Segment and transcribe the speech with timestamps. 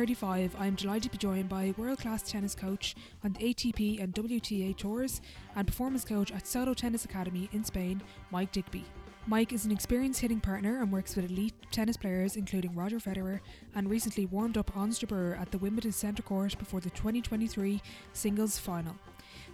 [0.00, 4.02] 35, I am delighted to be joined by world class tennis coach on the ATP
[4.02, 5.20] and WTA tours
[5.54, 8.00] and performance coach at Soto Tennis Academy in Spain,
[8.30, 8.86] Mike Digby.
[9.26, 13.40] Mike is an experienced hitting partner and works with elite tennis players including Roger Federer
[13.74, 17.82] and recently warmed up Ons Jabeur at the Wimbledon Centre Court before the 2023
[18.14, 18.96] singles final.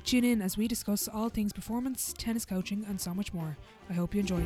[0.05, 3.57] Tune in as we discuss all things performance, tennis coaching, and so much more.
[3.91, 4.45] I hope you enjoy.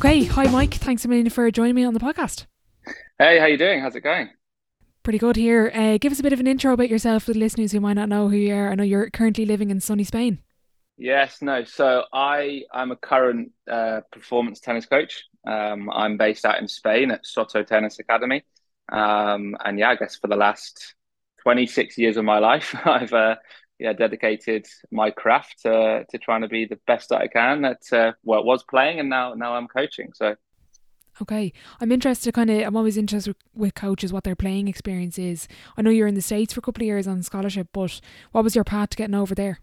[0.00, 0.72] Okay, hi Mike.
[0.72, 2.46] Thanks a million for joining me on the podcast.
[3.18, 3.82] Hey, how you doing?
[3.82, 4.30] How's it going?
[5.02, 5.70] Pretty good here.
[5.74, 7.92] Uh, give us a bit of an intro about yourself for the listeners who might
[7.92, 8.70] not know who you are.
[8.70, 10.38] I know you're currently living in sunny Spain.
[10.96, 11.64] Yes, no.
[11.64, 15.24] So I I'm a current uh, performance tennis coach.
[15.46, 18.42] Um, I'm based out in Spain at Soto Tennis Academy,
[18.90, 20.94] um, and yeah, I guess for the last
[21.42, 23.36] 26 years of my life, I've uh,
[23.80, 27.92] yeah dedicated my craft to to trying to be the best that I can at
[27.92, 30.12] uh, what was playing, and now now I'm coaching.
[30.14, 30.36] So.
[31.20, 32.32] Okay, I'm interested.
[32.32, 35.48] Kind of, I'm always interested with coaches what their playing experience is.
[35.76, 38.00] I know you're in the states for a couple of years on scholarship, but
[38.32, 39.60] what was your path to getting over there?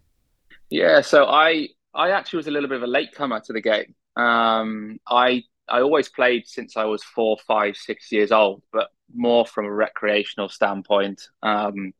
[0.70, 3.60] Yeah, so I I actually was a little bit of a late comer to the
[3.60, 3.94] game.
[4.16, 9.46] Um, I I always played since I was four, five, six years old, but more
[9.46, 11.28] from a recreational standpoint.
[11.42, 11.92] Um,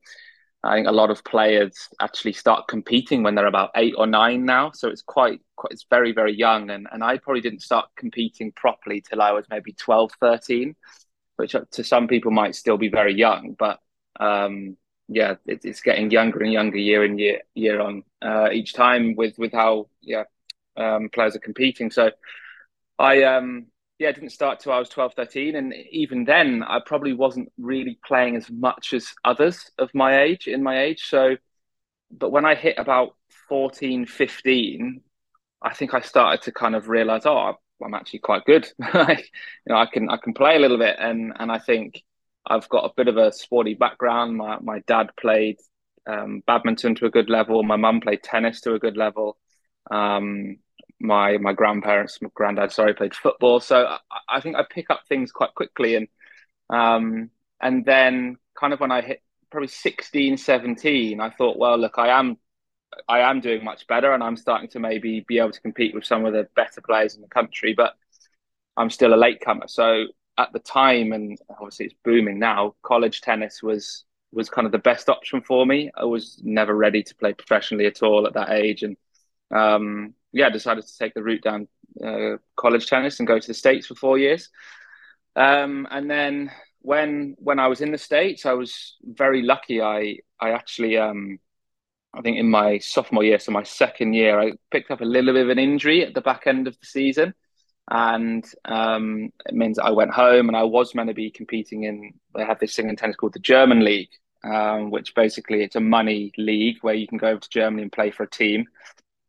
[0.64, 4.44] I think a lot of players actually start competing when they're about eight or nine
[4.44, 6.70] now, so it's quite, quite it's very very young.
[6.70, 10.74] And and I probably didn't start competing properly till I was maybe 12, 13,
[11.36, 13.78] which to some people might still be very young, but
[14.18, 14.76] um,
[15.08, 19.14] yeah, it, it's getting younger and younger year in year year on uh, each time
[19.16, 20.24] with with how yeah
[20.76, 21.90] um, players are competing.
[21.90, 22.10] So
[22.98, 23.66] I um
[23.98, 27.98] yeah didn't start till I was 12, 13, and even then I probably wasn't really
[28.04, 31.08] playing as much as others of my age in my age.
[31.08, 31.36] So,
[32.10, 33.16] but when I hit about
[33.48, 35.00] 14, 15,
[35.62, 37.54] I think I started to kind of realize, oh,
[37.84, 38.68] I'm actually quite good.
[38.78, 38.94] you
[39.66, 42.02] know, I can I can play a little bit, and and I think
[42.46, 44.36] I've got a bit of a sporty background.
[44.36, 45.58] My my dad played
[46.06, 47.62] um, badminton to a good level.
[47.62, 49.36] My mum played tennis to a good level.
[49.90, 50.58] Um,
[51.00, 53.60] my my grandparents, my granddad, sorry, played football.
[53.60, 53.98] So I,
[54.28, 56.08] I, think I pick up things quite quickly, and
[56.70, 61.94] um, and then kind of when I hit probably 16, 17, I thought, well, look,
[61.98, 62.36] I am
[63.08, 66.04] I am doing much better, and I'm starting to maybe be able to compete with
[66.04, 67.94] some of the better players in the country, but
[68.76, 69.68] I'm still a latecomer.
[69.68, 70.06] So
[70.38, 74.78] at the time, and obviously it's booming now, college tennis was was kind of the
[74.78, 75.90] best option for me.
[75.94, 78.96] I was never ready to play professionally at all at that age, and
[79.50, 81.68] um, yeah, decided to take the route down
[82.04, 84.48] uh, college tennis and go to the states for four years.
[85.36, 86.50] Um, and then
[86.80, 89.80] when when I was in the states, I was very lucky.
[89.80, 91.38] I I actually um,
[92.14, 95.34] I think in my sophomore year, so my second year, I picked up a little
[95.34, 97.34] bit of an injury at the back end of the season
[97.90, 102.12] and um, it means I went home and I was meant to be competing in.
[102.34, 104.10] They have this thing in tennis called the German League,
[104.44, 107.92] um, which basically it's a money league where you can go over to Germany and
[107.92, 108.66] play for a team,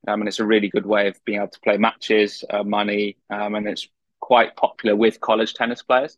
[0.07, 3.17] um, and it's a really good way of being able to play matches, uh, money,
[3.29, 3.87] um, and it's
[4.19, 6.17] quite popular with college tennis players.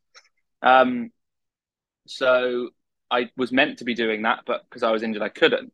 [0.61, 1.11] Um,
[2.07, 2.69] so
[3.09, 5.73] I was meant to be doing that, but because I was injured, I couldn't.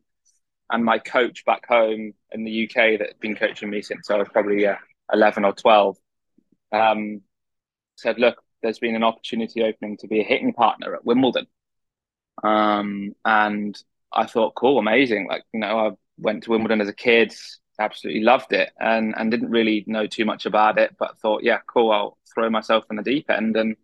[0.70, 4.16] And my coach back home in the UK that had been coaching me since I
[4.16, 4.76] was probably uh,
[5.12, 5.96] 11 or 12
[6.72, 7.22] um,
[7.96, 11.46] said, look, there's been an opportunity opening to be a hitting partner at Wimbledon.
[12.42, 13.80] Um, and
[14.12, 15.28] I thought, cool, amazing.
[15.28, 17.34] Like, you know, I went to Wimbledon as a kid,
[17.78, 21.58] absolutely loved it and, and didn't really know too much about it, but thought, yeah,
[21.66, 23.56] cool, I'll throw myself in the deep end.
[23.56, 23.76] And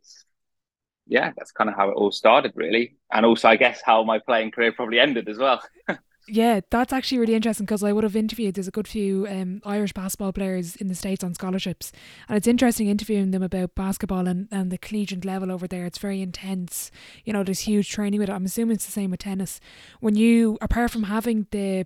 [1.06, 2.96] yeah, that's kind of how it all started, really.
[3.12, 5.62] And also, I guess, how my playing career probably ended as well.
[6.26, 8.54] Yeah, that's actually really interesting because I would have interviewed.
[8.54, 11.92] There's a good few um, Irish basketball players in the States on scholarships,
[12.28, 15.84] and it's interesting interviewing them about basketball and, and the collegiate level over there.
[15.84, 16.90] It's very intense.
[17.26, 18.32] You know, there's huge training with it.
[18.32, 19.60] I'm assuming it's the same with tennis.
[20.00, 21.84] When you, apart from having the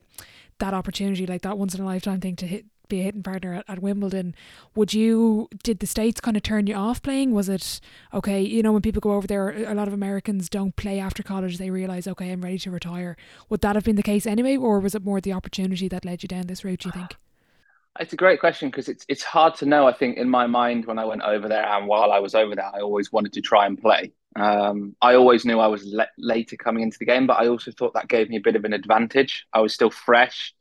[0.58, 3.54] that opportunity, like that once in a lifetime thing to hit be a hitting partner
[3.54, 4.34] at, at Wimbledon.
[4.74, 7.32] Would you did the states kind of turn you off playing?
[7.32, 7.80] Was it
[8.12, 8.40] okay?
[8.40, 11.58] You know, when people go over there, a lot of Americans don't play after college.
[11.58, 13.16] They realize, okay, I'm ready to retire.
[13.48, 16.22] Would that have been the case anyway, or was it more the opportunity that led
[16.22, 16.80] you down this route?
[16.80, 17.14] Do you think?
[17.14, 19.86] Ah, it's a great question because it's it's hard to know.
[19.86, 22.54] I think in my mind when I went over there and while I was over
[22.54, 24.12] there, I always wanted to try and play.
[24.36, 27.72] Um, I always knew I was le- later coming into the game, but I also
[27.72, 29.46] thought that gave me a bit of an advantage.
[29.52, 30.54] I was still fresh.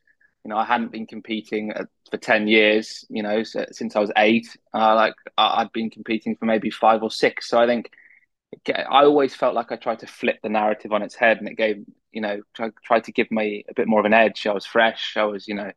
[0.44, 1.74] You know, I hadn't been competing
[2.10, 3.06] for ten years.
[3.10, 4.48] You know, so, since I was eight.
[4.74, 7.50] Uh, like I'd been competing for maybe five or six.
[7.50, 7.92] So I think
[8.68, 11.58] I always felt like I tried to flip the narrative on its head, and it
[11.58, 14.48] gave you know tried, tried to give me a bit more of an edge.
[14.48, 15.16] I was fresh.
[15.18, 15.72] I was you know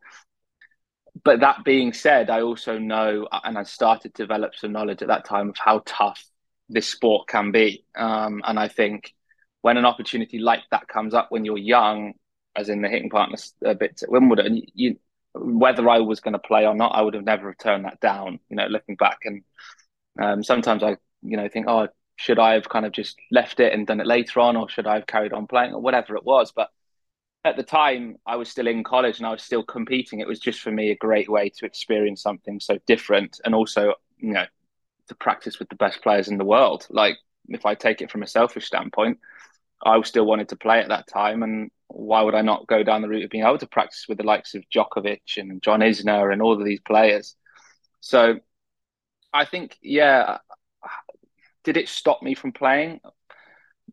[1.24, 5.08] but that being said, I also know, and I started to develop some knowledge at
[5.08, 6.24] that time of how tough
[6.70, 7.84] this sport can be.
[7.96, 9.12] Um, and I think
[9.62, 12.14] when an opportunity like that comes up when you're young,
[12.56, 14.96] as in the hitting partner a bit at Wimbledon, you,
[15.34, 18.40] whether I was going to play or not, I would have never turned that down.
[18.48, 19.42] You know, looking back, and
[20.20, 23.72] um, sometimes I, you know, think, oh, should I have kind of just left it
[23.72, 26.24] and done it later on, or should I have carried on playing, or whatever it
[26.24, 26.52] was.
[26.52, 26.68] But
[27.44, 30.20] at the time, I was still in college and I was still competing.
[30.20, 33.94] It was just for me a great way to experience something so different, and also,
[34.18, 34.46] you know,
[35.08, 36.86] to practice with the best players in the world.
[36.90, 37.16] Like,
[37.48, 39.18] if I take it from a selfish standpoint,
[39.84, 43.02] I still wanted to play at that time, and why would I not go down
[43.02, 46.32] the route of being able to practice with the likes of Djokovic and John Isner
[46.32, 47.34] and all of these players?
[48.00, 48.40] So,
[49.32, 50.38] I think, yeah,
[51.64, 53.00] did it stop me from playing?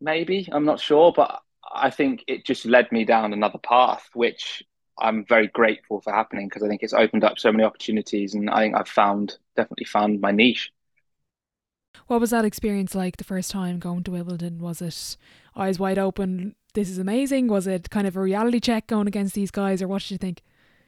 [0.00, 1.40] Maybe I'm not sure, but
[1.70, 4.62] I think it just led me down another path, which
[4.98, 8.50] I'm very grateful for happening because I think it's opened up so many opportunities, and
[8.50, 10.72] I think I've found definitely found my niche.
[12.06, 14.58] What was that experience like the first time going to Wimbledon?
[14.58, 15.16] Was it
[15.56, 16.54] eyes wide open?
[16.74, 17.48] This is amazing.
[17.48, 20.18] Was it kind of a reality check going against these guys, or what did you
[20.18, 20.42] think?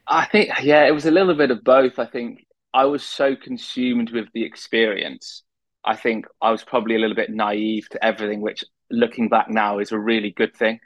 [0.07, 1.99] I think yeah, it was a little bit of both.
[1.99, 5.43] I think I was so consumed with the experience.
[5.83, 9.79] I think I was probably a little bit naive to everything, which looking back now
[9.79, 10.79] is a really good thing.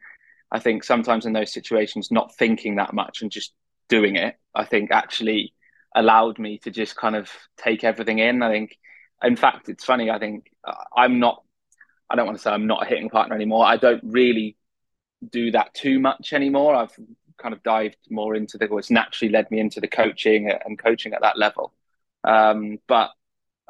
[0.51, 3.53] I think sometimes in those situations, not thinking that much and just
[3.89, 5.53] doing it, I think actually
[5.95, 8.41] allowed me to just kind of take everything in.
[8.41, 8.77] I think,
[9.25, 10.09] in fact, it's funny.
[10.09, 11.43] I think uh, I'm not,
[12.09, 13.65] I don't want to say I'm not a hitting partner anymore.
[13.65, 14.57] I don't really
[15.27, 16.75] do that too much anymore.
[16.75, 16.95] I've
[17.37, 21.13] kind of dived more into the, what's naturally led me into the coaching and coaching
[21.13, 21.73] at that level.
[22.23, 23.11] Um, but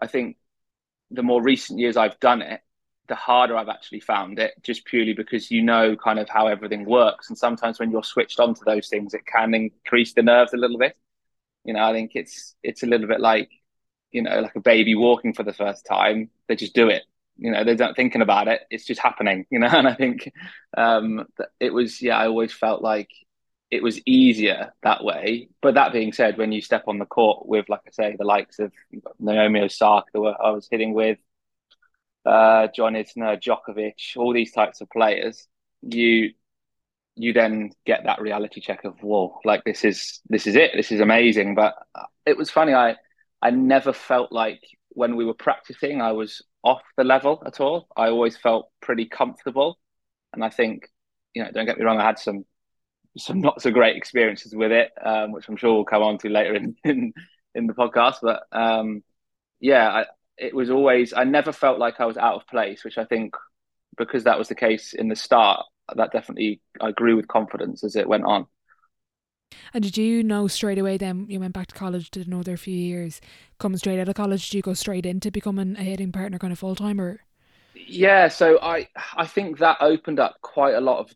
[0.02, 0.38] I think
[1.12, 2.62] the more recent years I've done it,
[3.07, 6.86] the harder I've actually found it, just purely because you know kind of how everything
[6.86, 7.30] works.
[7.30, 10.57] And sometimes when you're switched on to those things, it can increase the nerves a
[10.57, 10.98] little bit.
[11.63, 13.50] You know, I think it's it's a little bit like,
[14.15, 16.29] you know, like a baby walking for the first time.
[16.47, 17.03] They just do it.
[17.38, 18.62] You know, they're not thinking about it.
[18.71, 19.45] It's just happening.
[19.50, 20.31] You know, and I think
[20.77, 21.27] um,
[21.59, 22.17] it was yeah.
[22.17, 23.09] I always felt like
[23.69, 25.50] it was easier that way.
[25.62, 28.23] But that being said, when you step on the court with, like I say, the
[28.23, 28.71] likes of
[29.19, 31.18] Naomi Osaka, that I was hitting with,
[32.25, 35.45] uh, John Isner, Djokovic, all these types of players,
[35.81, 36.31] you
[37.18, 40.94] you then get that reality check of whoa, like this is this is it, this
[40.94, 41.53] is amazing.
[41.53, 41.75] But
[42.25, 42.95] it was funny, I
[43.41, 47.87] I never felt like when we were practicing I was off the level at all.
[47.95, 49.79] I always felt pretty comfortable,
[50.33, 50.89] and I think
[51.33, 52.45] you know, don't get me wrong, I had some
[53.17, 56.29] some not so great experiences with it, um, which I'm sure we'll come on to
[56.29, 57.13] later in in,
[57.53, 58.15] in the podcast.
[58.21, 59.03] But um,
[59.59, 60.05] yeah, I,
[60.37, 63.35] it was always I never felt like I was out of place, which I think
[63.97, 65.65] because that was the case in the start,
[65.95, 68.47] that definitely I grew with confidence as it went on.
[69.74, 72.75] And did you know straight away then you went back to college, did another few
[72.75, 73.22] years,
[73.60, 76.54] come straight out of college, did you go straight into becoming a hitting partner kind
[76.54, 77.22] of full time or?
[77.74, 81.13] Yeah, so I I think that opened up quite a lot of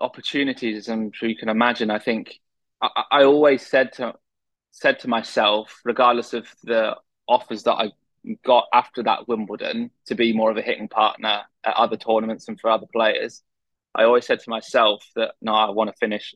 [0.00, 1.90] opportunities, as I'm sure you can imagine.
[1.90, 2.40] I think
[2.82, 4.14] I, I always said to
[4.72, 6.96] said to myself, regardless of the
[7.28, 7.92] offers that I
[8.44, 12.60] got after that Wimbledon to be more of a hitting partner at other tournaments and
[12.60, 13.42] for other players,
[13.94, 16.34] I always said to myself that no, I want to finish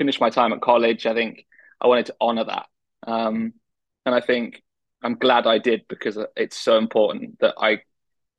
[0.00, 1.04] finish my time at college.
[1.04, 1.46] I think
[1.78, 2.66] I wanted to honour that,
[3.06, 3.52] um,
[4.06, 4.62] and I think
[5.02, 7.82] I'm glad I did because it's so important that I,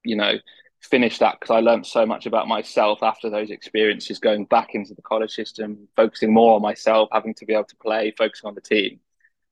[0.03, 0.34] you know,
[0.82, 4.96] finish that because I learned so much about myself after those experiences, going back into
[4.96, 8.56] the college system, focusing more on myself, having to be able to play, focusing on
[8.56, 9.00] the team.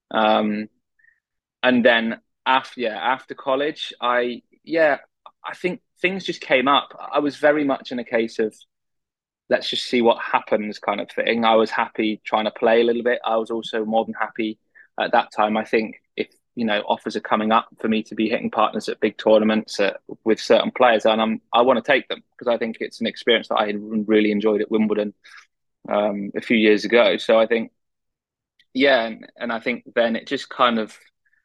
[0.10, 0.68] Um,
[1.62, 4.98] and then after yeah after college i yeah
[5.44, 8.56] i think things just came up i was very much in a case of
[9.50, 11.46] let's just see what happens kind of thing.
[11.46, 13.20] I was happy trying to play a little bit.
[13.26, 14.60] I was also more than happy
[15.00, 15.58] at that time.
[15.58, 18.90] I think if you know offers are coming up for me to be hitting partners
[18.90, 19.80] at big tournaments
[20.24, 23.08] with certain players and i'm i want to take them because i think it's an
[23.08, 23.72] experience that i
[24.08, 25.14] really enjoyed at wimbledon
[25.88, 27.18] um, a few years ago.
[27.18, 27.72] So i think
[28.74, 30.98] yeah and, and i think then it just kind of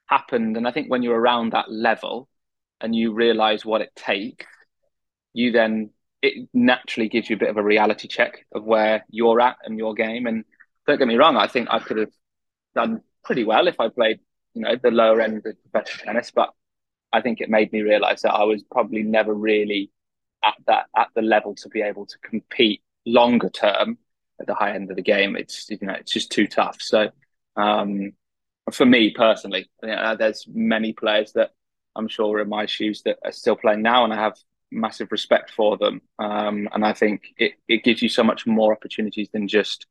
[0.06, 0.56] happened.
[0.56, 2.28] And I think when you're around that level
[2.80, 4.46] and you realize what it takes,
[5.32, 5.90] you then
[6.24, 9.78] it naturally gives you a bit of a reality check of where you're at and
[9.78, 10.26] your game.
[10.26, 10.44] And
[10.86, 12.12] don't get me wrong, I think I could have
[12.74, 14.20] done pretty well if I played,
[14.54, 16.48] you know, the lower end of professional tennis, but
[17.12, 19.90] I think it made me realize that I was probably never really
[20.42, 23.98] at that at the level to be able to compete longer term
[24.40, 25.36] at the high end of the game.
[25.36, 26.78] It's you know it's just too tough.
[26.80, 27.10] So
[27.56, 28.12] um,
[28.72, 31.50] for me personally, you know, there's many players that
[31.94, 34.36] I'm sure are in my shoes that are still playing now, and I have
[34.74, 36.02] massive respect for them.
[36.18, 39.86] Um, and I think it, it gives you so much more opportunities than just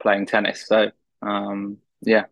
[0.00, 0.66] playing tennis.
[0.66, 0.90] So
[1.22, 2.24] um, yeah.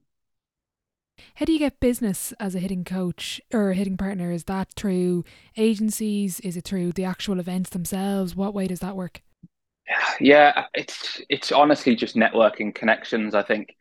[1.37, 4.33] How do you get business as a hitting coach or a hitting partner?
[4.33, 5.25] Is that through
[5.57, 6.41] agencies?
[6.41, 8.35] Is it through the actual events themselves?
[8.35, 9.23] What way does that work?
[10.21, 13.35] Yeah, it's it's honestly just networking connections.
[13.35, 13.75] I think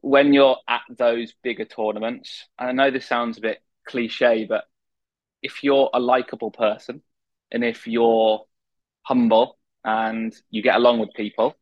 [0.00, 4.64] when you're at those bigger tournaments, and I know this sounds a bit cliche, but
[5.42, 7.02] if you're a likable person
[7.50, 8.44] and if you're
[9.02, 11.54] humble and you get along with people,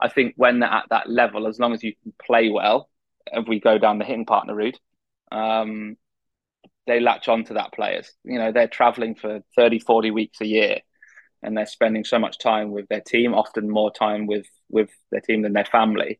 [0.00, 2.88] I think when they're at that level, as long as you can play well,
[3.32, 4.78] if we go down the hitting partner route,
[5.32, 5.96] um,
[6.86, 8.12] they latch on to that players.
[8.24, 10.78] You know, they're traveling for 30, 40 weeks a year
[11.42, 15.20] and they're spending so much time with their team, often more time with, with their
[15.20, 16.18] team than their family.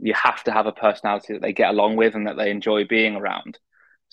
[0.00, 2.84] You have to have a personality that they get along with and that they enjoy
[2.84, 3.58] being around.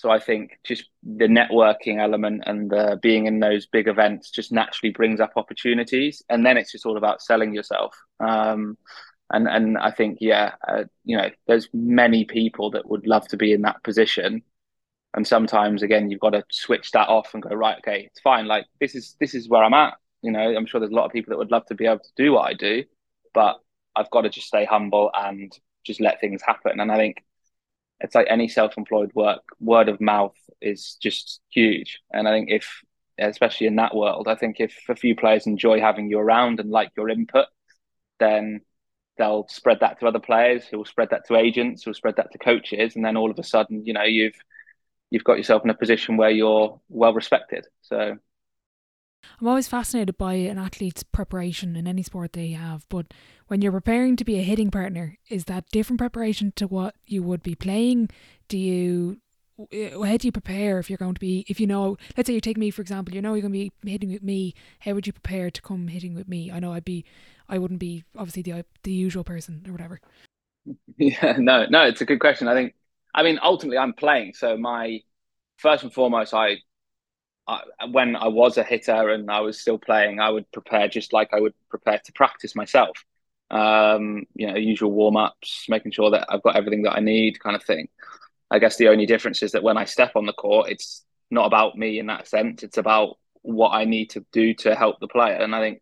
[0.01, 4.51] So I think just the networking element and the being in those big events just
[4.51, 7.96] naturally brings up opportunities, and then it's just all about selling yourself.
[8.20, 8.79] Um,
[9.29, 13.38] and and I think yeah, uh, you know, there's many people that would love to
[13.38, 14.41] be in that position,
[15.13, 18.48] and sometimes again you've got to switch that off and go right, okay, it's fine.
[18.48, 19.93] Like this is this is where I'm at.
[20.24, 22.00] You know, I'm sure there's a lot of people that would love to be able
[22.00, 22.86] to do what I do,
[23.36, 23.60] but
[23.96, 25.55] I've got to just stay humble and
[25.86, 26.79] just let things happen.
[26.79, 27.24] And I think
[28.03, 32.00] it's like any self-employed work word of mouth is just huge.
[32.12, 32.81] And i think if
[33.20, 36.72] especially in that world i think if a few players enjoy having you around and
[36.72, 37.46] like your input
[38.20, 38.62] then
[39.17, 42.15] they'll spread that to other players who will spread that to agents who will spread
[42.15, 42.96] that to coaches.
[42.96, 44.39] And then all of a sudden you know you've
[45.12, 47.67] you've got yourself in a position where you're well respected.
[47.81, 48.17] So
[49.39, 53.13] I'm always fascinated by an athlete's preparation in any sport they have, but
[53.47, 57.23] when you're preparing to be a hitting partner, is that different preparation to what you
[57.23, 58.09] would be playing?
[58.47, 59.17] Do you
[59.59, 62.41] how do you prepare if you're going to be if you know let's say you
[62.41, 65.05] take me for example you know you're going to be hitting with me how would
[65.05, 66.51] you prepare to come hitting with me?
[66.51, 67.05] I know i'd be
[67.47, 69.99] i wouldn't be obviously the the usual person or whatever.
[70.97, 72.47] Yeah no no it's a good question.
[72.47, 72.73] I think
[73.13, 75.01] i mean ultimately i'm playing so my
[75.57, 76.57] first and foremost i
[77.48, 81.13] I, when I was a hitter and I was still playing, I would prepare just
[81.13, 82.98] like I would prepare to practice myself.
[83.50, 87.39] Um, you know, usual warm ups, making sure that I've got everything that I need,
[87.39, 87.89] kind of thing.
[88.50, 91.45] I guess the only difference is that when I step on the court, it's not
[91.45, 92.63] about me in that sense.
[92.63, 95.36] It's about what I need to do to help the player.
[95.36, 95.81] And I think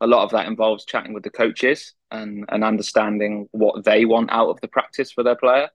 [0.00, 4.30] a lot of that involves chatting with the coaches and, and understanding what they want
[4.30, 5.68] out of the practice for their player.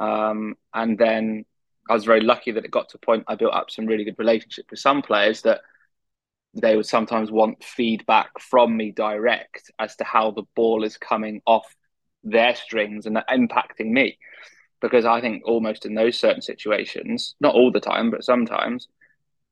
[0.00, 1.44] Um, and then
[1.88, 4.04] I was very lucky that it got to a point I built up some really
[4.04, 5.60] good relationship with some players that
[6.54, 11.40] they would sometimes want feedback from me direct as to how the ball is coming
[11.46, 11.74] off
[12.24, 14.18] their strings and impacting me.
[14.80, 18.88] Because I think almost in those certain situations, not all the time, but sometimes,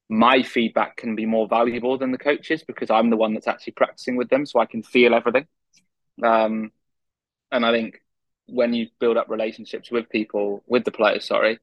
[0.09, 3.73] my feedback can be more valuable than the coaches because I'm the one that's actually
[3.73, 5.47] practicing with them, so I can feel everything.
[6.23, 6.71] Um,
[7.51, 8.01] and I think
[8.47, 11.59] when you build up relationships with people, with the players, sorry,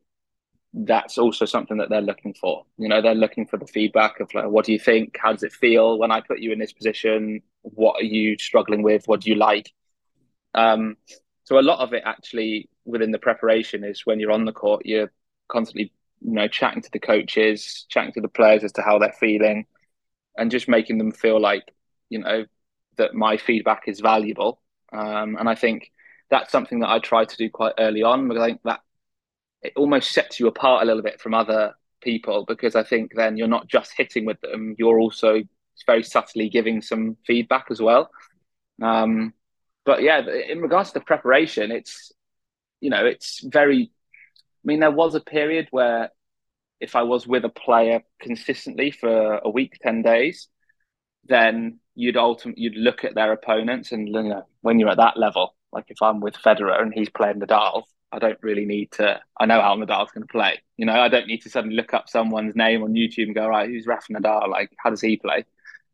[0.74, 2.66] that's also something that they're looking for.
[2.78, 5.18] You know, they're looking for the feedback of like, what do you think?
[5.22, 7.42] How does it feel when I put you in this position?
[7.62, 9.08] What are you struggling with?
[9.08, 9.72] What do you like?
[10.56, 10.98] Um,
[11.44, 14.86] so a lot of it actually within the preparation is when you're on the court,
[14.86, 15.12] you're
[15.48, 19.14] constantly, you know, chatting to the coaches, chatting to the players as to how they're
[19.20, 19.66] feeling,
[20.38, 21.72] and just making them feel like,
[22.10, 22.46] you know,
[22.98, 24.60] that my feedback is valuable.
[24.92, 25.92] Um, and I think
[26.30, 28.80] that's something that I try to do quite early on because I think that
[29.64, 33.38] it almost sets you apart a little bit from other people because I think then
[33.38, 35.42] you're not just hitting with them, you're also
[35.86, 38.12] very subtly giving some feedback as well.
[38.82, 39.34] Um,
[39.86, 42.12] but yeah, in regards to the preparation, it's
[42.80, 43.92] you know it's very.
[43.92, 46.10] I mean, there was a period where
[46.80, 50.48] if I was with a player consistently for a week, ten days,
[51.26, 55.18] then you'd ultimately you'd look at their opponents and you know when you're at that
[55.18, 59.20] level, like if I'm with Federer and he's playing Nadal, I don't really need to.
[59.40, 60.62] I know how Nadal's going to play.
[60.78, 63.48] You know, I don't need to suddenly look up someone's name on YouTube and go,
[63.48, 64.48] right, who's Rafa Nadal?
[64.50, 65.46] Like, how does he play?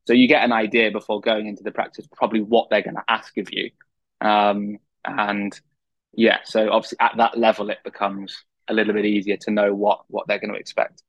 [0.05, 3.03] So you get an idea before going into the practice, probably what they're going to
[3.07, 3.71] ask of you.
[4.19, 5.57] Um, and
[6.13, 10.01] yeah, so obviously at that level, it becomes a little bit easier to know what
[10.07, 11.03] what they're going to expect.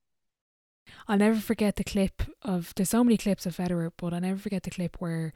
[1.08, 2.72] I'll never forget the clip of.
[2.76, 5.32] There's so many clips of Federer, but I'll never forget the clip where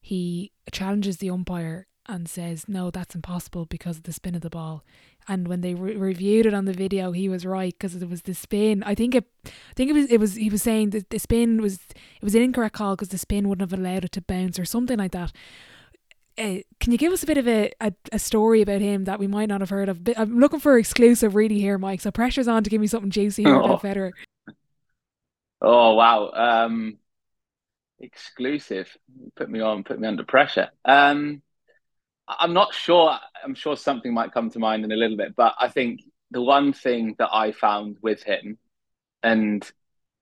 [0.00, 4.50] he challenges the umpire and says, no, that's impossible because of the spin of the
[4.50, 4.82] ball.
[5.28, 8.22] And when they re- reviewed it on the video, he was right because it was
[8.22, 8.82] the spin.
[8.82, 10.34] I think it, I think it was, it was.
[10.36, 13.48] He was saying that the spin was, it was an incorrect call because the spin
[13.48, 15.32] wouldn't have allowed it to bounce or something like that.
[16.38, 19.18] Uh, can you give us a bit of a, a, a, story about him that
[19.18, 20.00] we might not have heard of?
[20.16, 22.00] I'm looking for exclusive really here, Mike.
[22.00, 23.58] So pressure's on to give me something juicy oh.
[23.58, 24.12] about Federer.
[25.60, 26.98] Oh wow, um,
[27.98, 28.96] exclusive.
[29.34, 30.68] Put me on, put me under pressure.
[30.84, 31.42] Um,
[32.28, 33.18] I'm not sure.
[33.42, 36.42] I'm sure something might come to mind in a little bit, but I think the
[36.42, 38.58] one thing that I found with him,
[39.22, 39.68] and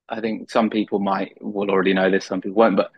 [0.08, 2.92] I think some people might will already know this, some people won't, but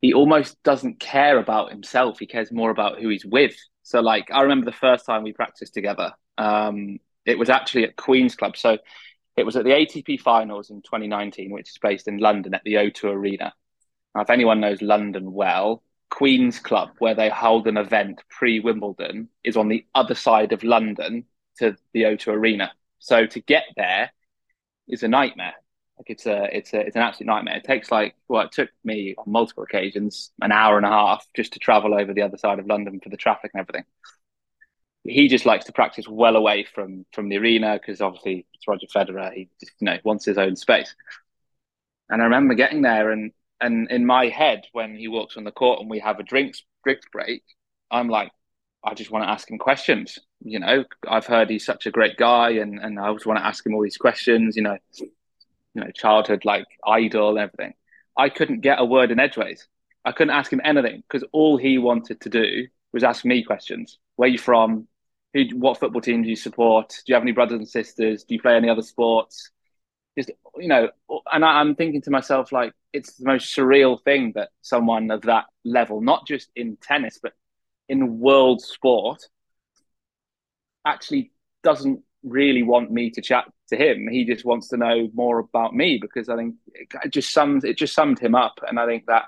[0.00, 2.18] he almost doesn't care about himself.
[2.18, 3.54] He cares more about who he's with.
[3.82, 6.12] So, like, I remember the first time we practiced together.
[6.38, 8.56] Um, it was actually at Queen's Club.
[8.56, 8.78] So,
[9.36, 12.74] it was at the ATP Finals in 2019, which is based in London at the
[12.74, 13.52] O2 Arena.
[14.14, 15.82] Now, if anyone knows London well,
[16.12, 20.62] Queen's Club, where they hold an event pre Wimbledon, is on the other side of
[20.62, 21.24] London
[21.56, 22.70] to the O2 Arena.
[22.98, 24.12] So to get there
[24.86, 25.54] is a nightmare.
[25.96, 27.56] Like it's a it's a it's an absolute nightmare.
[27.56, 31.26] It takes like well, it took me on multiple occasions an hour and a half
[31.34, 33.86] just to travel over the other side of London for the traffic and everything.
[35.04, 38.86] He just likes to practice well away from from the arena because obviously it's Roger
[38.94, 39.32] Federer.
[39.32, 40.94] He just you know wants his own space.
[42.10, 45.52] And I remember getting there and and in my head when he walks on the
[45.52, 47.42] court and we have a drinks drinks break,
[47.90, 48.32] I'm like,
[48.84, 50.18] I just want to ask him questions.
[50.40, 53.46] You know, I've heard he's such a great guy, and and I just want to
[53.46, 54.56] ask him all these questions.
[54.56, 55.10] You know, you
[55.74, 57.74] know, childhood like idol and everything.
[58.16, 59.68] I couldn't get a word in edgeways.
[60.04, 63.98] I couldn't ask him anything because all he wanted to do was ask me questions.
[64.16, 64.88] Where you from?
[65.34, 65.44] Who?
[65.54, 66.88] What football team do you support?
[66.90, 68.24] Do you have any brothers and sisters?
[68.24, 69.50] Do you play any other sports?
[70.18, 70.90] Just you know,
[71.32, 75.22] and I, I'm thinking to myself like, it's the most surreal thing that someone of
[75.22, 77.32] that level, not just in tennis, but
[77.88, 79.22] in world sport
[80.86, 81.32] actually
[81.62, 84.08] doesn't really want me to chat to him.
[84.08, 87.76] He just wants to know more about me because I think it just sums it
[87.76, 89.24] just summed him up, and I think that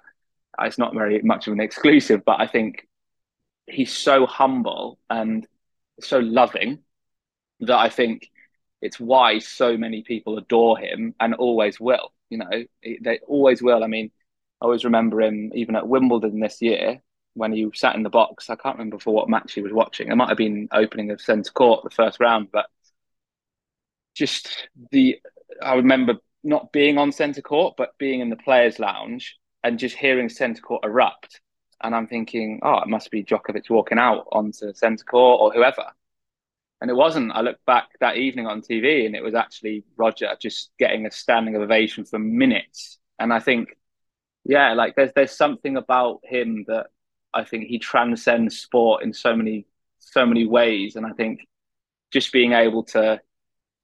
[0.60, 2.86] it's not very much of an exclusive, but I think
[3.66, 5.46] he's so humble and
[6.00, 6.80] so loving
[7.60, 8.30] that I think
[8.82, 12.13] it's why so many people adore him and always will.
[12.30, 13.84] You know, they always will.
[13.84, 14.10] I mean,
[14.60, 17.00] I always remember him even at Wimbledon this year
[17.34, 18.48] when he sat in the box.
[18.48, 20.10] I can't remember for what match he was watching.
[20.10, 22.66] It might have been opening of centre court the first round, but
[24.14, 25.20] just the
[25.62, 29.96] I remember not being on centre court, but being in the players' lounge and just
[29.96, 31.40] hearing centre court erupt.
[31.82, 35.86] And I'm thinking, oh, it must be Djokovic walking out onto centre court or whoever.
[36.84, 37.32] And it wasn't.
[37.32, 41.10] I looked back that evening on TV and it was actually Roger just getting a
[41.10, 42.98] standing ovation for minutes.
[43.18, 43.78] And I think,
[44.44, 46.88] yeah, like there's there's something about him that
[47.32, 49.64] I think he transcends sport in so many
[49.98, 51.46] so many ways, and I think
[52.12, 53.18] just being able to,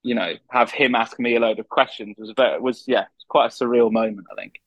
[0.02, 3.46] you know, have him ask me a load of questions was very, was yeah, quite
[3.46, 4.26] a surreal moment.
[4.30, 4.60] I think.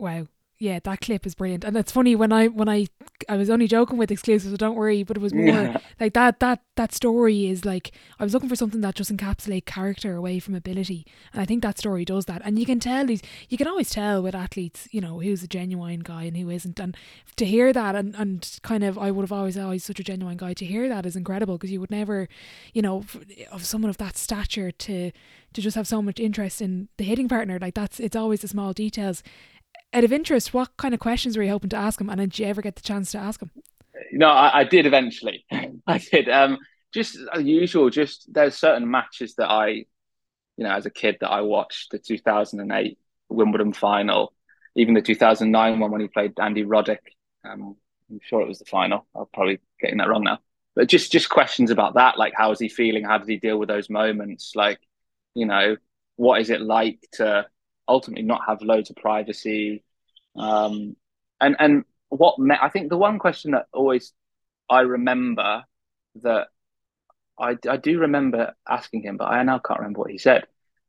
[0.00, 0.26] Wow,
[0.60, 2.86] yeah, that clip is brilliant, and it's funny when I when I
[3.30, 5.78] I was only joking with exclusives, so don't worry, but it was more yeah.
[5.98, 9.64] like that that that story is like I was looking for something that just encapsulate
[9.64, 13.06] character away from ability, and I think that story does that, and you can tell
[13.06, 16.50] these you can always tell with athletes, you know, who's a genuine guy and who
[16.50, 16.94] isn't, and
[17.36, 20.36] to hear that and and kind of I would have always always such a genuine
[20.36, 22.28] guy to hear that is incredible because you would never,
[22.74, 23.06] you know,
[23.50, 25.10] of someone of that stature to
[25.54, 28.48] to just have so much interest in the hitting partner like that's it's always the
[28.48, 29.22] small details
[29.92, 32.38] out of interest, what kind of questions were you hoping to ask him, and did
[32.38, 33.50] you ever get the chance to ask him?
[34.12, 35.44] No, I, I did eventually.
[35.86, 36.28] I did.
[36.28, 36.58] Um,
[36.92, 37.90] just as usual.
[37.90, 39.84] Just there's certain matches that I, you
[40.64, 42.98] know, as a kid that I watched the 2008
[43.28, 44.32] Wimbledon final,
[44.74, 46.98] even the 2009 one when he played Andy Roddick.
[47.44, 47.76] Um,
[48.10, 49.06] I'm sure it was the final.
[49.14, 50.38] I'm probably getting that wrong now.
[50.74, 53.04] But just just questions about that, like how is he feeling?
[53.04, 54.52] How does he deal with those moments?
[54.54, 54.78] Like,
[55.34, 55.76] you know,
[56.16, 57.46] what is it like to
[57.90, 59.82] ultimately not have loads of privacy.
[60.36, 60.96] Um,
[61.40, 64.12] and and what me- I think the one question that always
[64.68, 65.64] I remember
[66.22, 66.48] that
[67.38, 70.46] I, I do remember asking him, but I now can't remember what he said.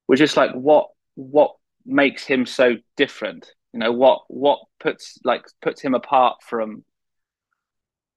[0.08, 3.52] Was just like what what makes him so different?
[3.74, 6.84] You know what what puts like puts him apart from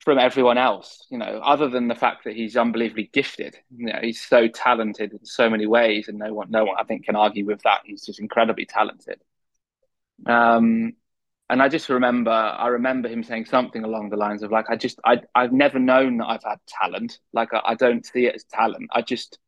[0.04, 3.56] from everyone else, you know, other than the fact that he's unbelievably gifted.
[3.74, 6.84] You know, he's so talented in so many ways, and no one, no one, I
[6.84, 7.80] think, can argue with that.
[7.84, 9.22] He's just incredibly talented.
[10.26, 10.92] Um,
[11.48, 14.76] and I just remember, I remember him saying something along the lines of like, I
[14.76, 17.18] just, I, I've never known that I've had talent.
[17.32, 18.90] Like, I, I don't see it as talent.
[18.92, 19.38] I just,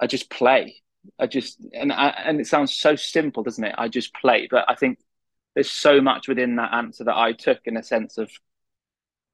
[0.00, 0.82] I just play.
[1.18, 3.74] I just, and I, and it sounds so simple, doesn't it?
[3.78, 4.98] I just play, but I think
[5.54, 8.30] there's so much within that answer that I took in a sense of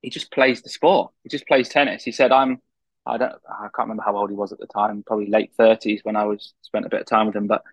[0.02, 1.12] he just plays the sport.
[1.22, 2.04] He just plays tennis.
[2.04, 2.60] He said, "I'm."
[3.06, 3.32] I don't.
[3.48, 5.02] I can't remember how old he was at the time.
[5.06, 7.46] Probably late thirties when I was spent a bit of time with him.
[7.46, 7.64] But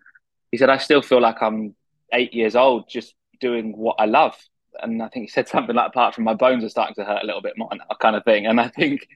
[0.50, 1.74] he said, "I still feel like I'm
[2.12, 4.36] eight years old, just doing what I love."
[4.80, 7.22] And I think he said something like, "Apart from my bones are starting to hurt
[7.22, 8.46] a little bit more," that kind of thing.
[8.46, 9.06] And I think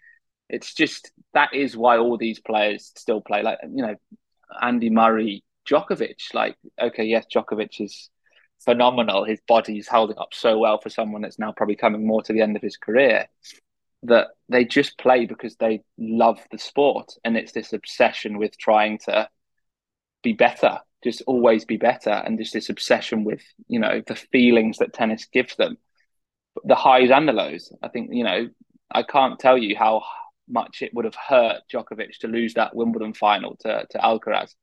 [0.49, 3.43] it's just that is why all these players still play.
[3.43, 3.97] Like you know,
[4.61, 6.35] Andy Murray, Djokovic.
[6.35, 8.11] Like okay, yes, Djokovic is
[8.65, 9.25] phenomenal.
[9.25, 12.43] His body's holding up so well for someone that's now probably coming more to the
[12.43, 13.29] end of his career.
[14.05, 18.99] that they just play because they love the sport, and it's this obsession with trying
[18.99, 19.29] to
[20.23, 24.79] be better, just always be better, and just this obsession with you know the feelings
[24.79, 25.79] that tennis gives them,
[26.65, 27.73] the highs and the lows.
[27.83, 28.49] I think you know
[28.93, 30.03] I can't tell you how
[30.49, 34.55] much it would have hurt Djokovic to lose that Wimbledon final to to Alcaraz.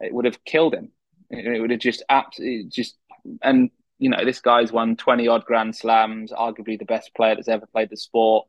[0.00, 0.90] It would have killed him.
[1.30, 2.96] It would have just absolutely just
[3.42, 7.48] and you know this guy's won twenty odd Grand Slams, arguably the best player that's
[7.48, 8.46] ever played the sport.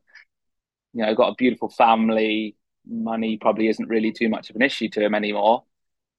[0.92, 2.56] You know, got a beautiful family.
[2.86, 5.64] Money probably isn't really too much of an issue to him anymore.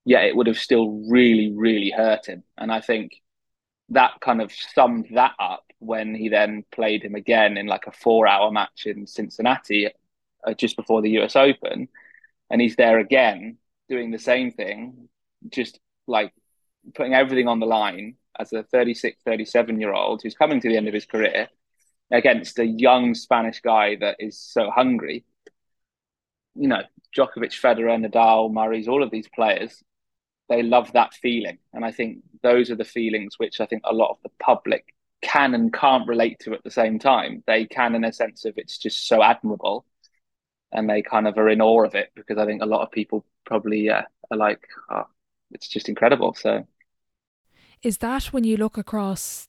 [0.06, 2.44] Yet it would have still really, really hurt him.
[2.58, 3.14] And I think
[3.90, 7.92] that kind of summed that up when he then played him again in like a
[7.92, 9.90] four-hour match in Cincinnati
[10.46, 11.88] uh, just before the US Open,
[12.50, 13.58] and he's there again
[13.90, 15.10] doing the same thing,
[15.50, 16.34] just like
[16.96, 20.78] putting everything on the line as a 36, 37 year old who's coming to the
[20.78, 21.48] end of his career
[22.12, 25.26] against a young Spanish guy that is so hungry.
[26.56, 26.82] You know,
[27.16, 29.84] Djokovic, Federer, Nadal, Murray's, all of these players,
[30.50, 31.58] they love that feeling.
[31.74, 34.94] And I think those are the feelings which I think a lot of the public
[35.22, 37.44] can and can't relate to at the same time.
[37.48, 39.86] They can, in a sense of it's just so admirable
[40.72, 42.92] and they kind of are in awe of it because I think a lot of
[42.92, 45.06] people probably uh, are like, oh,
[45.52, 46.34] it's just incredible.
[46.34, 46.68] So,
[47.84, 49.48] is that when you look across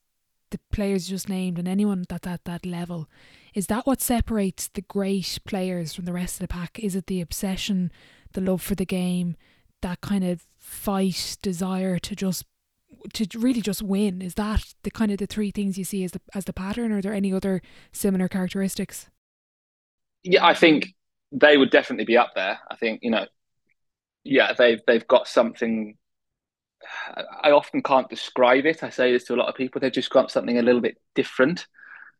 [0.50, 3.08] the players just named and anyone that's at that level,
[3.54, 6.78] is that what separates the great players from the rest of the pack?
[6.78, 7.92] Is it the obsession,
[8.32, 9.36] the love for the game,
[9.82, 12.44] that kind of fight, desire to just
[13.12, 14.22] to really just win?
[14.22, 16.92] Is that the kind of the three things you see as the as the pattern,
[16.92, 19.08] or are there any other similar characteristics?
[20.22, 20.94] Yeah, I think
[21.30, 22.58] they would definitely be up there.
[22.70, 23.26] I think you know,
[24.24, 25.96] yeah, they've they've got something.
[27.42, 28.82] I often can't describe it.
[28.82, 29.80] I say this to a lot of people.
[29.80, 31.66] They've just got something a little bit different,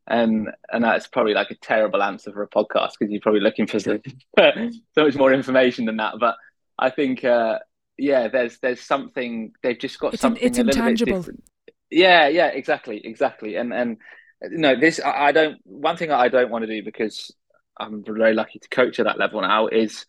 [0.07, 3.67] and and that's probably like a terrible answer for a podcast because you're probably looking
[3.67, 3.99] for so,
[4.39, 6.15] so much more information than that.
[6.19, 6.37] But
[6.79, 7.59] I think, uh,
[7.97, 11.13] yeah, there's there's something they've just got it's something it's a little intangible.
[11.13, 11.45] bit different.
[11.91, 13.99] Yeah, yeah, exactly, exactly, and and
[14.43, 15.59] no, this I, I don't.
[15.65, 17.35] One thing I don't want to do because
[17.79, 20.07] I'm very lucky to coach at that level now is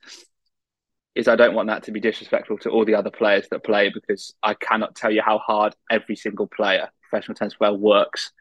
[1.15, 3.89] is I don't want that to be disrespectful to all the other players that play
[3.89, 8.32] because I cannot tell you how hard every single player, professional tennis player, works.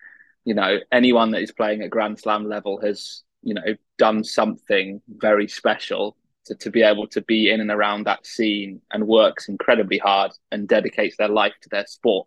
[0.45, 5.01] You know, anyone that is playing at Grand Slam level has, you know, done something
[5.09, 9.49] very special to, to be able to be in and around that scene and works
[9.49, 12.27] incredibly hard and dedicates their life to their sport.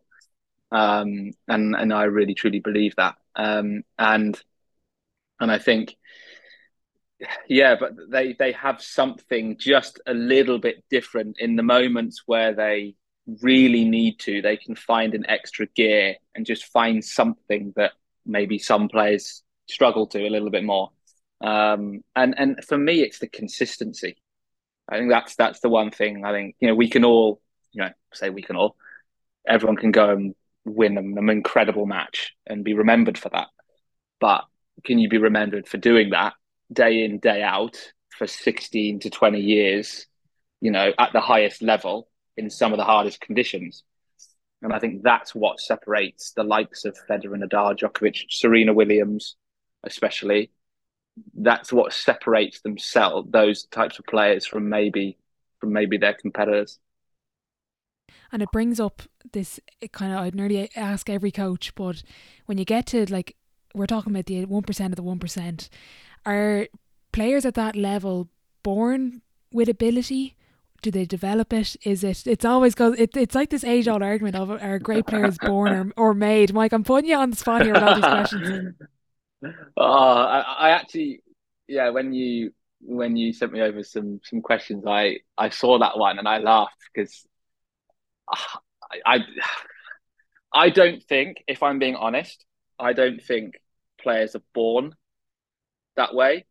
[0.72, 3.16] Um, and and I really truly believe that.
[3.36, 4.42] Um, and
[5.40, 5.96] and I think
[7.48, 12.54] yeah, but they they have something just a little bit different in the moments where
[12.54, 12.96] they
[13.42, 14.42] really need to.
[14.42, 17.94] They can find an extra gear and just find something that
[18.26, 20.92] maybe some players struggle to a little bit more.
[21.42, 24.18] Um, and and for me, it's the consistency.
[24.90, 26.24] I think that's that's the one thing.
[26.24, 28.76] I think you know we can all you know say we can all
[29.48, 33.48] everyone can go and win an incredible match and be remembered for that.
[34.20, 34.46] But
[34.84, 36.34] can you be remembered for doing that
[36.72, 37.78] day in day out
[38.10, 40.08] for 16 to 20 years
[40.60, 43.84] you know at the highest level in some of the hardest conditions.
[44.62, 49.36] And i think that's what separates the likes of Federer and Nadal Djokovic Serena Williams
[49.84, 50.52] especially.
[51.36, 55.18] That's what separates themselves those types of players from maybe
[55.60, 56.80] from maybe their competitors.
[58.32, 59.04] And it brings up
[59.34, 62.04] this it kind of I'd nearly ask every coach but
[62.46, 63.36] when you get to like
[63.78, 65.70] we're talking about the 1% of the 1%
[66.26, 66.68] are
[67.12, 68.30] players at that level
[68.64, 70.36] born with ability?
[70.82, 71.76] Do they develop it?
[71.84, 72.28] Is it?
[72.28, 73.00] It's always goes.
[73.00, 76.54] It, it's like this age-old argument of are great players born or, or made?
[76.54, 78.74] Mike, I'm putting you on the spot here with all these questions.
[79.78, 81.22] Oh, I, I actually,
[81.68, 81.92] yeah.
[81.92, 86.18] When you when you sent me over some some questions, I I saw that one
[86.18, 87.24] and I laughed because
[88.28, 88.60] ah,
[89.06, 89.20] I, I
[90.54, 92.44] I don't think, if I'm being honest,
[92.80, 93.56] I don't think
[94.02, 94.96] players are born
[95.96, 96.46] that way.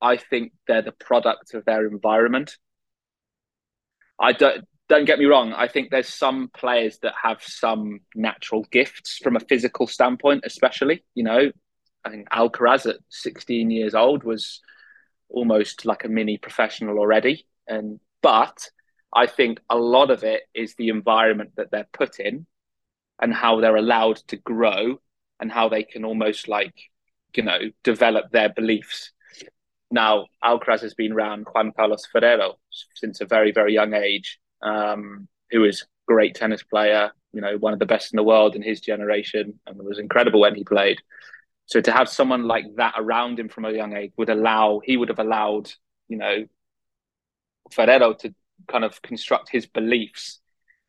[0.00, 2.58] I think they're the product of their environment.
[4.20, 5.52] I don't don't get me wrong.
[5.52, 11.04] I think there's some players that have some natural gifts from a physical standpoint, especially.
[11.14, 11.52] You know,
[12.04, 14.60] I think Alcaraz at 16 years old was
[15.30, 17.46] almost like a mini professional already.
[17.66, 18.68] And but
[19.14, 22.46] I think a lot of it is the environment that they're put in
[23.20, 25.00] and how they're allowed to grow
[25.40, 26.74] and how they can almost like
[27.36, 29.10] you know, develop their beliefs.
[29.90, 32.58] Now, Alcaraz has been around Juan Carlos Ferrero
[32.94, 37.72] since a very, very young age, um, who is great tennis player, you know, one
[37.72, 40.98] of the best in the world in his generation, and was incredible when he played.
[41.66, 44.96] So to have someone like that around him from a young age would allow he
[44.96, 45.72] would have allowed
[46.08, 46.44] you know
[47.72, 48.34] Ferrero to
[48.68, 50.40] kind of construct his beliefs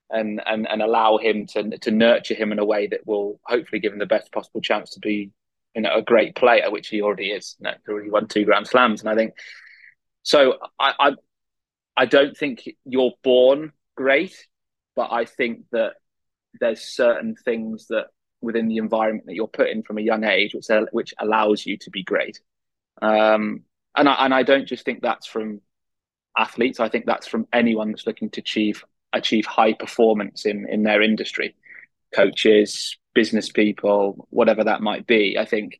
[0.09, 3.79] and and and allow him to to nurture him in a way that will hopefully
[3.79, 5.31] give him the best possible chance to be
[5.73, 7.55] you know a great player, which he already is.
[7.59, 9.33] You know, he already won two Grand Slams, and I think
[10.23, 10.57] so.
[10.79, 11.11] I I,
[11.97, 14.47] I don't think you're born great,
[14.95, 15.93] but I think that
[16.59, 18.07] there's certain things that
[18.41, 21.77] within the environment that you're put in from a young age, which which allows you
[21.77, 22.39] to be great.
[23.01, 23.63] Um,
[23.95, 25.61] and I and I don't just think that's from
[26.37, 26.79] athletes.
[26.79, 28.83] I think that's from anyone that's looking to achieve
[29.15, 31.55] achieve high performance in in their industry,
[32.13, 35.37] coaches, business people, whatever that might be.
[35.37, 35.79] I think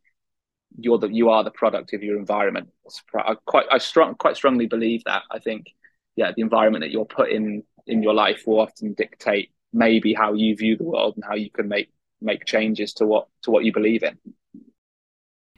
[0.78, 2.70] you're the you are the product of your environment.
[3.14, 5.24] I quite I strong quite strongly believe that.
[5.32, 5.68] I think
[6.16, 10.34] yeah, the environment that you're put in in your life will often dictate maybe how
[10.34, 11.90] you view the world and how you can make
[12.22, 14.18] make changes to what to what you believe in.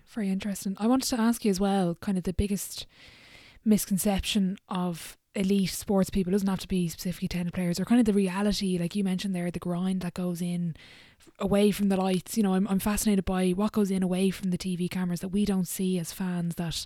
[0.05, 0.75] Very interesting.
[0.79, 2.87] I wanted to ask you as well, kind of the biggest
[3.63, 6.31] misconception of elite sports people.
[6.31, 9.03] It doesn't have to be specifically tennis players or kind of the reality like you
[9.03, 10.75] mentioned there the grind that goes in
[11.39, 12.37] away from the lights.
[12.37, 15.29] You know I'm, I'm fascinated by what goes in away from the tv cameras that
[15.29, 16.85] we don't see as fans that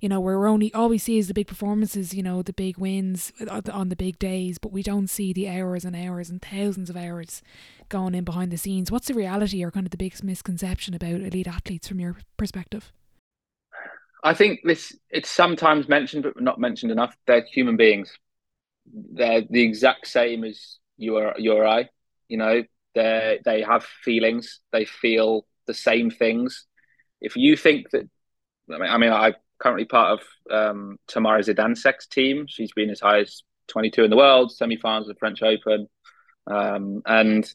[0.00, 2.78] you know we're only all we see is the big performances you know the big
[2.78, 6.42] wins uh, on the big days but we don't see the hours and hours and
[6.42, 7.42] thousands of hours
[7.88, 8.90] going in behind the scenes.
[8.90, 12.92] What's the reality or kind of the biggest misconception about elite athletes from your perspective
[14.22, 17.16] I think this it's sometimes mentioned but not mentioned enough.
[17.26, 18.12] They're human beings.
[18.86, 21.88] They're the exact same as you are you or I.
[22.28, 22.62] You know,
[22.94, 24.60] they they have feelings.
[24.72, 26.66] They feel the same things.
[27.20, 28.08] If you think that,
[28.72, 32.46] I mean, I mean, I'm currently part of um, Tamara Zidansek's team.
[32.48, 35.88] She's been as high as 22 in the world, semi-finals of the French Open,
[36.46, 37.52] um, and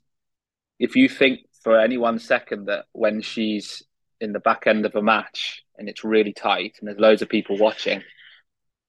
[0.80, 3.84] if you think for any one second that when she's
[4.19, 7.28] in the back end of a match and it's really tight and there's loads of
[7.28, 8.04] people watching,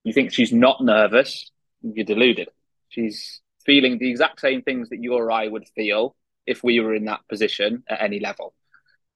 [0.04, 1.50] you think she's not nervous,
[1.80, 2.50] you're deluded.
[2.90, 6.14] She's feeling the exact same things that you or I would feel
[6.46, 8.54] if we were in that position at any level.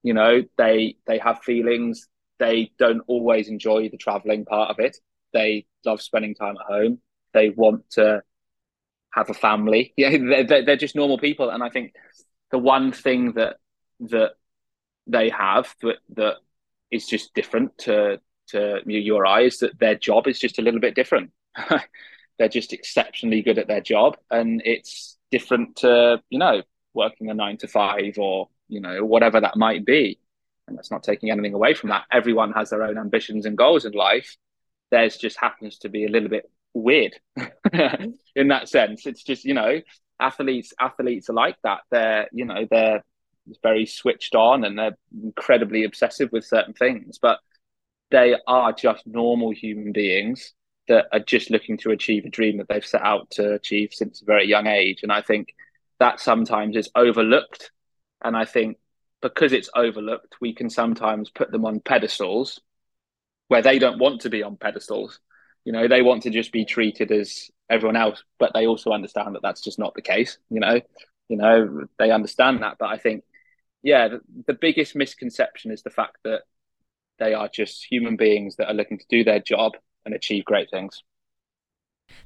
[0.01, 2.07] You know, they they have feelings.
[2.39, 4.97] They don't always enjoy the traveling part of it.
[5.33, 6.99] They love spending time at home.
[7.33, 8.23] They want to
[9.13, 9.93] have a family.
[9.97, 11.49] Yeah, they're, they're just normal people.
[11.51, 11.93] And I think
[12.49, 13.57] the one thing that
[13.99, 14.31] that
[15.05, 16.37] they have that that
[16.91, 18.19] is just different to
[18.49, 21.31] to your eyes that their job is just a little bit different.
[22.39, 26.61] They're just exceptionally good at their job, and it's different to you know
[26.93, 30.19] working a nine to five or you know whatever that might be.
[30.67, 32.03] And that's not taking anything away from that.
[32.11, 34.35] Everyone has their own ambitions and goals in life.
[34.91, 37.15] Theirs just happens to be a little bit weird
[38.35, 39.05] in that sense.
[39.05, 39.81] It's just you know
[40.19, 41.81] athletes athletes are like that.
[41.91, 43.03] They're you know they're
[43.61, 47.39] very switched on and they're incredibly obsessive with certain things, but
[48.09, 50.53] they are just normal human beings
[50.87, 54.21] that are just looking to achieve a dream that they've set out to achieve since
[54.21, 54.99] a very young age.
[55.03, 55.49] And I think
[55.99, 57.71] that sometimes is overlooked.
[58.23, 58.77] And I think
[59.21, 62.61] because it's overlooked, we can sometimes put them on pedestals
[63.47, 65.19] where they don't want to be on pedestals.
[65.65, 69.35] You know, they want to just be treated as everyone else, but they also understand
[69.35, 70.37] that that's just not the case.
[70.49, 70.79] You know,
[71.27, 72.77] you know, they understand that.
[72.79, 73.23] But I think
[73.83, 76.41] yeah, the, the biggest misconception is the fact that
[77.19, 79.73] they are just human beings that are looking to do their job
[80.05, 81.03] and achieve great things.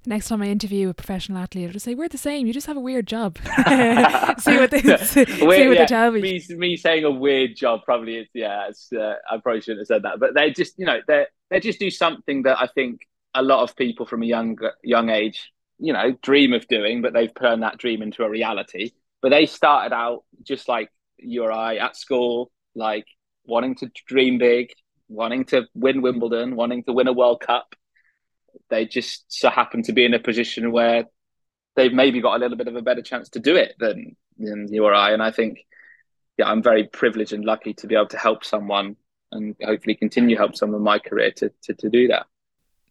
[0.03, 2.53] The next time I interview a professional athlete, I'll just say, We're the same, you
[2.53, 3.37] just have a weird job.
[4.39, 6.21] see what they, see what yeah, they tell me.
[6.21, 6.43] me.
[6.49, 6.77] me.
[6.77, 10.19] saying a weird job probably is, yeah, uh, I probably shouldn't have said that.
[10.19, 13.01] But they just, you know, they they just do something that I think
[13.33, 17.13] a lot of people from a young, young age, you know, dream of doing, but
[17.13, 18.91] they've turned that dream into a reality.
[19.21, 20.89] But they started out just like
[21.21, 23.05] you or I at school, like
[23.45, 24.71] wanting to dream big,
[25.07, 27.75] wanting to win Wimbledon, wanting to win a World Cup.
[28.69, 31.05] They just so happen to be in a position where
[31.75, 34.67] they've maybe got a little bit of a better chance to do it than, than
[34.71, 35.11] you or I.
[35.11, 35.59] And I think,
[36.37, 38.95] yeah, I'm very privileged and lucky to be able to help someone
[39.31, 42.25] and hopefully continue to help someone in my career to, to, to do that.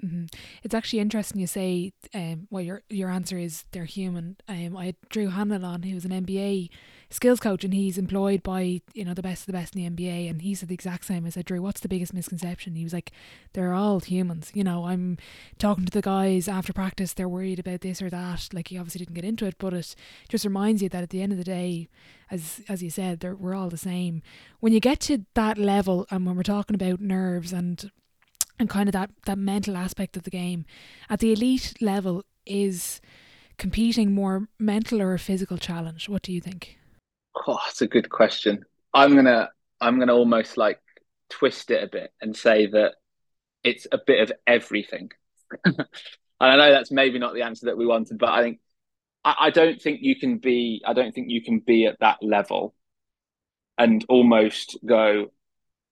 [0.05, 0.27] Mm-hmm.
[0.63, 4.39] It's actually interesting you say, um, well, your your answer is they're human.
[4.49, 6.71] Um, I Drew Hanlen on, who was an NBA
[7.11, 9.91] skills coach, and he's employed by you know the best of the best in the
[9.91, 11.27] NBA, and he said the exact same.
[11.27, 12.77] I said, Drew, what's the biggest misconception?
[12.77, 13.13] He was like,
[13.53, 14.51] they're all humans.
[14.55, 15.19] You know, I'm
[15.59, 18.49] talking to the guys after practice, they're worried about this or that.
[18.53, 19.95] Like he obviously didn't get into it, but it
[20.29, 21.89] just reminds you that at the end of the day,
[22.31, 24.23] as as you said, we're all the same.
[24.61, 27.91] When you get to that level, and when we're talking about nerves and
[28.59, 30.65] and kind of that that mental aspect of the game
[31.09, 33.01] at the elite level is
[33.59, 36.79] competing more mental or a physical challenge what do you think
[37.47, 38.65] oh it's a good question
[38.95, 39.49] i'm gonna
[39.81, 40.81] i'm gonna almost like
[41.31, 42.95] twist it a bit and say that
[43.65, 45.11] it's a bit of everything.
[45.65, 45.87] and
[46.41, 48.61] I know that's maybe not the answer that we wanted, but I think
[49.25, 52.19] I, I don't think you can be I don't think you can be at that
[52.23, 52.75] level
[53.79, 55.27] and almost go,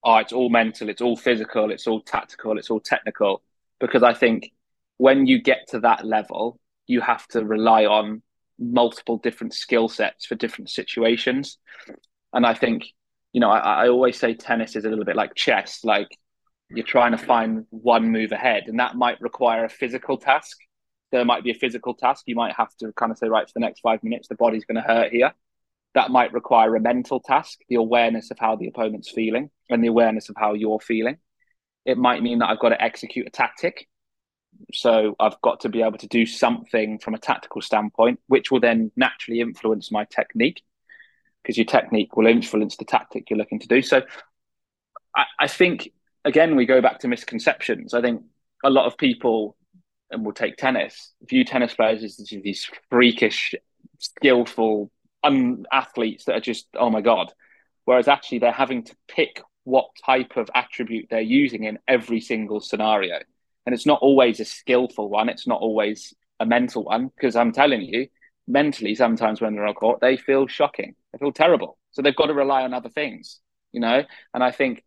[0.04, 3.42] oh, it's all mental, it's all physical, it's all tactical, it's all technical.
[3.80, 4.52] Because I think
[4.98, 8.22] when you get to that level, you have to rely on
[8.58, 11.58] multiple different skill sets for different situations.
[12.32, 12.84] And I think,
[13.32, 16.08] you know, I, I always say tennis is a little bit like chess, like
[16.70, 20.56] you're trying to find one move ahead, and that might require a physical task.
[21.10, 22.24] There might be a physical task.
[22.26, 24.66] You might have to kind of say, right, for the next five minutes, the body's
[24.66, 25.32] going to hurt here.
[25.94, 29.88] That might require a mental task, the awareness of how the opponent's feeling and the
[29.88, 31.16] awareness of how you're feeling.
[31.86, 33.88] It might mean that I've got to execute a tactic.
[34.72, 38.60] So I've got to be able to do something from a tactical standpoint, which will
[38.60, 40.62] then naturally influence my technique
[41.42, 43.80] because your technique will influence the tactic you're looking to do.
[43.80, 44.02] So
[45.16, 45.90] I, I think,
[46.24, 47.94] again, we go back to misconceptions.
[47.94, 48.22] I think
[48.62, 49.56] a lot of people,
[50.10, 53.54] and we'll take tennis, view tennis players as these freakish,
[53.98, 54.90] skillful
[55.24, 57.32] um, athletes that are just, oh my God.
[57.84, 62.60] Whereas actually they're having to pick what type of attribute they're using in every single
[62.60, 63.20] scenario.
[63.68, 67.52] And it's not always a skillful one, it's not always a mental one, because I'm
[67.52, 68.08] telling you,
[68.46, 70.94] mentally, sometimes when they're on court, they feel shocking.
[71.12, 71.76] They feel terrible.
[71.90, 73.40] So they've got to rely on other things,
[73.72, 74.04] you know?
[74.32, 74.82] And I think,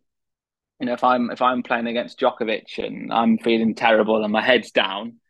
[0.80, 4.42] you know, if I'm if I'm playing against Djokovic and I'm feeling terrible and my
[4.42, 5.20] head's down,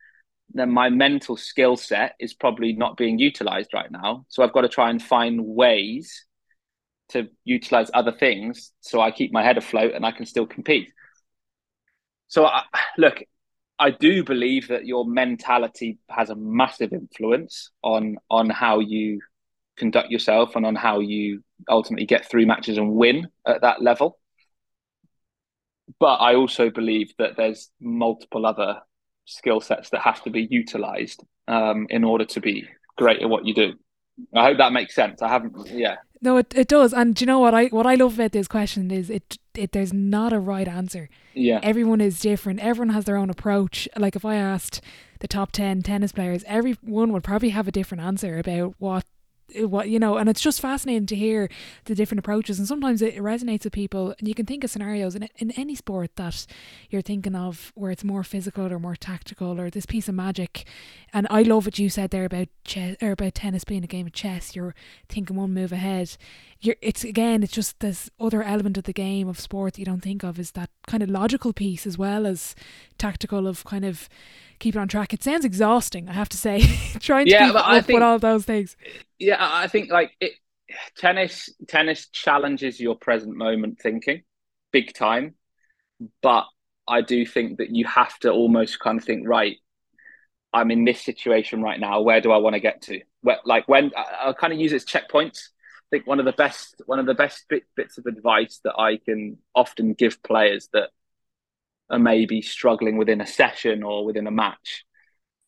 [0.55, 4.25] then my mental skill set is probably not being utilized right now.
[4.29, 6.25] So I've got to try and find ways
[7.11, 10.89] to utilize other things so I keep my head afloat and I can still compete.
[12.29, 12.63] So I,
[12.97, 13.23] look,
[13.83, 19.21] I do believe that your mentality has a massive influence on on how you
[19.77, 24.21] conduct yourself and on how you ultimately get through matches and win at that level.
[25.99, 28.83] But I also believe that there's multiple other
[29.25, 33.47] skill sets that have to be utilized um, in order to be great at what
[33.47, 33.73] you do.
[34.33, 35.23] I hope that makes sense.
[35.23, 35.97] I haven't, yeah.
[36.23, 36.95] No, it, it does.
[36.95, 39.73] And do you know what I what I love about this question is it it
[39.73, 41.09] there's not a right answer.
[41.35, 41.59] Yeah.
[41.63, 42.61] Everyone is different.
[42.61, 43.89] Everyone has their own approach.
[43.97, 44.81] Like if I asked
[45.19, 49.05] the top 10 tennis players, everyone would probably have a different answer about what
[49.61, 51.49] what you know and it's just fascinating to hear
[51.85, 55.15] the different approaches and sometimes it resonates with people and you can think of scenarios
[55.15, 56.47] in, in any sport that
[56.91, 60.65] you're thinking of where it's more physical or more tactical or this piece of magic
[61.13, 64.07] and I love what you said there about chess or about tennis being a game
[64.07, 64.75] of chess you're
[65.09, 66.17] thinking one move ahead
[66.61, 69.87] you're it's again it's just this other element of the game of sport that you
[69.87, 72.55] don't think of is that kind of logical piece as well as
[72.99, 74.09] tactical of kind of
[74.63, 75.13] keep it on track.
[75.13, 76.61] It sounds exhausting, I have to say,
[77.01, 78.77] trying to yeah, keep up think, with all those things.
[79.23, 80.33] Yeah, I think like it,
[80.97, 81.49] tennis.
[81.69, 84.23] Tennis challenges your present moment thinking,
[84.73, 85.37] big time.
[86.23, 86.47] But
[86.89, 89.59] I do think that you have to almost kind of think, right,
[90.53, 92.01] I'm in this situation right now.
[92.01, 93.01] Where do I want to get to?
[93.21, 95.39] Where, like when I'll kind of use it as checkpoints.
[95.39, 98.75] I think one of the best one of the best bit, bits of advice that
[98.77, 100.89] I can often give players that
[101.91, 104.85] are maybe struggling within a session or within a match.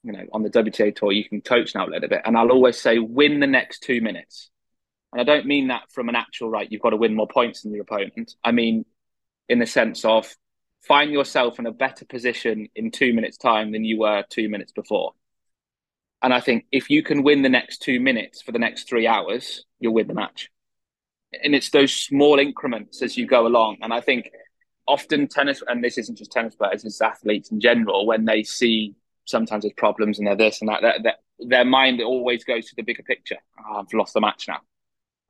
[0.04, 2.22] You know, on the WTA tour, you can coach now a little bit.
[2.24, 4.50] And I'll always say, win the next two minutes.
[5.12, 7.62] And I don't mean that from an actual right, you've got to win more points
[7.62, 8.34] than your opponent.
[8.44, 8.84] I mean,
[9.48, 10.34] in the sense of
[10.82, 14.72] find yourself in a better position in two minutes' time than you were two minutes
[14.72, 15.12] before.
[16.22, 19.06] And I think if you can win the next two minutes for the next three
[19.06, 20.50] hours, you'll win the match.
[21.42, 23.78] And it's those small increments as you go along.
[23.82, 24.30] And I think
[24.86, 28.94] often tennis, and this isn't just tennis players, it's athletes in general, when they see
[29.24, 33.02] sometimes there's problems and they're this and that, their mind always goes to the bigger
[33.02, 33.38] picture.
[33.58, 34.60] Oh, I've lost the match now.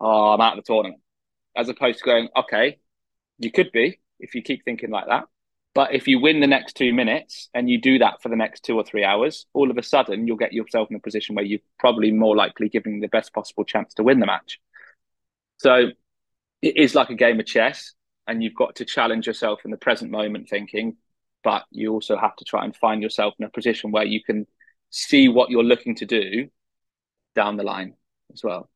[0.00, 1.00] Oh, I'm out of the tournament.
[1.57, 2.78] As opposed to going, okay,
[3.38, 5.24] you could be if you keep thinking like that.
[5.74, 8.64] But if you win the next two minutes and you do that for the next
[8.64, 11.45] two or three hours, all of a sudden you'll get yourself in a position where
[11.45, 14.61] you're probably more likely giving the best possible chance to win the match.
[15.57, 15.88] So
[16.62, 17.92] it is like a game of chess
[18.26, 20.97] and you've got to challenge yourself in the present moment thinking
[21.45, 24.47] but you also have to try and find yourself in a position where you can
[24.90, 26.49] see what you're looking to do
[27.34, 27.95] down the line
[28.32, 28.68] as well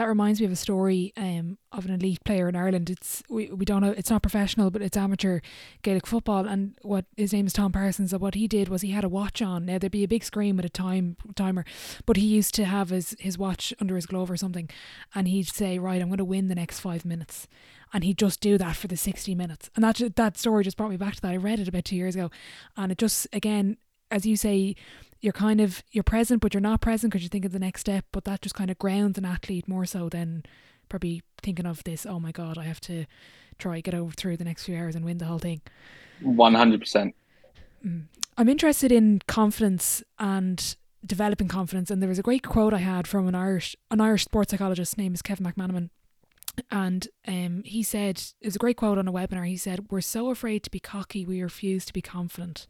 [0.00, 2.88] that reminds me of a story um, of an elite player in Ireland.
[2.88, 5.40] It's we, we don't know it's not professional, but it's amateur
[5.82, 6.46] Gaelic football.
[6.46, 8.14] And what his name is Tom Parsons.
[8.14, 9.66] And what he did was he had a watch on.
[9.66, 11.66] Now there'd be a big screen with a time timer,
[12.06, 14.70] but he used to have his his watch under his glove or something,
[15.14, 17.46] and he'd say, "Right, I'm going to win the next five minutes."
[17.92, 19.68] and he'd just do that for the 60 minutes.
[19.74, 21.32] And that that story just brought me back to that.
[21.32, 22.30] I read it about two years ago,
[22.74, 23.76] and it just again,
[24.10, 24.76] as you say,
[25.20, 27.82] you're kind of you're present, but you're not present because you think of the next
[27.82, 28.04] step.
[28.12, 30.44] But that just kind of grounds an athlete more so than
[30.88, 32.06] probably thinking of this.
[32.06, 33.06] Oh my god, I have to
[33.58, 35.60] try get over through the next few hours and win the whole thing.
[36.20, 37.14] One hundred percent.
[37.84, 38.04] Mm.
[38.36, 41.90] I'm interested in confidence and developing confidence.
[41.90, 44.96] And there was a great quote I had from an Irish an Irish sports psychologist.
[44.98, 45.90] name is Kevin McManamon.
[46.70, 49.46] And um, he said, it's a great quote on a webinar.
[49.46, 52.66] He said, We're so afraid to be cocky, we refuse to be confident.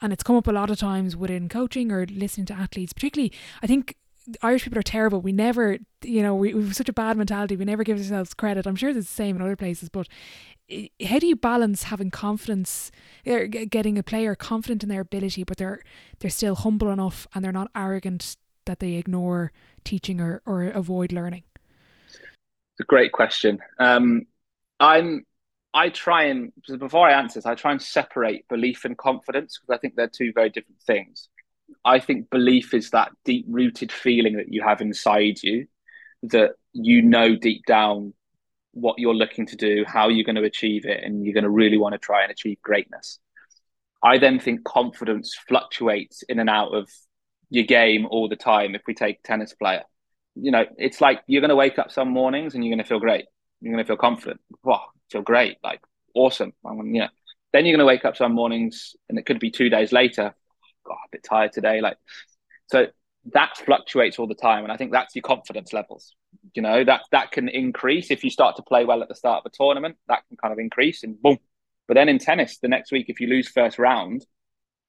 [0.00, 3.32] And it's come up a lot of times within coaching or listening to athletes, particularly,
[3.62, 3.96] I think
[4.42, 5.20] Irish people are terrible.
[5.20, 7.56] We never, you know, we, we have such a bad mentality.
[7.56, 8.66] We never give ourselves credit.
[8.66, 10.08] I'm sure it's the same in other places, but
[11.04, 12.90] how do you balance having confidence,
[13.26, 15.82] er, getting a player confident in their ability, but they're
[16.20, 19.52] they're still humble enough and they're not arrogant that they ignore
[19.84, 21.42] teaching or, or avoid learning?
[22.74, 23.60] It's a great question.
[23.78, 24.22] Um,
[24.80, 25.24] I'm
[25.72, 29.76] I try and before I answer this, I try and separate belief and confidence because
[29.76, 31.28] I think they're two very different things.
[31.84, 35.66] I think belief is that deep rooted feeling that you have inside you
[36.30, 38.14] that you know deep down
[38.72, 41.50] what you're looking to do, how you're going to achieve it, and you're going to
[41.50, 43.18] really want to try and achieve greatness.
[44.02, 46.90] I then think confidence fluctuates in and out of
[47.50, 48.74] your game all the time.
[48.74, 49.84] If we take tennis player,
[50.34, 52.88] you know, it's like you're going to wake up some mornings and you're going to
[52.88, 53.26] feel great.
[53.60, 54.40] You're going to feel confident.
[54.62, 55.80] Wow, feel great, like
[56.14, 56.52] awesome.
[56.64, 57.08] I'm, you know,
[57.52, 60.34] then you're going to wake up some mornings and it could be two days later.
[60.34, 61.80] Oh, God, a bit tired today.
[61.80, 61.96] Like,
[62.66, 62.86] so
[63.32, 66.14] that fluctuates all the time, and I think that's your confidence levels.
[66.54, 69.44] You know that that can increase if you start to play well at the start
[69.44, 69.96] of a tournament.
[70.08, 71.38] That can kind of increase and boom.
[71.86, 74.26] But then in tennis, the next week, if you lose first round,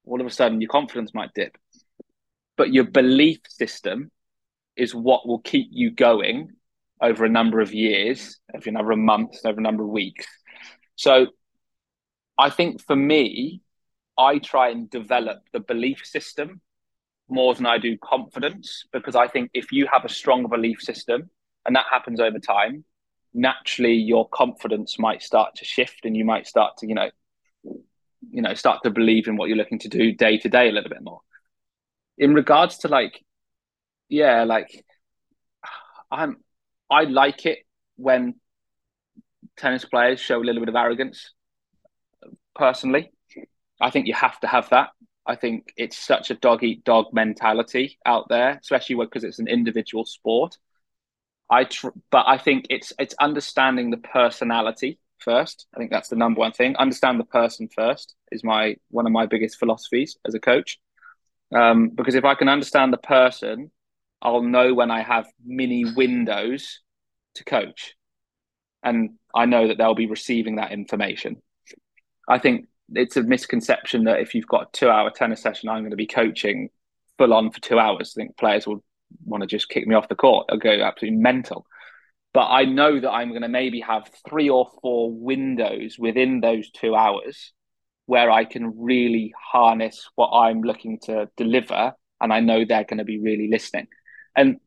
[0.05, 1.57] all of a sudden your confidence might dip.
[2.57, 4.11] But your belief system
[4.77, 6.51] is what will keep you going
[7.01, 10.25] over a number of years, over a number of months, over a number of weeks.
[10.95, 11.27] So
[12.37, 13.61] I think for me,
[14.17, 16.61] I try and develop the belief system
[17.27, 21.29] more than I do confidence because I think if you have a strong belief system
[21.65, 22.85] and that happens over time,
[23.33, 27.09] naturally your confidence might start to shift and you might start to, you know,
[27.63, 30.71] you know, start to believe in what you're looking to do day to day a
[30.71, 31.21] little bit more.
[32.17, 33.23] In regards to like,
[34.09, 34.85] yeah, like
[36.11, 36.37] I'm
[36.89, 37.59] I like it
[37.97, 38.35] when
[39.57, 41.31] tennis players show a little bit of arrogance
[42.55, 43.11] personally.
[43.81, 44.89] I think you have to have that
[45.27, 49.47] I think it's such a dog eat dog mentality out there, especially because it's an
[49.47, 50.57] individual sport.
[51.49, 55.67] I tr- but I think it's it's understanding the personality first.
[55.75, 56.75] I think that's the number one thing.
[56.77, 60.79] Understand the person first is my one of my biggest philosophies as a coach.
[61.55, 63.71] Um, because if I can understand the person,
[64.21, 66.81] I'll know when I have mini windows
[67.35, 67.95] to coach,
[68.83, 71.41] and I know that they'll be receiving that information.
[72.27, 75.81] I think it's a misconception that if you've got a two hour tennis session, I'm
[75.81, 76.69] going to be coaching
[77.17, 78.13] full on for two hours.
[78.15, 78.83] I think players will
[79.23, 80.47] want to just kick me off the court.
[80.49, 81.65] I'll go absolutely mental.
[82.33, 86.69] But I know that I'm going to maybe have three or four windows within those
[86.69, 87.53] two hours
[88.07, 91.93] where I can really harness what I'm looking to deliver.
[92.19, 93.87] And I know they're going to be really listening.
[94.35, 94.59] And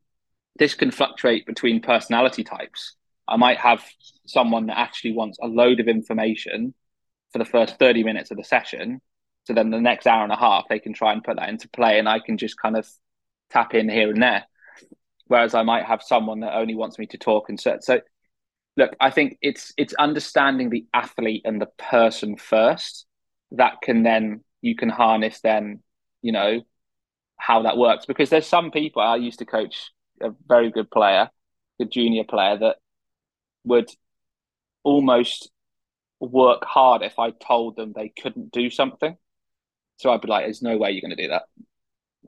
[0.58, 2.96] this can fluctuate between personality types.
[3.26, 3.84] I might have
[4.26, 6.74] someone that actually wants a load of information
[7.32, 9.00] for the first 30 minutes of the session.
[9.44, 11.68] So then the next hour and a half, they can try and put that into
[11.68, 12.88] play and I can just kind of
[13.50, 14.44] tap in here and there.
[15.26, 18.00] Whereas I might have someone that only wants me to talk and so, so
[18.78, 23.06] look, I think it's it's understanding the athlete and the person first
[23.50, 25.82] that can then you can harness then,
[26.22, 26.62] you know,
[27.38, 28.06] how that works.
[28.06, 31.30] Because there's some people I used to coach a very good player,
[31.80, 32.76] a junior player that
[33.64, 33.88] would
[34.82, 35.50] almost
[36.20, 39.16] work hard if I told them they couldn't do something.
[39.98, 41.42] So I'd be like, "There's no way you're going to do that."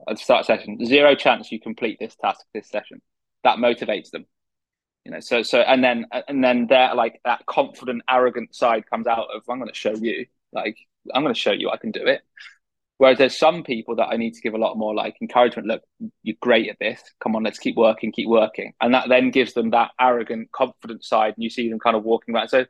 [0.07, 0.83] I'd start session.
[0.85, 3.01] Zero chance you complete this task this session.
[3.43, 4.25] That motivates them.
[5.05, 9.07] You know, so so and then and then they're like that confident, arrogant side comes
[9.07, 10.27] out of I'm going to show you.
[10.51, 10.77] Like
[11.13, 12.21] I'm going to show you I can do it.
[13.01, 15.67] Whereas there's some people that I need to give a lot more like encouragement.
[15.67, 15.81] Look,
[16.21, 17.01] you're great at this.
[17.19, 18.75] Come on, let's keep working, keep working.
[18.79, 21.33] And that then gives them that arrogant, confident side.
[21.35, 22.49] And you see them kind of walking around.
[22.49, 22.65] So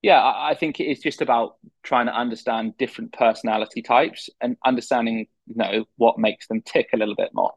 [0.00, 5.56] yeah, I think it's just about trying to understand different personality types and understanding, you
[5.56, 7.52] know, what makes them tick a little bit more.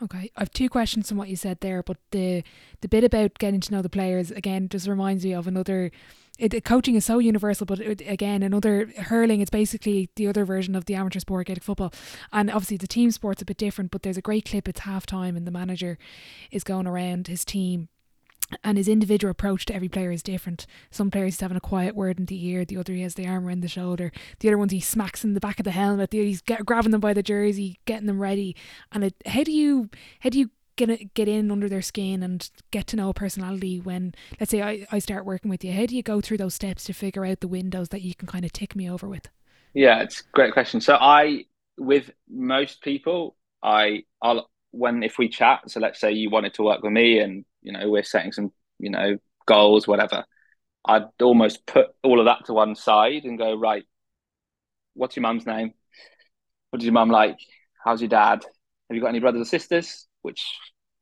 [0.00, 2.44] Okay, I've two questions from what you said there, but the
[2.80, 5.90] the bit about getting to know the players again just reminds me of another.
[6.38, 9.40] It, coaching is so universal, but it, again, another hurling.
[9.40, 11.92] It's basically the other version of the amateur sport, Gaelic football,
[12.32, 13.90] and obviously the team sport's a bit different.
[13.90, 14.68] But there's a great clip.
[14.68, 15.98] It's half time, and the manager
[16.50, 17.88] is going around his team
[18.64, 20.66] and his individual approach to every player is different.
[20.90, 23.26] Some players he's having a quiet word in the ear, the other he has the
[23.26, 24.10] arm around the shoulder,
[24.40, 26.64] the other ones he smacks in the back of the helmet, the other he's get,
[26.64, 28.56] grabbing them by the jersey, getting them ready.
[28.92, 32.50] And it, how do you how do you get get in under their skin and
[32.70, 35.86] get to know a personality when let's say I, I start working with you how
[35.86, 38.44] do you go through those steps to figure out the windows that you can kind
[38.44, 39.28] of tick me over with?
[39.74, 40.80] Yeah it's a great question.
[40.80, 41.44] So i
[41.76, 46.62] with most people i i'll when if we chat so let's say you wanted to
[46.62, 49.16] work with me and you know we're setting some you know
[49.46, 50.24] goals whatever
[50.86, 53.84] i'd almost put all of that to one side and go right
[54.98, 55.72] what's your mum's name?
[56.70, 57.38] What does your mum like?
[57.82, 58.44] How's your dad?
[58.88, 60.42] Have you got any brothers or sisters which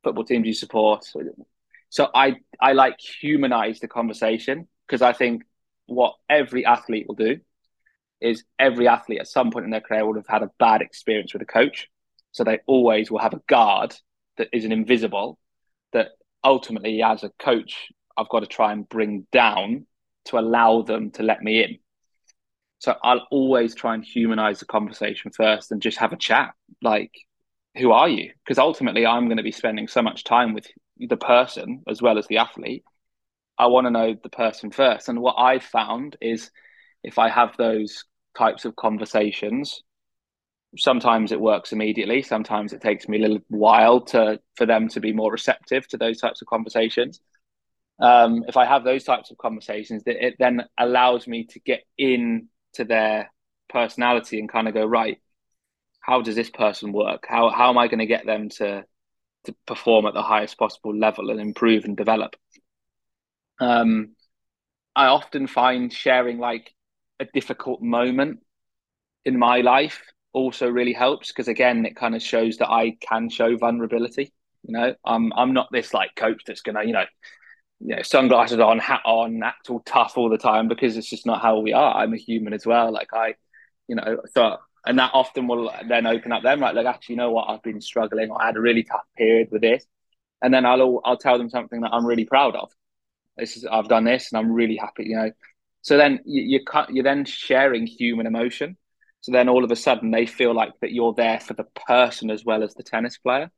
[0.02, 1.04] football team do you support?
[1.88, 5.42] So I I like humanize the conversation because I think
[5.86, 7.38] what every athlete will do
[8.20, 11.32] is every athlete at some point in their career would have had a bad experience
[11.32, 11.88] with a coach.
[12.32, 13.94] So they always will have a guard
[14.38, 15.38] that is an invisible
[15.92, 16.08] that
[16.44, 19.86] ultimately as a coach I've got to try and bring down
[20.26, 21.78] to allow them to let me in.
[22.78, 26.52] So I'll always try and humanize the conversation first and just have a chat.
[26.82, 27.12] Like
[27.76, 28.32] who are you?
[28.44, 30.66] Because ultimately, I'm going to be spending so much time with
[30.98, 32.84] the person as well as the athlete.
[33.58, 35.08] I want to know the person first.
[35.08, 36.50] And what I've found is
[37.02, 38.04] if I have those
[38.36, 39.82] types of conversations,
[40.76, 42.22] sometimes it works immediately.
[42.22, 45.96] Sometimes it takes me a little while to for them to be more receptive to
[45.96, 47.20] those types of conversations.
[47.98, 52.44] Um, if I have those types of conversations, it then allows me to get into
[52.86, 53.32] their
[53.70, 55.18] personality and kind of go right
[56.07, 57.26] how does this person work?
[57.28, 58.84] How how am I going to get them to
[59.44, 62.36] to perform at the highest possible level and improve and develop?
[63.61, 64.14] Um,
[64.94, 66.72] I often find sharing like
[67.18, 68.40] a difficult moment
[69.24, 70.00] in my life
[70.32, 74.32] also really helps because again it kind of shows that I can show vulnerability.
[74.62, 77.04] You know, I'm I'm not this like coach that's gonna you know
[77.80, 81.26] you know sunglasses on, hat on, act all tough all the time because it's just
[81.26, 81.96] not how we are.
[81.96, 82.92] I'm a human as well.
[82.92, 83.34] Like I,
[83.88, 87.16] you know, so and that often will then open up them right like actually you
[87.18, 87.51] know what?
[87.51, 88.30] I've been struggling.
[88.30, 89.84] Or I had a really tough period with this.
[90.41, 92.70] And then I'll I'll tell them something that I'm really proud of.
[93.37, 95.30] This is I've done this and I'm really happy you know?
[95.82, 98.76] So then you, you cut you're then sharing human emotion.
[99.20, 102.30] So then all of a sudden they feel like that you're there for the person
[102.30, 103.51] as well as the tennis player.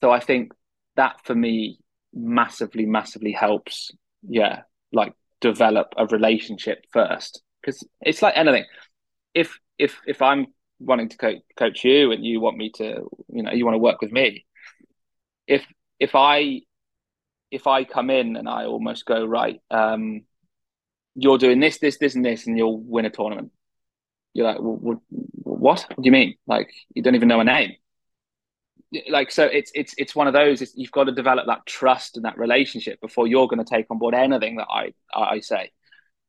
[0.00, 0.52] So I think
[0.96, 1.78] that for me
[2.12, 3.90] massively massively helps
[4.28, 7.42] yeah like develop a relationship first.
[7.62, 8.64] Because it's like anything
[9.34, 10.46] if if if I'm
[10.78, 13.78] wanting to coach, coach you and you want me to, you know, you want to
[13.78, 14.44] work with me,
[15.46, 15.64] if
[15.98, 16.62] if I
[17.50, 20.22] if I come in and I almost go right, um,
[21.14, 23.52] you're doing this, this, this, and this, and you'll win a tournament.
[24.32, 25.86] You're like, well, what?
[25.88, 26.36] What do you mean?
[26.46, 27.74] Like you don't even know a name.
[29.08, 30.72] Like so, it's it's it's one of those.
[30.76, 33.98] You've got to develop that trust and that relationship before you're going to take on
[33.98, 35.70] board anything that I I say.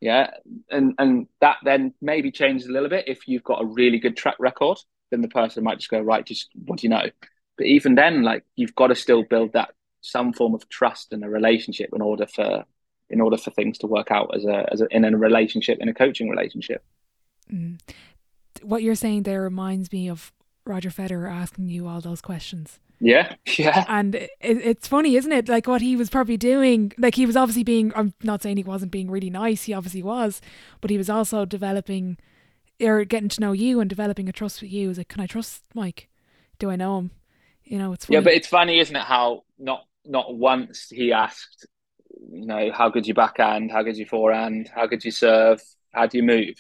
[0.01, 0.31] Yeah.
[0.69, 4.17] And and that then maybe changes a little bit if you've got a really good
[4.17, 4.77] track record,
[5.11, 7.09] then the person might just go, right, just what do you know?
[7.57, 9.71] But even then, like you've got to still build that
[10.01, 12.65] some form of trust and a relationship in order for
[13.09, 15.89] in order for things to work out as a as a, in a relationship in
[15.89, 16.83] a coaching relationship.
[17.51, 17.79] Mm.
[18.61, 20.31] What you're saying there reminds me of
[20.65, 22.79] Roger Federer asking you all those questions.
[22.99, 23.85] Yeah, yeah.
[23.87, 25.49] And it, it's funny, isn't it?
[25.49, 28.63] Like what he was probably doing, like he was obviously being, I'm not saying he
[28.63, 30.41] wasn't being really nice, he obviously was,
[30.81, 32.17] but he was also developing
[32.81, 34.89] or getting to know you and developing a trust with you.
[34.89, 36.09] Is like, can I trust Mike?
[36.59, 37.11] Do I know him?
[37.63, 38.17] You know, it's funny.
[38.17, 39.01] Yeah, but it's funny, isn't it?
[39.01, 41.65] How not not once he asked,
[42.31, 45.61] you know, how good your backhand, how good your forehand, how good you serve,
[45.91, 46.55] how do you move?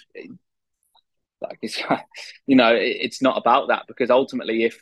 [1.41, 1.81] Like it's,
[2.47, 4.79] you know, it's not about that because ultimately, if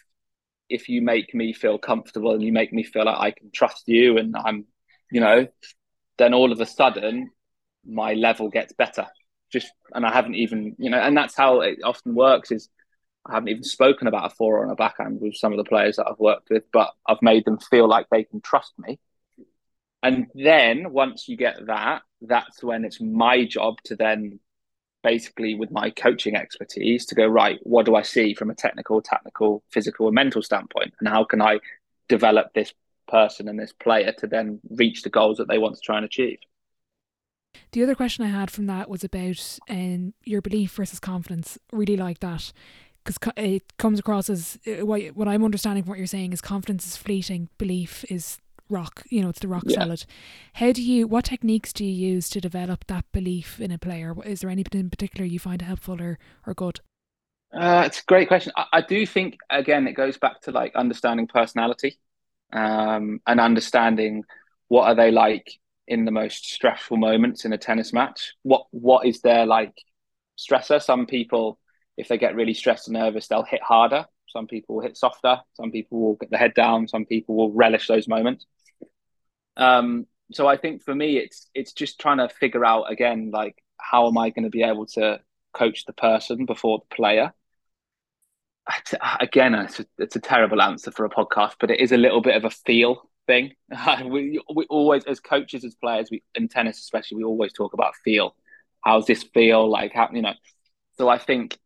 [0.70, 3.84] if you make me feel comfortable and you make me feel like I can trust
[3.88, 4.66] you and I'm,
[5.12, 5.48] you know,
[6.18, 7.32] then all of a sudden
[7.86, 9.08] my level gets better.
[9.52, 12.70] Just and I haven't even, you know, and that's how it often works is
[13.26, 15.98] I haven't even spoken about a forehand or a backhand with some of the players
[15.98, 19.00] that I've worked with, but I've made them feel like they can trust me.
[20.02, 24.40] And then once you get that, that's when it's my job to then
[25.04, 29.02] basically with my coaching expertise to go right what do i see from a technical
[29.02, 30.94] technical physical and mental standpoint?
[31.00, 31.60] And how can i
[32.08, 32.74] develop this
[33.08, 36.06] person and this player to then reach the goals that they want to try and
[36.06, 36.40] achieve?
[37.72, 41.58] The other question i had from that was about um, your belief versus confidence.
[41.72, 42.52] Really like that
[43.04, 46.86] because it comes across as uh, what i'm understanding from what you're saying is confidence
[46.86, 47.50] is fleeting.
[47.58, 48.40] Belief is
[48.70, 49.80] rock you know it's the rock yeah.
[49.80, 50.06] solid.
[50.54, 54.16] How do you what techniques do you use to develop that belief in a player?
[54.26, 56.80] Is there anything in particular you find helpful or, or good?
[57.54, 58.52] Uh, it's a great question.
[58.56, 62.00] I, I, do think again it goes back to like understanding personality
[62.52, 64.24] um, and understanding
[64.70, 65.52] what are they like
[65.88, 68.34] in the most stressful moments in a tennis match.
[68.42, 69.74] What what is their like
[70.38, 70.82] stressor?
[70.82, 71.60] Some people
[71.96, 75.40] if they get really stressed and nervous they'll hit harder Some people will hit softer.
[75.54, 76.88] Some people will get the head down.
[76.88, 78.46] Some people will relish those moments.
[79.56, 83.56] Um, so I think for me, it's it's just trying to figure out again, like
[83.78, 85.20] how am I going to be able to
[85.54, 87.34] coach the person before the player?
[89.20, 92.22] Again, it's a, it's a terrible answer for a podcast, but it is a little
[92.22, 93.54] bit of a feel thing.
[94.06, 97.96] we we always, as coaches, as players, we in tennis especially, we always talk about
[98.04, 98.36] feel.
[98.82, 99.70] How's this feel?
[99.70, 100.34] Like how you know?
[100.98, 101.58] So I think,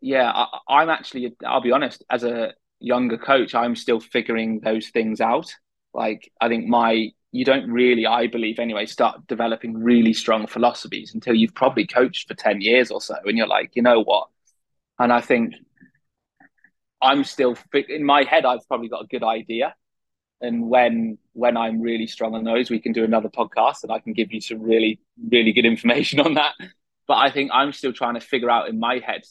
[0.00, 1.34] yeah, I, I'm actually.
[1.44, 2.04] I'll be honest.
[2.10, 5.54] As a younger coach, I'm still figuring those things out.
[5.92, 11.14] Like I think my you don't really, I believe anyway, start developing really strong philosophies
[11.14, 13.14] until you've probably coached for 10 years or so.
[13.24, 14.28] And you're like, you know what?
[14.98, 15.54] And I think
[17.00, 19.74] I'm still in my head, I've probably got a good idea.
[20.40, 23.98] And when when I'm really strong on those, we can do another podcast and I
[24.00, 26.54] can give you some really, really good information on that.
[27.06, 29.22] But I think I'm still trying to figure out in my head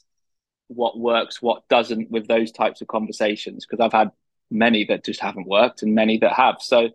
[0.69, 4.11] what works, what doesn't with those types of conversations, because I've had
[4.49, 6.57] many that just haven't worked and many that have.
[6.61, 6.89] So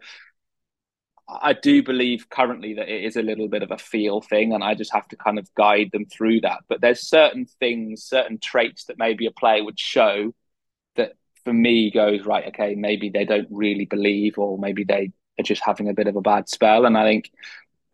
[1.28, 4.62] I do believe currently that it is a little bit of a feel thing, and
[4.62, 6.60] I just have to kind of guide them through that.
[6.68, 10.34] But there's certain things, certain traits that maybe a player would show
[10.96, 11.14] that
[11.44, 12.48] for me goes right.
[12.48, 16.16] Okay, maybe they don't really believe, or maybe they are just having a bit of
[16.16, 16.84] a bad spell.
[16.84, 17.30] And I think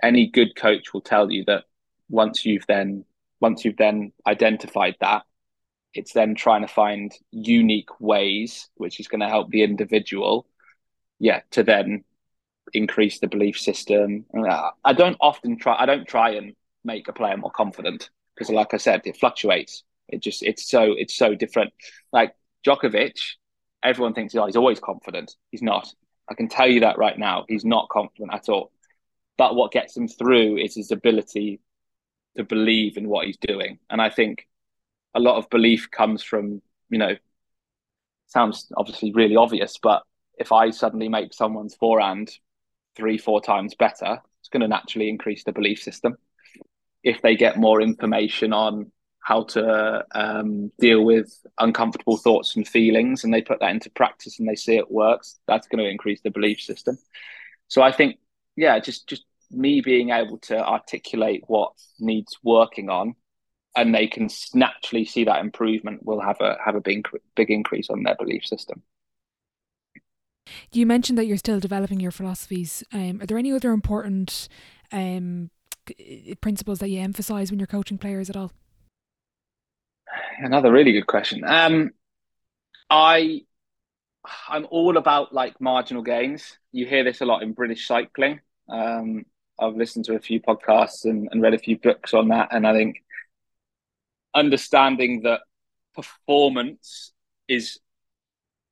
[0.03, 1.65] any good coach will tell you that
[2.09, 3.05] once you've then
[3.41, 5.23] once you've then identified that,
[5.95, 10.47] it's then trying to find unique ways, which is going to help the individual,
[11.19, 12.05] yeah, to then
[12.73, 14.25] increase the belief system.
[14.85, 15.77] I don't often try.
[15.79, 19.83] I don't try and make a player more confident because, like I said, it fluctuates.
[20.09, 21.73] It just it's so it's so different.
[22.13, 22.35] Like
[22.67, 23.19] Djokovic,
[23.83, 25.35] everyone thinks oh, he's always confident.
[25.51, 25.93] He's not.
[26.29, 27.45] I can tell you that right now.
[27.49, 28.71] He's not confident at all.
[29.37, 31.61] But what gets him through is his ability
[32.37, 33.79] to believe in what he's doing.
[33.89, 34.47] And I think
[35.15, 37.17] a lot of belief comes from, you know,
[38.27, 40.03] sounds obviously really obvious, but
[40.39, 42.31] if I suddenly make someone's forehand
[42.97, 46.17] three, four times better, it's going to naturally increase the belief system.
[47.03, 48.93] If they get more information on
[49.23, 54.39] how to um, deal with uncomfortable thoughts and feelings and they put that into practice
[54.39, 56.99] and they see it works, that's going to increase the belief system.
[57.69, 58.19] So I think,
[58.57, 63.15] yeah, just just me being able to articulate what needs working on
[63.77, 67.91] and they can naturally see that improvement will have a have a big big increase
[67.91, 68.83] on their belief system.
[70.73, 72.83] You mentioned that you're still developing your philosophies.
[72.93, 74.49] Um, are there any other important
[74.91, 75.51] um,
[76.41, 78.53] principles that you emphasize when you're coaching players at all?
[80.39, 81.45] Another really good question.
[81.45, 81.91] Um,
[82.89, 83.43] I
[84.49, 86.59] I'm all about like marginal gains.
[86.73, 88.41] You hear this a lot in British cycling.
[88.69, 89.25] Um,
[89.59, 92.67] I've listened to a few podcasts and, and read a few books on that, and
[92.67, 93.03] I think
[94.35, 95.41] understanding that
[95.95, 97.13] performance
[97.49, 97.79] is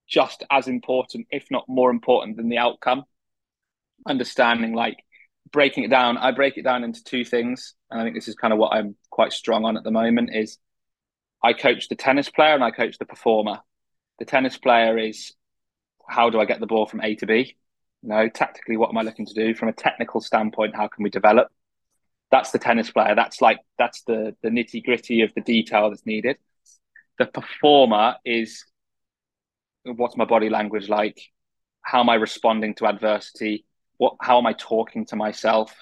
[0.09, 3.05] just as important, if not more important than the outcome.
[4.07, 4.99] Understanding, like
[5.53, 7.75] breaking it down, I break it down into two things.
[7.91, 10.31] And I think this is kind of what I'm quite strong on at the moment
[10.35, 10.59] is
[11.43, 13.59] I coach the tennis player and I coach the performer.
[14.19, 15.35] The tennis player is
[16.09, 17.57] how do I get the ball from A to B?
[18.03, 19.55] You know, tactically, what am I looking to do?
[19.55, 21.49] From a technical standpoint, how can we develop?
[22.31, 23.15] That's the tennis player.
[23.15, 26.37] That's like that's the the nitty gritty of the detail that's needed.
[27.19, 28.65] The performer is
[29.85, 31.21] what's my body language like?
[31.83, 33.65] How am I responding to adversity?
[33.97, 35.75] What how am I talking to myself?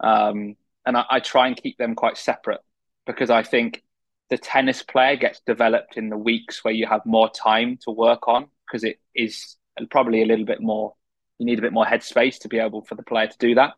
[0.00, 2.60] Um, and I, I try and keep them quite separate
[3.06, 3.82] because I think
[4.30, 8.28] the tennis player gets developed in the weeks where you have more time to work
[8.28, 9.56] on because it is
[9.90, 10.94] probably a little bit more
[11.38, 13.74] you need a bit more headspace to be able for the player to do that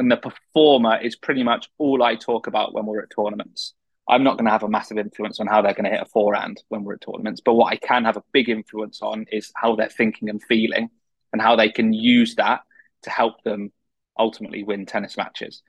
[0.00, 3.74] and the performer is pretty much all i talk about when we're at tournaments
[4.10, 6.06] I'm not going to have a massive influence on how they're going to hit a
[6.06, 7.40] forehand when we're at tournaments.
[7.44, 10.90] But what I can have a big influence on is how they're thinking and feeling
[11.32, 12.62] and how they can use that
[13.02, 13.70] to help them
[14.18, 15.62] ultimately win tennis matches.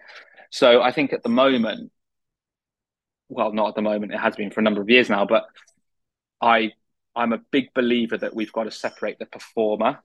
[0.50, 1.92] So I think at the moment,
[3.30, 5.46] well, not at the moment, it has been for a number of years now, but
[6.42, 6.72] I
[7.16, 10.00] I'm a big believer that we've got to separate the performer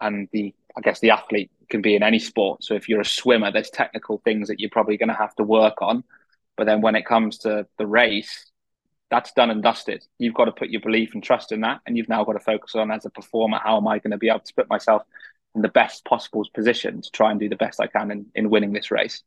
[0.00, 2.62] and the I guess the athlete can be in any sport.
[2.62, 5.42] So if you're a swimmer, there's technical things that you're probably going to have to
[5.42, 6.04] work on
[6.56, 8.50] but then when it comes to the race,
[9.10, 10.04] that's done and dusted.
[10.18, 11.80] You've got to put your belief and trust in that.
[11.86, 14.16] And you've now got to focus on as a performer, how am I going to
[14.16, 15.02] be able to put myself
[15.54, 18.50] in the best possible position to try and do the best I can in, in
[18.50, 19.22] winning this race.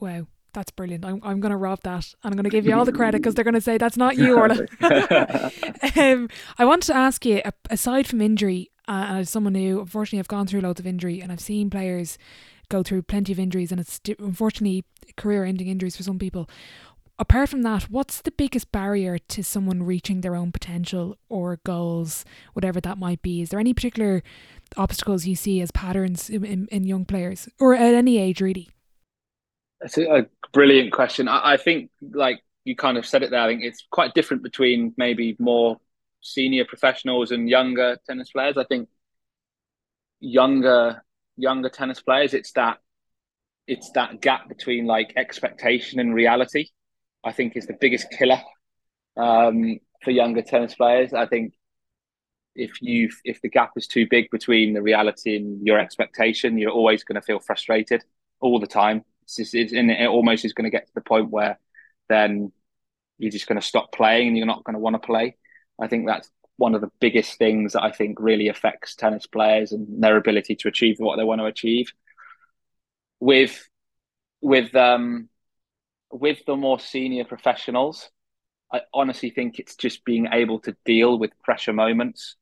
[0.00, 0.26] Wow.
[0.54, 1.04] That's brilliant.
[1.04, 3.18] I'm, I'm going to rob that and I'm going to give you all the credit
[3.18, 4.66] because they're going to say that's not you, Orla.
[5.96, 10.28] um, I want to ask you, aside from injury, uh, as someone who unfortunately I've
[10.28, 12.18] gone through loads of injury and I've seen players
[12.68, 14.84] go through plenty of injuries and it's unfortunately
[15.16, 16.48] career ending injuries for some people.
[17.20, 22.24] apart from that, what's the biggest barrier to someone reaching their own potential or goals,
[22.52, 23.42] whatever that might be?
[23.42, 24.22] Is there any particular
[24.76, 28.68] obstacles you see as patterns in, in, in young players or at any age, really?
[29.80, 31.28] That's a, a brilliant question.
[31.28, 34.42] I, I, think, like you kind of said it there, I think it's quite different
[34.42, 35.80] between maybe more
[36.20, 38.56] senior professionals and younger tennis players.
[38.56, 38.88] I think
[40.20, 41.02] younger
[41.36, 42.78] younger tennis players, it's that
[43.66, 46.68] it's that gap between like expectation and reality.
[47.24, 48.40] I think is the biggest killer
[49.16, 51.12] um, for younger tennis players.
[51.12, 51.54] I think
[52.54, 56.70] if you if the gap is too big between the reality and your expectation, you're
[56.70, 58.04] always going to feel frustrated
[58.40, 59.04] all the time.
[59.22, 61.58] It's just, it's, and it almost is going to get to the point where
[62.08, 62.52] then
[63.18, 65.36] you're just going to stop playing and you're not going to want to play.
[65.80, 69.72] I think that's one of the biggest things that I think really affects tennis players
[69.72, 71.92] and their ability to achieve what they want to achieve.
[73.20, 73.68] With
[74.40, 75.28] with um
[76.10, 78.10] with the more senior professionals,
[78.72, 82.36] I honestly think it's just being able to deal with pressure moments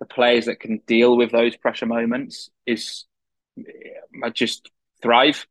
[0.00, 3.04] the players that can deal with those pressure moments is
[3.58, 4.70] uh, just
[5.02, 5.46] thrive.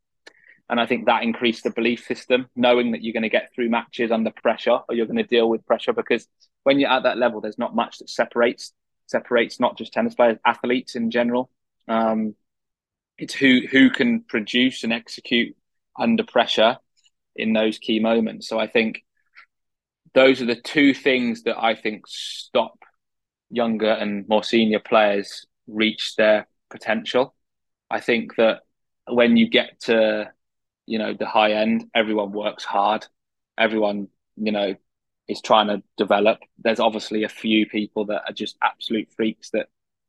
[0.70, 3.70] And I think that increased the belief system, knowing that you're going to get through
[3.70, 5.94] matches under pressure or you're going to deal with pressure.
[5.94, 6.28] Because
[6.64, 8.74] when you're at that level, there's not much that separates
[9.08, 11.50] separates not just tennis players, athletes in general.
[11.88, 12.36] Um,
[13.18, 15.56] it's who who can produce and execute
[15.98, 16.78] under pressure
[17.36, 18.48] in those key moments.
[18.48, 19.04] So I think
[20.14, 22.78] those are the two things that I think stop
[23.50, 27.36] younger and more senior players reach their potential.
[27.90, 28.62] I think that
[29.08, 30.32] when you get to,
[30.90, 33.06] you know, the high end, everyone works hard.
[33.60, 34.74] Everyone, you know,
[35.28, 36.40] is trying to develop.
[36.58, 39.68] There's obviously a few people that are just absolute freaks that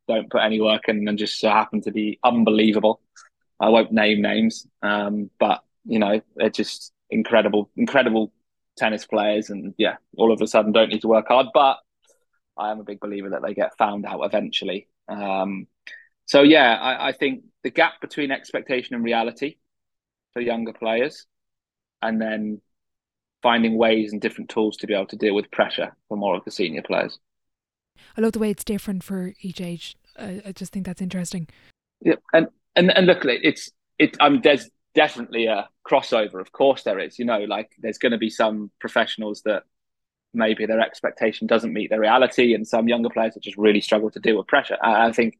[0.09, 3.03] don't put any work in and just so happen to be unbelievable.
[3.61, 8.33] I won't name names, um, but you know, they're just incredible, incredible
[8.79, 11.49] tennis players, and yeah, all of a sudden don't need to work hard.
[11.53, 11.77] But
[12.57, 14.89] I am a big believer that they get found out eventually.
[15.09, 15.67] Um,
[16.25, 19.57] so yeah, I, I, think the gap between expectation and reality
[20.33, 21.27] for younger players,
[22.03, 22.61] and then
[23.43, 26.45] finding ways and different tools to be able to deal with pressure for more of
[26.45, 27.19] the senior players.
[28.17, 29.97] I love the way it's different for each age.
[30.19, 31.49] I, I just think that's interesting.
[32.01, 34.17] Yeah, and and and look, it's it.
[34.21, 36.41] I'm there's definitely a crossover.
[36.41, 37.19] Of course, there is.
[37.19, 39.65] You know, like there's going to be some professionals that
[40.33, 44.11] maybe their expectation doesn't meet their reality, and some younger players that just really struggle
[44.11, 44.79] to deal with pressure.
[44.83, 45.39] I, I think,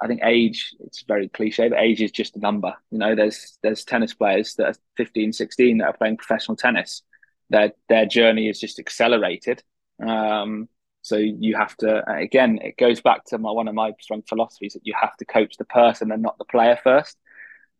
[0.00, 0.74] I think age.
[0.80, 2.74] It's very cliche, but age is just a number.
[2.90, 7.02] You know, there's there's tennis players that are 15, 16 that are playing professional tennis.
[7.50, 9.62] Their their journey is just accelerated.
[10.04, 10.68] Um,
[11.02, 14.74] so you have to again, it goes back to my one of my strong philosophies
[14.74, 17.16] that you have to coach the person and not the player first,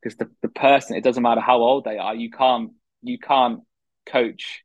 [0.00, 2.70] because the the person it doesn't matter how old they are, you can't
[3.02, 3.60] you can't
[4.06, 4.62] coach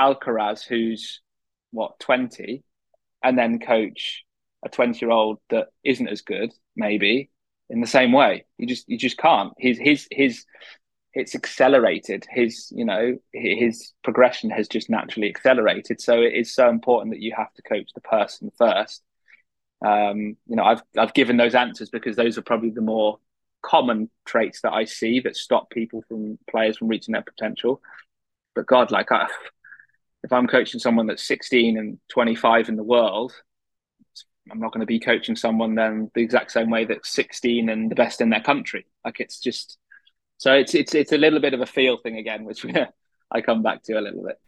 [0.00, 1.20] Alcaraz, who's
[1.70, 2.64] what twenty,
[3.22, 4.24] and then coach
[4.68, 7.30] a twenty-year-old that isn't as good, maybe
[7.70, 8.44] in the same way.
[8.56, 9.52] You just you just can't.
[9.58, 10.44] His his his
[11.14, 12.26] it's accelerated.
[12.30, 16.00] His you know his progression has just naturally accelerated.
[16.00, 19.02] So it is so important that you have to coach the person first.
[19.84, 23.18] Um, you know, I've I've given those answers because those are probably the more
[23.62, 27.80] common traits that I see that stop people from players from reaching their potential.
[28.54, 29.28] But God, like I,
[30.22, 33.32] if I'm coaching someone that's 16 and 25 in the world,
[34.50, 37.90] I'm not going to be coaching someone then the exact same way that's 16 and
[37.90, 38.86] the best in their country.
[39.04, 39.78] Like it's just
[40.38, 42.64] so it's it's it's a little bit of a feel thing again, which
[43.30, 44.40] I come back to a little bit.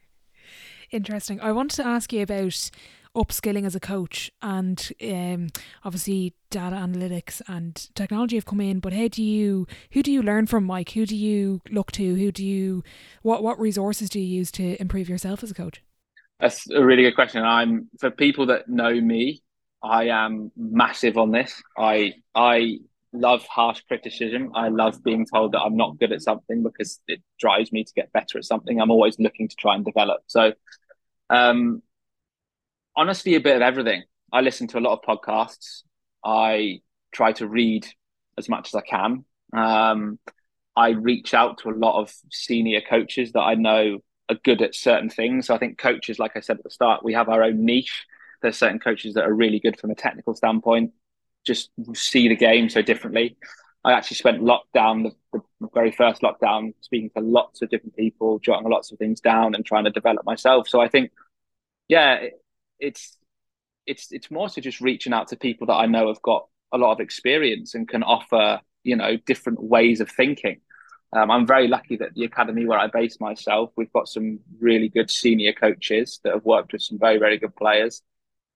[0.90, 1.40] Interesting.
[1.40, 2.70] I wanted to ask you about
[3.14, 5.48] upskilling as a coach and um,
[5.84, 10.22] obviously data analytics and technology have come in but how do you who do you
[10.22, 12.84] learn from mike who do you look to who do you
[13.22, 15.82] what what resources do you use to improve yourself as a coach
[16.38, 19.42] that's a really good question i'm for people that know me
[19.82, 22.76] i am massive on this i i
[23.12, 27.20] love harsh criticism i love being told that i'm not good at something because it
[27.40, 30.52] drives me to get better at something i'm always looking to try and develop so
[31.28, 31.82] um
[32.96, 34.04] honestly a bit of everything.
[34.32, 35.82] I listen to a lot of podcasts.
[36.24, 36.80] I
[37.12, 37.86] try to read
[38.38, 39.24] as much as I can.
[39.52, 40.18] Um,
[40.76, 44.74] I reach out to a lot of senior coaches that I know are good at
[44.74, 45.46] certain things.
[45.46, 48.04] So I think coaches, like I said at the start, we have our own niche.
[48.42, 50.92] There's certain coaches that are really good from a technical standpoint,
[51.46, 53.36] just see the game so differently.
[53.84, 58.38] I actually spent lockdown, the, the very first lockdown, speaking to lots of different people,
[58.38, 60.68] jotting lots of things down and trying to develop myself.
[60.68, 61.12] So I think,
[61.88, 62.26] yeah,
[62.78, 63.16] it's
[63.86, 66.78] it's it's more so just reaching out to people that I know have got a
[66.78, 70.60] lot of experience and can offer you know different ways of thinking.
[71.12, 74.88] Um, I'm very lucky that the academy where I base myself, we've got some really
[74.88, 78.02] good senior coaches that have worked with some very, very good players.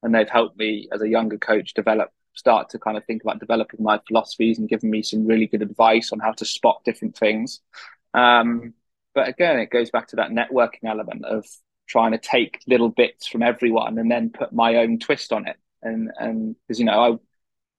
[0.04, 3.40] And they've helped me as a younger coach develop, start to kind of think about
[3.40, 7.16] developing my philosophies and giving me some really good advice on how to spot different
[7.16, 7.60] things.
[8.12, 8.74] Um,
[9.14, 11.46] but again, it goes back to that networking element of
[11.88, 15.56] trying to take little bits from everyone and then put my own twist on it.
[15.82, 17.20] And and because you know,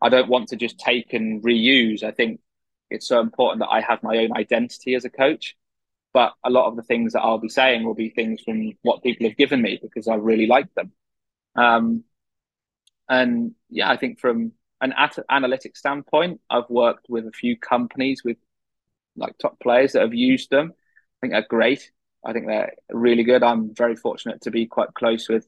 [0.01, 2.03] I I don't want to just take and reuse.
[2.03, 2.41] I think
[2.89, 5.55] it's so important that I have my own identity as a coach.
[6.13, 9.03] But a lot of the things that I'll be saying will be things from what
[9.03, 10.93] people have given me because I really like them.
[11.55, 12.05] Um,
[13.09, 14.51] and yeah, I think from
[14.81, 18.37] an at- analytics standpoint, I've worked with a few companies with
[19.15, 20.73] like top players that have used them.
[20.73, 21.91] I think they're great.
[22.25, 23.43] I think they're really good.
[23.43, 25.47] I'm very fortunate to be quite close with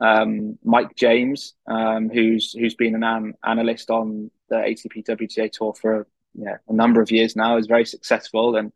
[0.00, 5.74] um, Mike James, um, who's who's been an, an analyst on the ATP WTA tour
[5.74, 7.56] for yeah a number of years now.
[7.56, 8.72] Is very successful, and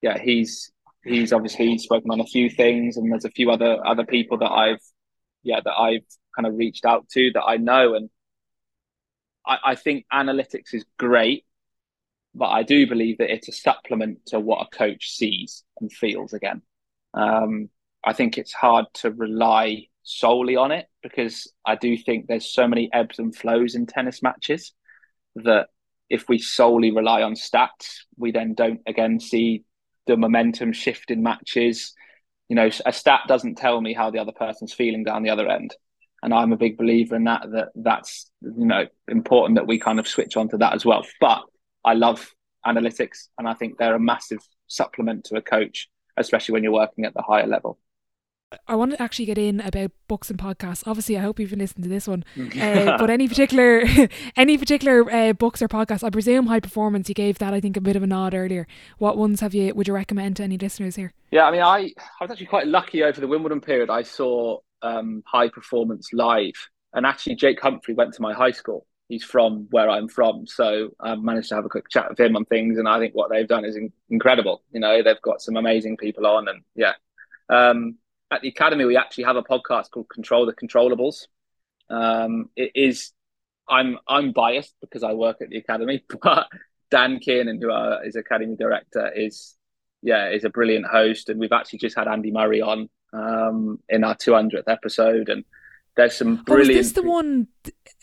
[0.00, 0.72] yeah, he's
[1.04, 4.50] he's obviously spoken on a few things, and there's a few other other people that
[4.50, 4.80] I've
[5.42, 8.10] yeah that I've kind of reached out to that I know, and
[9.46, 11.44] I, I think analytics is great,
[12.34, 16.32] but I do believe that it's a supplement to what a coach sees and feels
[16.32, 16.62] again.
[17.14, 17.68] Um,
[18.04, 22.66] I think it's hard to rely solely on it because I do think there's so
[22.66, 24.72] many ebbs and flows in tennis matches
[25.36, 25.68] that
[26.10, 29.64] if we solely rely on stats, we then don't again see
[30.06, 31.94] the momentum shift in matches.
[32.48, 35.48] You know, a stat doesn't tell me how the other person's feeling down the other
[35.48, 35.74] end.
[36.22, 39.98] And I'm a big believer in that, that that's, you know, important that we kind
[39.98, 41.04] of switch onto that as well.
[41.20, 41.42] But
[41.84, 42.32] I love
[42.64, 47.04] analytics and I think they're a massive supplement to a coach, especially when you're working
[47.04, 47.78] at the higher level.
[48.68, 50.86] I want to actually get in about books and podcasts.
[50.86, 52.24] Obviously, I hope you've been listening to this one.
[52.62, 53.82] Uh, but any particular,
[54.36, 56.04] any particular uh, books or podcasts?
[56.04, 57.08] I presume High Performance.
[57.08, 58.66] You gave that, I think, a bit of a nod earlier.
[58.98, 59.74] What ones have you?
[59.74, 61.12] Would you recommend to any listeners here?
[61.30, 63.90] Yeah, I mean, I I was actually quite lucky over the Wimbledon period.
[63.90, 66.54] I saw um, High Performance live,
[66.94, 68.86] and actually, Jake Humphrey went to my high school.
[69.08, 72.36] He's from where I'm from, so I managed to have a quick chat with him
[72.36, 72.78] on things.
[72.78, 74.62] And I think what they've done is in- incredible.
[74.72, 76.92] You know, they've got some amazing people on, and yeah.
[77.48, 77.96] Um,
[78.30, 81.26] at the academy, we actually have a podcast called Control the Controllables.
[81.90, 83.12] Um, it is,
[83.68, 86.48] I'm I'm biased because I work at the academy, but
[86.90, 87.70] Dan Kiernan, who
[88.04, 89.56] is academy director, is
[90.02, 94.04] yeah is a brilliant host, and we've actually just had Andy Murray on um, in
[94.04, 95.44] our 200th episode, and
[95.96, 96.70] there's some brilliant.
[96.70, 97.48] Oh, was this the one?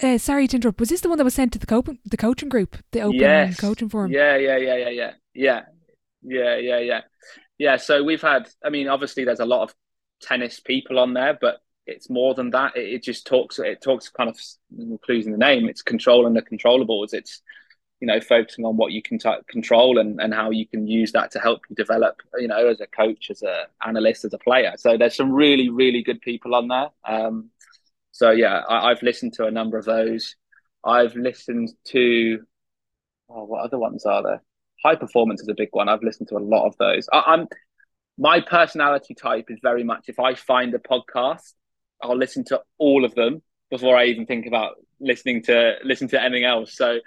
[0.01, 0.80] Uh, sorry to interrupt.
[0.80, 3.20] Was this the one that was sent to the co- the coaching group, the open
[3.20, 3.60] yes.
[3.60, 4.12] coaching forum?
[4.12, 5.62] Yeah, yeah, yeah, yeah, yeah, yeah,
[6.24, 7.01] yeah, yeah, yeah.
[7.57, 8.49] Yeah, so we've had.
[8.64, 9.76] I mean, obviously, there's a lot of
[10.22, 12.78] tennis people on there, but it's more than that.
[12.78, 13.60] It, it just talks.
[13.60, 14.39] It talks kind of
[14.78, 15.68] including the name.
[15.68, 17.14] It's controlling the controllables.
[17.14, 17.41] It's
[18.00, 21.12] you know focusing on what you can t- control and, and how you can use
[21.12, 22.22] that to help you develop.
[22.38, 24.74] You know, as a coach, as a analyst, as a player.
[24.78, 26.89] So there's some really really good people on there.
[27.04, 27.50] Um,
[28.12, 30.36] so yeah, I, I've listened to a number of those.
[30.84, 32.39] I've listened to.
[33.32, 34.41] Oh, what other ones are there?
[34.84, 35.88] High performance is a big one.
[35.88, 37.08] I've listened to a lot of those.
[37.14, 37.47] I, I'm
[38.20, 41.54] my personality type is very much if I find a podcast,
[42.04, 43.41] I'll listen to all of them
[43.72, 46.76] before I even think about listening to listen to anything else.
[46.76, 47.00] So,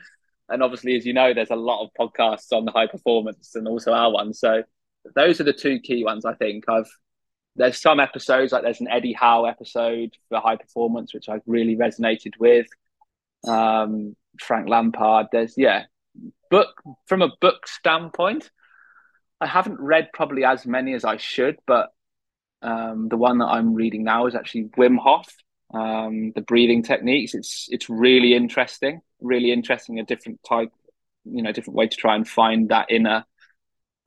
[0.52, 3.66] and obviously, as you know, there's a lot of podcasts on the high performance and
[3.66, 4.32] also our one.
[4.34, 4.62] So,
[5.14, 6.24] those are the two key ones.
[6.24, 6.90] I think I've
[7.56, 11.76] there's some episodes like there's an Eddie Howe episode for high performance which I've really
[11.76, 12.66] resonated with.
[13.46, 15.26] Um, Frank Lampard.
[15.32, 15.84] There's yeah,
[16.50, 18.50] book from a book standpoint.
[19.40, 21.90] I haven't read probably as many as I should, but
[22.62, 25.26] um, the one that I'm reading now is actually Wim Hof,
[25.72, 27.34] um, the breathing techniques.
[27.34, 29.98] It's it's really interesting, really interesting.
[29.98, 30.70] A different type,
[31.24, 33.24] you know, different way to try and find that inner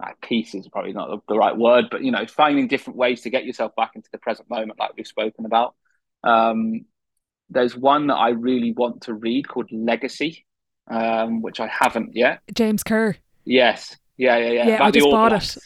[0.04, 3.22] uh, peace is probably not the, the, right word, but you know, finding different ways
[3.22, 5.76] to get yourself back into the present moment, like we've spoken about.
[6.24, 6.86] Um,
[7.50, 10.46] there's one that I really want to read called Legacy,
[10.90, 12.42] um, which I haven't yet.
[12.54, 13.16] James Kerr.
[13.46, 14.68] Yes, yeah, yeah, yeah.
[14.68, 15.58] Yeah, I just bought it.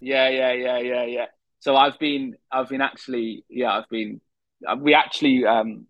[0.00, 1.26] Yeah, yeah, yeah, yeah, yeah.
[1.60, 4.20] So I've been, I've been actually, yeah, I've been.
[4.66, 5.86] Uh, we actually, um,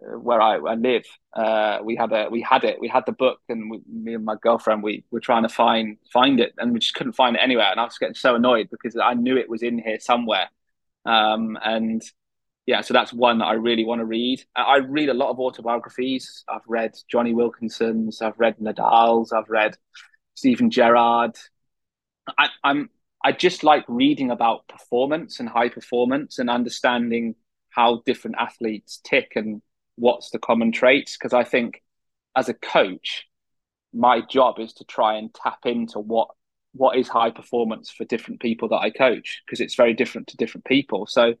[0.00, 1.04] where I, I live,
[1.34, 4.24] uh, we had a, we had it, we had the book, and we, me and
[4.24, 7.40] my girlfriend, we were trying to find find it, and we just couldn't find it
[7.42, 7.70] anywhere.
[7.70, 10.48] And I was getting so annoyed because I knew it was in here somewhere.
[11.06, 12.02] Um, and
[12.66, 14.42] yeah, so that's one that I really want to read.
[14.56, 16.44] I read a lot of autobiographies.
[16.48, 19.76] I've read Jonny Wilkinson's, I've read Nadal's, I've read
[20.34, 21.36] Steven Gerrard,
[22.38, 22.90] I, I'm
[23.24, 27.34] I just like reading about performance and high performance and understanding
[27.74, 29.62] how different athletes tick and
[29.96, 31.16] what's the common traits.
[31.16, 31.82] Because I think
[32.36, 33.26] as a coach,
[33.92, 36.28] my job is to try and tap into what
[36.72, 40.36] what is high performance for different people that I coach because it's very different to
[40.36, 41.06] different people.
[41.06, 41.34] So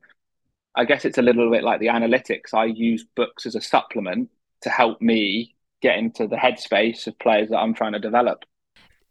[0.76, 2.54] I guess it's a little bit like the analytics.
[2.54, 4.30] I use books as a supplement
[4.62, 8.44] to help me get into the headspace of players that I'm trying to develop.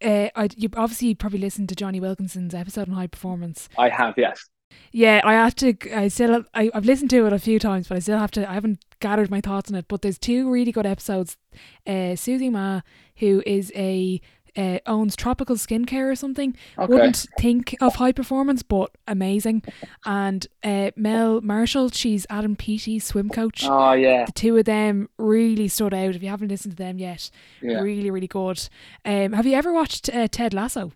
[0.02, 3.70] Uh, I, you obviously probably listened to Jonny Wilkinson's episode on high performance.
[3.78, 4.50] I have, yes.
[4.92, 5.76] Yeah, I have to.
[5.96, 6.44] I still.
[6.54, 8.50] I, I've listened to it a few times, but I still have to.
[8.50, 9.88] I haven't gathered my thoughts on it.
[9.88, 11.38] But there's two really good episodes.
[11.86, 12.82] Uh, Susie Ma,
[13.18, 14.22] who is a
[14.56, 16.56] uh, owns tropical skincare or something.
[16.78, 16.92] Okay.
[16.92, 19.64] Wouldn't think of high performance, but amazing.
[20.06, 23.64] And uh, Mel Marshall, she's Adam Peaty's swim coach.
[23.64, 26.16] Oh yeah, the two of them really stood out.
[26.16, 27.30] If you haven't listened to them yet,
[27.62, 27.80] yeah.
[27.80, 28.70] really really good.
[29.06, 30.92] Um, have you ever watched uh, Ted Lasso?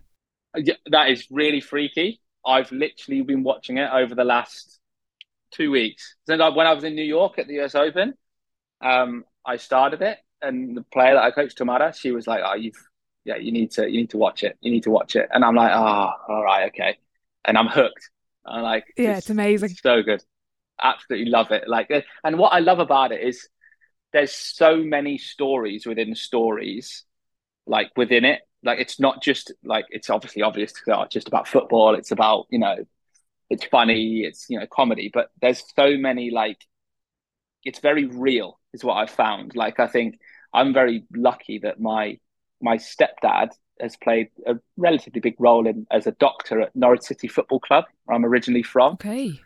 [0.56, 2.20] Uh, yeah, that is really freaky.
[2.48, 4.80] I've literally been watching it over the last
[5.52, 6.16] two weeks.
[6.26, 8.14] Since I, when I was in New York at the US Open,
[8.80, 12.54] um, I started it, and the player that I coached, Tamara, she was like, "Oh,
[12.54, 12.76] you've
[13.28, 14.56] yeah, you need to you need to watch it.
[14.62, 15.28] You need to watch it.
[15.30, 16.96] And I'm like, oh, all right, okay.
[17.44, 18.10] And I'm hooked.
[18.46, 19.68] I'm like, yeah, it's, it's amazing.
[19.82, 20.24] So good.
[20.80, 21.68] Absolutely love it.
[21.68, 21.90] Like,
[22.24, 23.46] and what I love about it is
[24.14, 27.04] there's so many stories within stories,
[27.66, 28.40] like within it.
[28.62, 31.94] Like, it's not just like it's obviously obvious to oh, just about football.
[31.94, 32.76] It's about you know,
[33.50, 34.20] it's funny.
[34.20, 35.10] It's you know, comedy.
[35.12, 36.58] But there's so many like,
[37.64, 38.58] it's very real.
[38.72, 39.56] Is what I've found.
[39.56, 40.18] Like, I think
[40.52, 42.18] I'm very lucky that my
[42.60, 43.50] my stepdad
[43.80, 47.84] has played a relatively big role in as a doctor at Norwich City Football Club,
[48.04, 48.94] where I'm originally from.
[48.94, 49.40] Okay.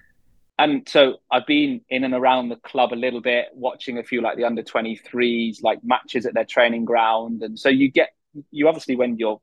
[0.58, 4.20] And so I've been in and around the club a little bit, watching a few
[4.20, 7.42] like the under 23s, like matches at their training ground.
[7.42, 8.10] And so you get,
[8.50, 9.40] you obviously, when you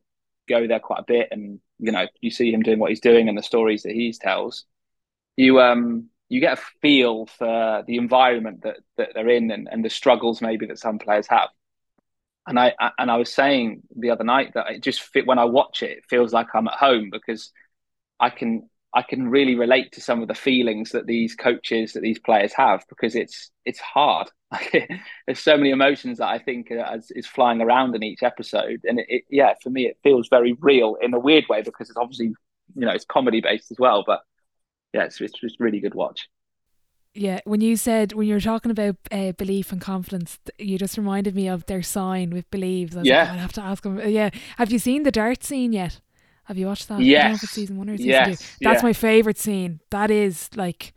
[0.48, 3.30] go there quite a bit and, you know, you see him doing what he's doing
[3.30, 4.66] and the stories that he tells,
[5.38, 9.84] you, um, you get a feel for the environment that, that they're in and, and
[9.84, 11.50] the struggles maybe that some players have
[12.50, 15.46] and I and I was saying the other night that it just fit when I
[15.46, 17.52] watch it, it feels like I'm at home because
[18.20, 22.02] I can I can really relate to some of the feelings that these coaches that
[22.02, 24.30] these players have because it's it's hard.
[25.26, 29.00] There's so many emotions that I think is, is flying around in each episode, and
[29.00, 31.98] it, it, yeah, for me it feels very real in a weird way because it's
[31.98, 32.34] obviously
[32.76, 34.22] you know it's comedy based as well, but
[34.94, 36.28] yeah, it's it's just really good watch.
[37.14, 40.98] Yeah, when you said when you were talking about uh, belief and confidence, you just
[40.98, 42.98] reminded me of their sign with believes.
[42.98, 44.00] I yeah, like, I have to ask them.
[44.00, 46.02] Uh, yeah, have you seen the dart scene yet?
[46.46, 47.02] Have you watched that?
[47.02, 47.42] Yes.
[47.42, 48.40] season one or season yes.
[48.40, 48.46] two.
[48.62, 48.88] That's yeah.
[48.88, 49.80] my favorite scene.
[49.92, 50.94] That is like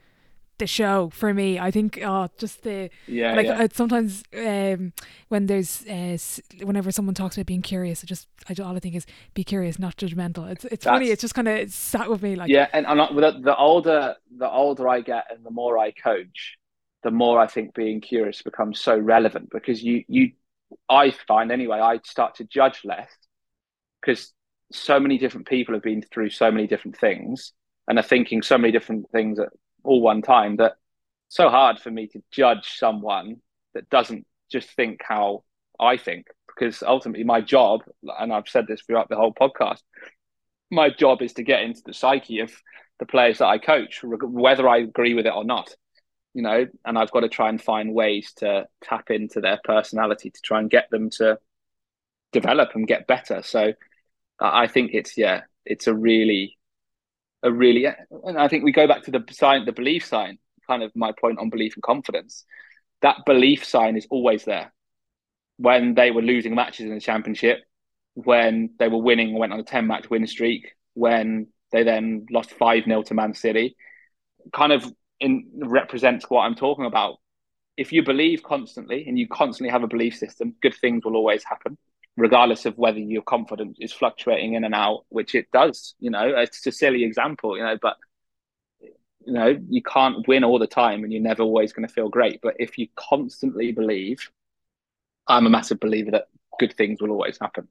[0.62, 1.58] the show for me.
[1.58, 3.66] I think oh, just the yeah, like yeah.
[3.72, 4.92] sometimes um,
[5.28, 6.16] when there's uh,
[6.64, 9.78] whenever someone talks about being curious, I just I all I think is be curious,
[9.78, 10.50] not judgmental.
[10.50, 11.08] It's it's That's, funny.
[11.08, 12.68] It's just kind of sat with me like yeah.
[12.72, 16.56] And I'm not, the, the older the older I get and the more I coach,
[17.02, 20.32] the more I think being curious becomes so relevant because you you
[20.88, 23.10] I find anyway I start to judge less
[24.00, 24.32] because
[24.70, 27.52] so many different people have been through so many different things
[27.88, 29.48] and are thinking so many different things at
[29.84, 30.74] all one time that
[31.28, 33.36] so hard for me to judge someone
[33.74, 35.44] that doesn't just think how
[35.80, 37.80] I think because ultimately my job
[38.18, 39.80] and I've said this throughout the whole podcast
[40.70, 42.52] my job is to get into the psyche of
[42.98, 45.74] the players that I coach whether I agree with it or not
[46.34, 50.30] you know and I've got to try and find ways to tap into their personality
[50.30, 51.38] to try and get them to
[52.32, 53.42] develop and get better.
[53.42, 53.74] So
[54.40, 56.58] I think it's yeah it's a really
[57.50, 60.92] really, and I think we go back to the sign, the belief sign, kind of
[60.94, 62.44] my point on belief and confidence.
[63.00, 64.72] That belief sign is always there.
[65.56, 67.58] When they were losing matches in the championship,
[68.14, 72.52] when they were winning, went on a 10 match win streak, when they then lost
[72.52, 73.76] 5 0 to Man City,
[74.52, 74.90] kind of
[75.20, 77.16] in represents what I'm talking about.
[77.76, 81.42] If you believe constantly and you constantly have a belief system, good things will always
[81.42, 81.78] happen
[82.16, 85.94] regardless of whether your confidence is fluctuating in and out, which it does.
[85.98, 87.96] You know, it's a silly example, you know, but
[88.80, 92.08] you know, you can't win all the time and you're never always going to feel
[92.08, 92.40] great.
[92.42, 94.30] But if you constantly believe,
[95.28, 97.68] I'm a massive believer that good things will always happen.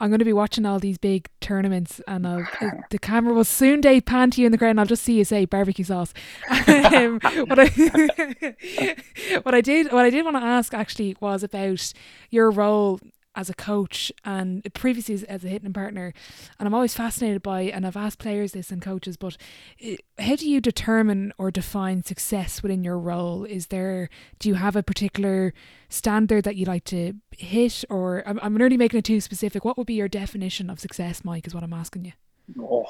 [0.00, 2.46] I'm going to be watching all these big tournaments, and I'll,
[2.90, 4.78] the camera will soon day pan to you in the crowd.
[4.78, 6.12] I'll just see you say barbecue sauce.
[6.50, 7.68] um, what I
[9.42, 11.92] what I did what I did want to ask actually was about
[12.30, 13.00] your role
[13.36, 16.12] as a coach and previously as a hitting partner.
[16.58, 19.36] And i'm always fascinated by and i've asked players this and coaches but
[19.80, 23.44] eh, how do you determine or define success within your role?
[23.44, 24.08] Is there
[24.38, 25.52] do you have a particular
[25.88, 27.84] standard that you like to hit?
[27.90, 29.64] Or i'm, I'm really making it too specific.
[29.64, 32.12] What would be your definition of success mike is what i'm asking you.
[32.60, 32.86] Oh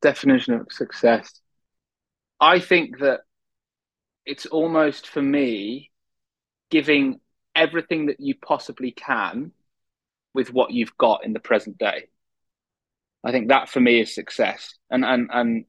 [0.00, 1.40] definition of success.
[2.40, 3.20] I think that
[4.24, 5.90] it's almost for me
[6.70, 7.20] giving
[7.54, 9.52] everything that you possibly can
[10.38, 12.04] with what you've got in the present day.
[13.24, 14.76] I think that for me is success.
[14.88, 15.64] And and and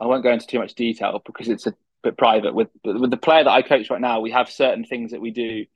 [0.00, 1.74] I won't go into too much detail because it's a
[2.04, 2.54] bit private.
[2.54, 5.32] With with the player that I coach right now, we have certain things that we
[5.32, 5.66] do,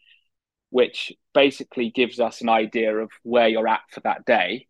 [0.70, 4.68] which basically gives us an idea of where you're at for that day,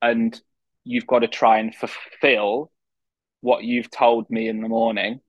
[0.00, 0.40] and
[0.84, 2.72] you've got to try and fulfill
[3.42, 5.20] what you've told me in the morning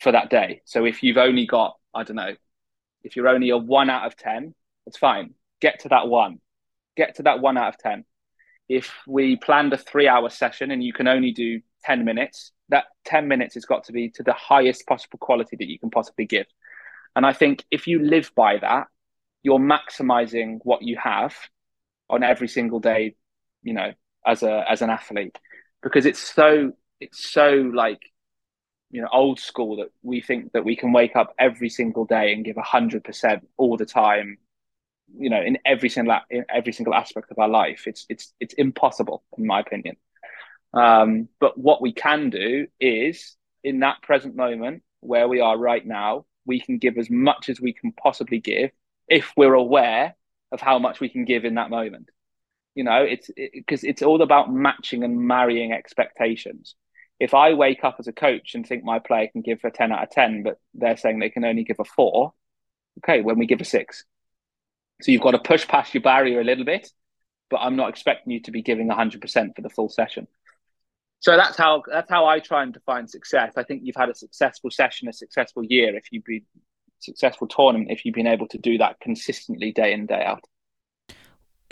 [0.00, 0.62] for that day.
[0.64, 2.34] So if you've only got, I don't know,
[3.04, 4.52] if you're only a one out of 10,
[4.88, 5.34] it's fine.
[5.64, 6.40] Get to that one.
[6.94, 8.04] Get to that one out of 10.
[8.68, 12.84] If we planned a three hour session and you can only do 10 minutes, that
[13.06, 16.26] 10 minutes has got to be to the highest possible quality that you can possibly
[16.26, 16.44] give.
[17.16, 18.88] And I think if you live by that,
[19.42, 21.34] you're maximizing what you have
[22.10, 23.14] on every single day,
[23.62, 23.92] you know,
[24.26, 25.38] as a as an athlete.
[25.82, 28.02] Because it's so it's so like
[28.90, 32.34] you know old school that we think that we can wake up every single day
[32.34, 34.36] and give 100% all the time
[35.16, 38.54] you know in every single in every single aspect of our life it's it's it's
[38.54, 39.96] impossible in my opinion
[40.72, 45.86] um, but what we can do is in that present moment where we are right
[45.86, 48.70] now we can give as much as we can possibly give
[49.08, 50.16] if we're aware
[50.50, 52.08] of how much we can give in that moment
[52.74, 56.74] you know it's because it, it's all about matching and marrying expectations
[57.20, 59.92] if I wake up as a coach and think my player can give a 10
[59.92, 62.32] out of 10, but they're saying they can only give a four,
[62.98, 64.04] okay, when we give a six.
[65.02, 66.90] So you've got to push past your barrier a little bit,
[67.50, 70.26] but I'm not expecting you to be giving 100% for the full session.
[71.20, 73.54] So that's how that's how I try and define success.
[73.56, 76.42] I think you've had a successful session, a successful year if you've been
[77.04, 80.44] successful tournament if you've been able to do that consistently day in day out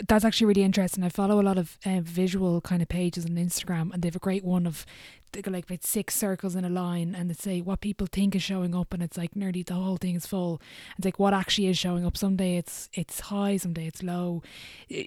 [0.07, 1.03] that's actually really interesting.
[1.03, 4.15] I follow a lot of uh, visual kind of pages on Instagram, and they have
[4.15, 4.85] a great one of
[5.33, 8.43] they like about six circles in a line, and they say what people think is
[8.43, 10.61] showing up, and it's like nearly the whole thing is full.
[10.97, 12.17] It's like what actually is showing up.
[12.17, 14.43] Someday it's it's high, someday it's low.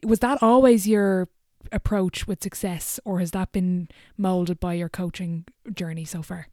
[0.04, 1.28] Was that always your
[1.72, 6.48] approach with success, or has that been molded by your coaching journey so far?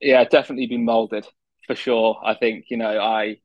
[0.00, 1.26] Yeah, definitely been molded
[1.66, 2.20] for sure.
[2.24, 3.38] I think you know I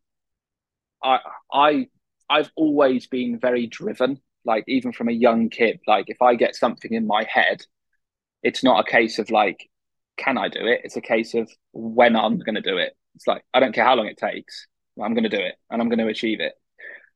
[1.03, 1.19] I
[1.53, 1.87] I
[2.31, 5.81] I've always been very driven, like even from a young kid.
[5.85, 7.61] Like if I get something in my head,
[8.41, 9.69] it's not a case of like,
[10.15, 10.81] can I do it?
[10.85, 12.95] It's a case of when I'm going to do it.
[13.15, 14.65] It's like I don't care how long it takes.
[15.01, 16.53] I'm going to do it, and I'm going to achieve it.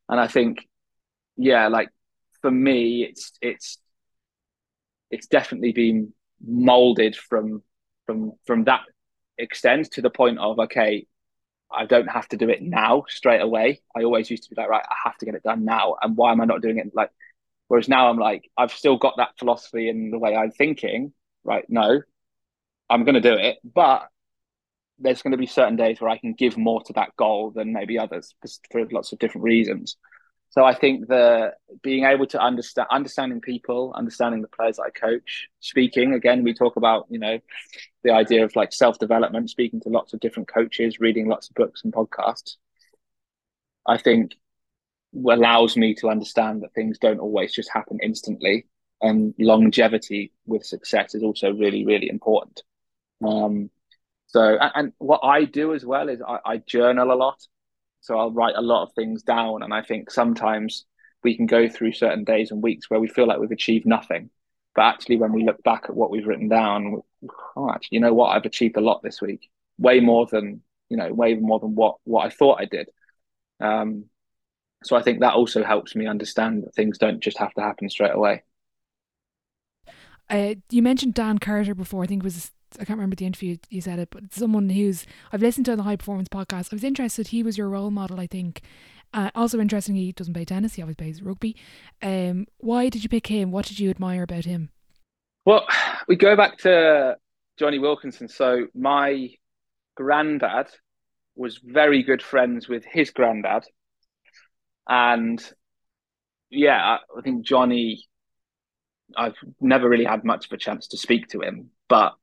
[0.08, 0.68] And I think,
[1.36, 1.88] yeah, like
[2.42, 3.78] for me, it's it's
[5.10, 6.12] it's definitely been
[6.44, 7.62] molded from
[8.04, 8.82] from from that
[9.38, 11.06] extent to the point of okay
[11.70, 13.80] I don't have to do it now straight away.
[13.96, 15.96] I always used to be like, right, I have to get it done now.
[16.00, 16.94] And why am I not doing it?
[16.94, 17.10] Like,
[17.68, 21.12] whereas now I'm like, I've still got that philosophy in the way I'm thinking,
[21.44, 21.64] right?
[21.68, 22.02] No,
[22.88, 23.58] I'm going to do it.
[23.64, 24.08] But
[24.98, 27.72] there's going to be certain days where I can give more to that goal than
[27.72, 28.34] maybe others
[28.70, 29.96] for lots of different reasons.
[30.50, 34.90] So I think the being able to understand, understanding people, understanding the players that I
[34.90, 37.38] coach, speaking again, we talk about you know
[38.02, 41.54] the idea of like self development, speaking to lots of different coaches, reading lots of
[41.54, 42.56] books and podcasts.
[43.86, 44.32] I think
[45.14, 48.66] allows me to understand that things don't always just happen instantly,
[49.02, 52.62] and longevity with success is also really really important.
[53.22, 53.70] Um,
[54.28, 57.40] so and, and what I do as well is I, I journal a lot.
[58.06, 59.62] So I'll write a lot of things down.
[59.62, 60.84] And I think sometimes
[61.24, 64.30] we can go through certain days and weeks where we feel like we've achieved nothing.
[64.74, 67.02] But actually, when we look back at what we've written down,
[67.56, 68.28] oh, actually, you know what?
[68.28, 71.96] I've achieved a lot this week, way more than you know, way more than what
[72.04, 72.88] what I thought I did.
[73.60, 74.04] Um,
[74.84, 77.88] so I think that also helps me understand that things don't just have to happen
[77.90, 78.42] straight away.
[80.28, 82.02] Uh, you mentioned Dan Carter before.
[82.02, 85.06] I think it was I can't remember the interview you said it, but someone who's
[85.32, 86.72] I've listened to the High Performance podcast.
[86.72, 87.28] I was interested.
[87.28, 88.62] He was your role model, I think.
[89.14, 90.74] Uh, also interesting, he doesn't play tennis.
[90.74, 91.56] He always plays rugby.
[92.02, 93.50] Um, why did you pick him?
[93.50, 94.70] What did you admire about him?
[95.44, 95.66] Well,
[96.08, 97.16] we go back to
[97.58, 98.28] Jonny Wilkinson.
[98.28, 99.30] So my
[99.94, 100.66] granddad
[101.34, 103.64] was very good friends with his granddad,
[104.88, 105.42] and
[106.50, 108.06] yeah, I think Jonny.
[109.16, 112.14] I've never really had much of a chance to speak to him, but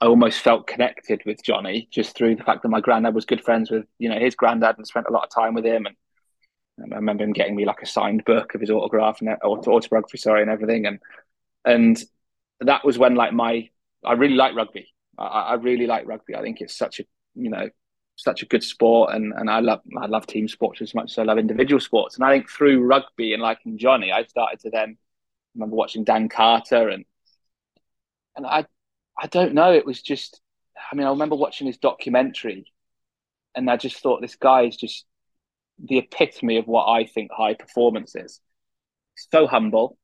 [0.00, 3.42] I almost felt connected with Jonny just through the fact that my granddad was good
[3.42, 5.86] friends with, you know, his granddad and spent a lot of time with him.
[5.86, 5.96] And,
[6.92, 10.18] I remember him getting me like a signed book of his autograph and uh, autobiography,
[10.18, 10.86] sorry, and everything.
[10.86, 10.98] And
[11.64, 12.02] and
[12.60, 13.68] that was when like my
[14.04, 14.88] I really like rugby.
[15.16, 16.34] I, I really like rugby.
[16.34, 17.04] I think it's such a
[17.36, 17.70] you know
[18.16, 21.18] such a good sport, and and I love I love team sports as much as
[21.18, 22.16] I love individual sports.
[22.16, 24.96] And I think through rugby and liking Jonny, I started to then I
[25.54, 27.04] remember watching Dan Carter and
[28.36, 28.66] and I
[29.18, 29.72] I don't know.
[29.72, 30.40] It was just,
[30.90, 32.72] I mean, I remember watching his documentary
[33.54, 35.04] and I just thought this guy is just
[35.78, 38.40] the epitome of what I think high performance is.
[39.16, 39.96] So humble,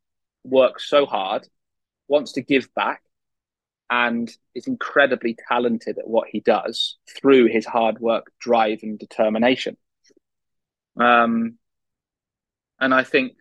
[0.45, 1.47] works so hard,
[2.09, 3.03] wants to give back,
[3.91, 9.77] and is incredibly talented at what he does through his hard work, drive, and determination.
[10.99, 11.59] Um,
[12.79, 13.33] and I think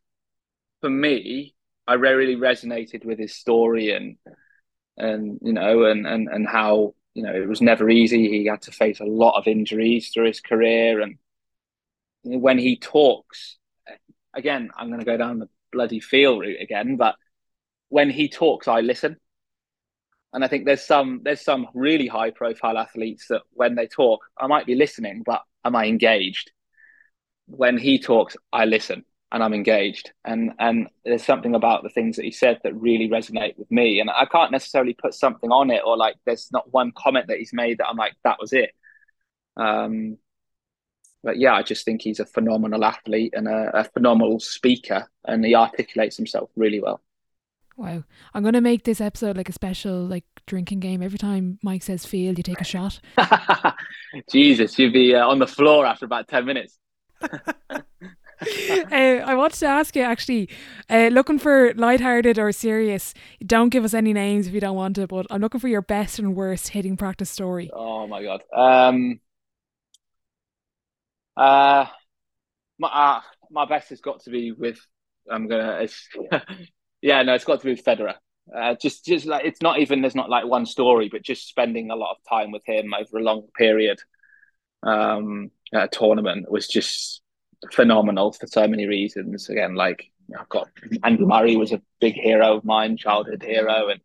[0.82, 1.54] for me,
[1.88, 4.18] I really resonated with his story and
[5.00, 8.30] and you know and and and how you know it was never easy.
[8.30, 11.18] He had to face a lot of injuries through his career, and
[12.24, 13.58] when he talks,
[14.36, 17.16] again, I'm going to go down the bloody feel route again, but
[17.90, 19.18] when he talks, I listen.
[20.32, 24.22] And I think there's some there's some really high profile athletes that when they talk,
[24.38, 26.52] I might be listening, but am I engaged?
[27.48, 30.12] When he talks, I listen and I'm engaged.
[30.26, 34.00] And and there's something about the things that he said that really resonate with me.
[34.00, 37.38] And I can't necessarily put something on it or like there's not one comment that
[37.38, 38.72] he's made that I'm like, that was it.
[39.58, 40.18] Um
[41.22, 45.44] but yeah, I just think he's a phenomenal athlete and a, a phenomenal speaker and
[45.44, 47.02] he articulates himself really well.
[47.76, 48.04] Wow.
[48.34, 51.02] I'm going to make this episode like a special like drinking game.
[51.02, 53.00] Every time Mike says field, you take a shot.
[54.32, 56.78] Jesus, you'd be uh, on the floor after about 10 minutes.
[58.70, 60.50] uh, I wanted to ask you actually,
[60.90, 63.14] uh, looking for light-hearted or serious.
[63.46, 65.82] Don't give us any names if you don't want to, but I'm looking for your
[65.82, 67.70] best and worst hitting practice story.
[67.74, 68.44] Oh my god.
[68.56, 69.20] Um,
[71.36, 71.86] uh,
[72.78, 73.22] my uh,
[73.52, 74.80] my best has got to be with.
[75.30, 75.88] I'm gonna.
[77.02, 78.16] Yeah, no, it's got to be with Federer.
[78.56, 81.92] Uh, just, just like it's not even there's not like one story, but just spending
[81.92, 84.00] a lot of time with him over a long period
[84.84, 87.22] um, at a tournament was just
[87.72, 89.50] phenomenal for so many reasons.
[89.50, 90.70] Again, like I've got
[91.04, 94.02] Andy Murray was a big hero of mine, childhood hero, and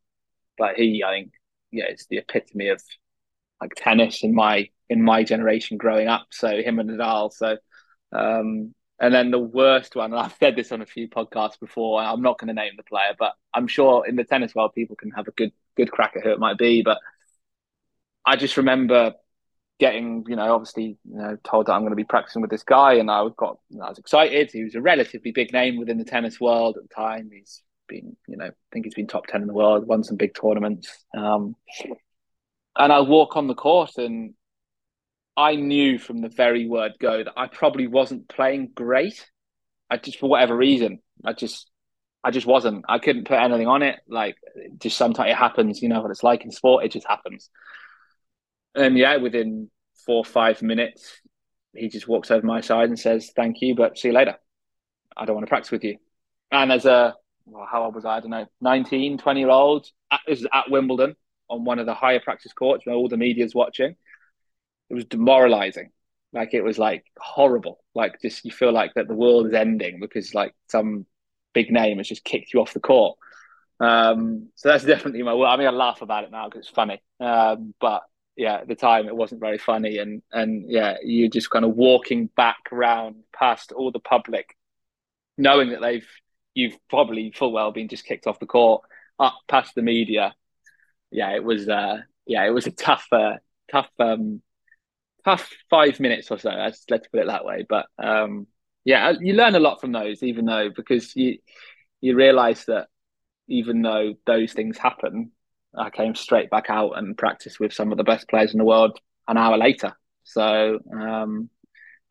[0.56, 1.32] but he, I think,
[1.70, 2.82] yeah, it's the epitome of
[3.60, 6.26] like tennis in my in my generation growing up.
[6.30, 7.32] So him and Nadal.
[7.32, 7.56] So
[8.12, 12.00] um, and then the worst one, and I've said this on a few podcasts before.
[12.00, 14.96] I'm not going to name the player, but I'm sure in the tennis world, people
[14.96, 16.82] can have a good good crack at who it might be.
[16.82, 16.98] But
[18.24, 19.14] I just remember
[19.78, 22.62] getting, you know, obviously, you know, told that I'm going to be practicing with this
[22.62, 24.50] guy, and I was got, you know, I was excited.
[24.52, 27.30] He was a relatively big name within the tennis world at the time.
[27.32, 30.16] He's been, you know, I think he's been top ten in the world, won some
[30.16, 31.04] big tournaments.
[31.16, 31.56] Um,
[32.76, 34.34] and I walk on the court, and
[35.36, 39.28] I knew from the very word go that I probably wasn't playing great.
[39.90, 41.70] I just for whatever reason, I just
[42.22, 42.84] I just wasn't.
[42.88, 44.00] I couldn't put anything on it.
[44.08, 44.36] Like
[44.78, 47.50] just sometimes it happens, you know what it's like in sport, it just happens.
[48.74, 49.70] And yeah, within
[50.06, 51.20] four or five minutes,
[51.74, 54.36] he just walks over my side and says, Thank you, but see you later.
[55.16, 55.98] I don't want to practice with you.
[56.50, 57.14] And as a
[57.46, 58.16] well, how old was I?
[58.16, 59.86] I don't know, 19, 20 year old.
[60.26, 61.14] This is at Wimbledon
[61.50, 63.96] on one of the higher practice courts where all the media's watching
[64.90, 65.90] it was demoralizing.
[66.32, 67.78] Like it was like horrible.
[67.94, 71.06] Like just you feel like that the world is ending because like some
[71.52, 73.18] big name has just kicked you off the court.
[73.80, 75.32] Um, so that's definitely my.
[75.32, 77.00] I mean, I laugh about it now because it's funny.
[77.20, 78.02] Um, but
[78.36, 81.74] yeah, at the time it wasn't very funny, and and yeah, you're just kind of
[81.74, 84.56] walking back around past all the public,
[85.38, 86.06] knowing that they've
[86.54, 88.82] you've probably full well been just kicked off the court,
[89.18, 90.34] up past the media.
[91.10, 91.68] Yeah, it was.
[91.68, 93.34] Uh, yeah, it was a tough, uh,
[93.70, 94.40] tough um,
[95.24, 96.50] tough five minutes or so.
[96.50, 97.64] Let's let's put it that way.
[97.68, 98.46] But um,
[98.84, 101.38] yeah, you learn a lot from those, even though because you
[102.00, 102.88] you realise that
[103.48, 105.32] even though those things happen,
[105.76, 108.64] I came straight back out and practiced with some of the best players in the
[108.64, 108.98] world
[109.28, 109.92] an hour later.
[110.24, 111.50] So um,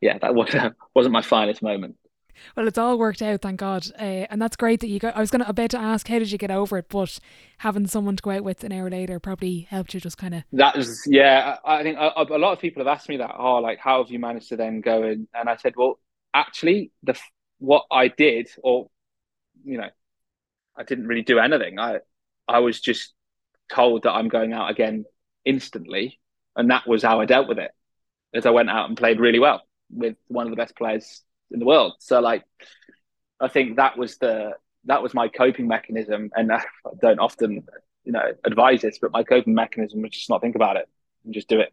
[0.00, 0.54] yeah, that was,
[0.94, 1.96] wasn't my finest moment.
[2.56, 5.16] Well, it's all worked out, thank God, uh, and that's great that you got.
[5.16, 7.18] I was gonna about to ask how did you get over it, but
[7.58, 10.42] having someone to go out with an hour later probably helped you just kind of.
[10.52, 11.58] That was yeah.
[11.64, 13.34] I think a, a, lot of people have asked me that.
[13.38, 15.28] Oh, like how have you managed to then go in?
[15.34, 16.00] And I said, well,
[16.32, 17.18] actually, the
[17.58, 18.90] what I did, or
[19.64, 19.90] you know,
[20.76, 21.78] I didn't really do anything.
[21.78, 21.98] I
[22.48, 23.14] I was just
[23.72, 25.04] told that I'm going out again
[25.44, 26.20] instantly,
[26.56, 27.70] and that was how I dealt with it.
[28.34, 31.60] As I went out and played really well with one of the best players in
[31.60, 31.94] the world.
[32.00, 32.42] So like,
[33.40, 34.52] I think that was the
[34.86, 36.62] that was my coping mechanism, and I
[37.00, 37.66] don't often
[38.04, 40.88] you know advise this, but my coping mechanism was just not think about it
[41.24, 41.72] and just do it.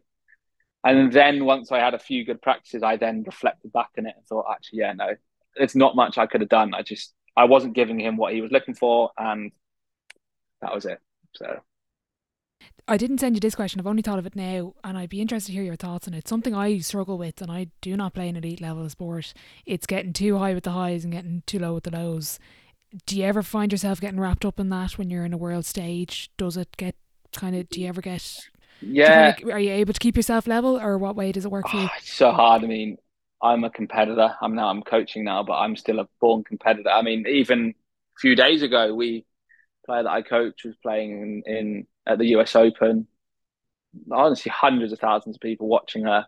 [0.84, 4.14] And then once I had a few good practices, I then reflected back on it
[4.16, 5.10] and thought, actually, yeah, no,
[5.54, 6.74] it's not much I could have done.
[6.74, 9.52] I just I wasn't giving him what he was looking for, and
[10.60, 10.98] that was it.
[11.34, 11.60] So
[12.88, 13.80] I didn't send you this question.
[13.80, 16.14] I've only thought of it now, and I'd be interested to hear your thoughts on
[16.14, 16.26] it.
[16.26, 19.32] Something I struggle with, and I do not play an elite level of sport.
[19.64, 22.38] It's getting too high with the highs and getting too low with the lows.
[23.06, 25.64] Do you ever find yourself getting wrapped up in that when you're in a world
[25.64, 26.30] stage?
[26.36, 26.96] Does it get
[27.32, 27.68] kind of?
[27.68, 28.48] Do you ever get?
[28.80, 29.36] Yeah.
[29.38, 31.76] You are you able to keep yourself level, or what way does it work for
[31.76, 31.84] you?
[31.84, 32.64] Oh, it's so hard.
[32.64, 32.98] I mean,
[33.40, 34.34] I'm a competitor.
[34.42, 36.90] I'm now I'm coaching now, but I'm still a born competitor.
[36.90, 39.24] I mean, even a few days ago, we
[39.86, 43.06] player that I coach was playing in, in at the US Open.
[44.10, 46.26] Honestly, hundreds of thousands of people watching her.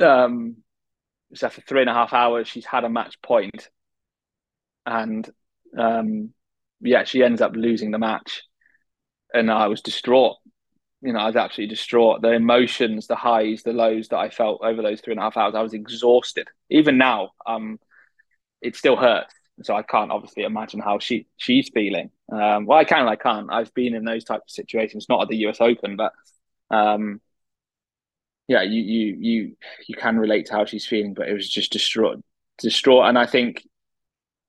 [0.00, 0.58] Um,
[1.34, 3.68] so after three and a half hours, she's had a match point,
[4.86, 5.28] and
[5.76, 6.32] um,
[6.80, 8.42] yeah, she ends up losing the match,
[9.34, 10.36] and I was distraught.
[11.02, 12.22] You know, I was absolutely distraught.
[12.22, 15.36] The emotions, the highs, the lows that I felt over those three and a half
[15.36, 16.48] hours, I was exhausted.
[16.70, 17.78] Even now, um,
[18.62, 19.34] it still hurts.
[19.62, 22.10] So I can't obviously imagine how she she's feeling.
[22.30, 23.48] Um, well, I can, I can't.
[23.50, 25.60] I've been in those types of situations, not at the U.S.
[25.60, 26.12] Open, but
[26.70, 27.20] um,
[28.46, 29.56] yeah, you you you
[29.86, 31.14] you can relate to how she's feeling.
[31.14, 32.22] But it was just distraught,
[32.58, 33.66] distraught, and I think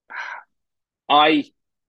[1.09, 1.45] I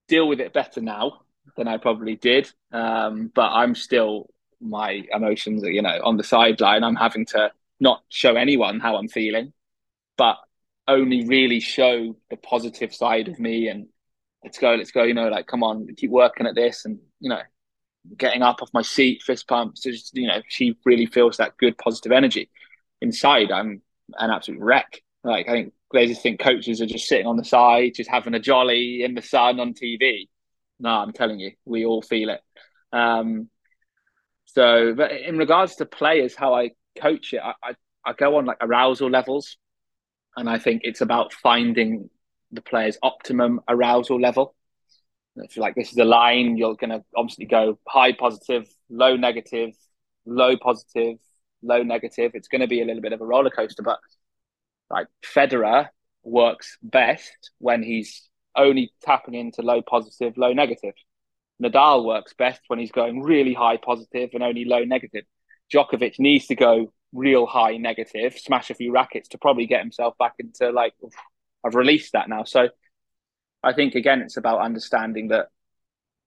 [0.07, 1.21] deal with it better now
[1.57, 2.51] than I probably did.
[2.71, 6.83] Um, but I'm still my emotions, you know, on the sideline.
[6.83, 9.53] I'm having to not show anyone how I'm feeling,
[10.17, 10.37] but
[10.87, 13.87] only really show the positive side of me and
[14.43, 17.29] let's go, let's go, you know, like come on, keep working at this and you
[17.29, 17.41] know,
[18.17, 21.77] getting up off my seat, fist pumps, just you know, she really feels that good
[21.77, 22.49] positive energy.
[23.01, 23.81] Inside I'm
[24.17, 25.01] an absolute wreck.
[25.23, 28.39] Like I think Glazers think coaches are just sitting on the side, just having a
[28.39, 30.29] jolly in the sun on TV.
[30.79, 32.41] No, I'm telling you, we all feel it.
[32.91, 33.49] Um,
[34.45, 37.73] so, but in regards to players, how I coach it, I, I,
[38.05, 39.57] I go on like arousal levels,
[40.35, 42.09] and I think it's about finding
[42.51, 44.55] the player's optimum arousal level.
[45.37, 49.15] If you like this is a line, you're going to obviously go high positive, low
[49.15, 49.73] negative,
[50.25, 51.17] low positive,
[51.61, 52.31] low negative.
[52.33, 53.99] It's going to be a little bit of a roller coaster, but
[54.89, 55.87] like Federer
[56.23, 60.93] works best when he's only tapping into low positive, low negative.
[61.63, 65.23] Nadal works best when he's going really high positive and only low negative.
[65.73, 70.17] Djokovic needs to go real high negative, smash a few rackets to probably get himself
[70.17, 70.93] back into like,
[71.63, 72.43] I've released that now.
[72.43, 72.69] So
[73.63, 75.47] I think again, it's about understanding that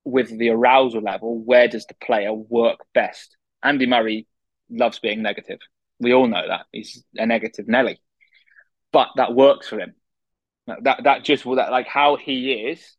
[0.04, 3.36] with the arousal level, where does the player work best?
[3.62, 4.26] Andy Murray
[4.70, 5.58] loves being negative.
[5.98, 8.00] We all know that he's a negative Nelly,
[8.92, 9.94] but that works for him.
[10.66, 12.96] That that just that like how he is,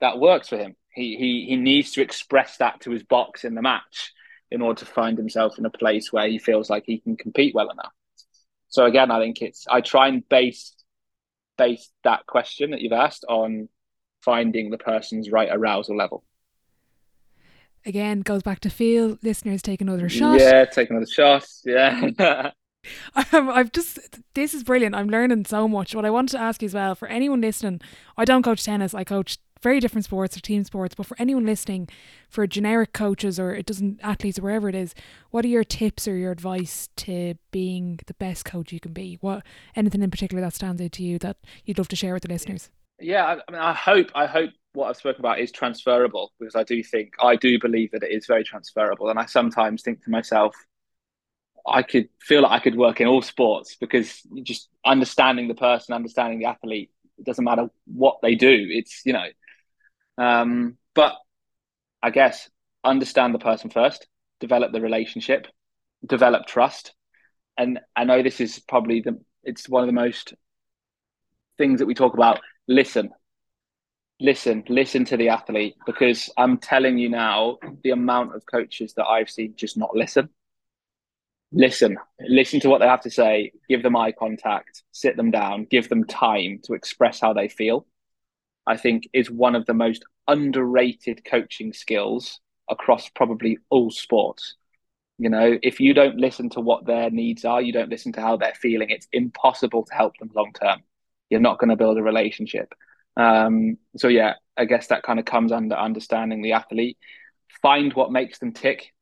[0.00, 0.74] that works for him.
[0.92, 4.12] He he he needs to express that to his box in the match
[4.50, 7.54] in order to find himself in a place where he feels like he can compete
[7.54, 7.92] well enough.
[8.68, 10.74] So again, I think it's I try and base
[11.58, 13.68] base that question that you've asked on
[14.22, 16.24] finding the person's right arousal level.
[17.84, 20.40] Again, goes back to feel listeners take another shot.
[20.40, 21.46] Yeah, take another shot.
[21.64, 22.10] Yeah.
[23.32, 23.98] um, I've just
[24.34, 24.94] this is brilliant.
[24.94, 25.94] I'm learning so much.
[25.94, 27.80] What I wanted to ask you as well for anyone listening,
[28.16, 28.94] I don't coach tennis.
[28.94, 30.94] I coach very different sports or team sports.
[30.94, 31.88] But for anyone listening,
[32.28, 34.94] for generic coaches or it doesn't athletes or wherever it is,
[35.30, 39.18] what are your tips or your advice to being the best coach you can be?
[39.20, 39.44] What
[39.74, 42.28] anything in particular that stands out to you that you'd love to share with the
[42.28, 42.70] listeners?
[43.00, 46.56] Yeah, I, I mean, I hope I hope what I've spoken about is transferable because
[46.56, 50.02] I do think I do believe that it is very transferable, and I sometimes think
[50.04, 50.54] to myself.
[51.66, 55.94] I could feel like I could work in all sports because just understanding the person,
[55.94, 58.66] understanding the athlete, it doesn't matter what they do.
[58.70, 59.26] It's you know,
[60.18, 61.14] um, but
[62.02, 62.50] I guess
[62.84, 64.06] understand the person first,
[64.40, 65.46] develop the relationship,
[66.04, 66.92] develop trust.
[67.56, 70.34] And I know this is probably the it's one of the most
[71.56, 72.40] things that we talk about.
[72.66, 73.10] Listen.
[74.20, 79.06] Listen, listen to the athlete because I'm telling you now the amount of coaches that
[79.06, 80.28] I've seen just not listen.
[81.52, 85.68] Listen, listen to what they have to say, give them eye contact, sit them down,
[85.70, 87.86] give them time to express how they feel
[88.68, 92.38] I think is one of the most underrated coaching skills
[92.70, 94.56] across probably all sports.
[95.18, 98.20] You know, if you don't listen to what their needs are, you don't listen to
[98.20, 100.82] how they're feeling, it's impossible to help them long term.
[101.30, 102.74] You're not going to build a relationship.
[103.16, 106.98] Um, so, yeah, I guess that kind of comes under understanding the athlete.
[107.62, 108.92] Find what makes them tick.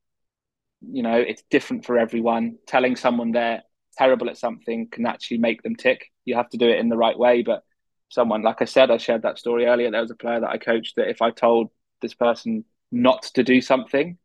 [0.81, 2.57] You know, it's different for everyone.
[2.67, 3.63] Telling someone they're
[3.97, 6.09] terrible at something can actually make them tick.
[6.23, 7.63] You have to do it in the right way, but
[8.09, 8.41] someone.
[8.43, 9.91] Like I said, I shared that story earlier.
[9.91, 11.69] There was a player that I coached that if I told
[12.01, 14.17] this person not to do something,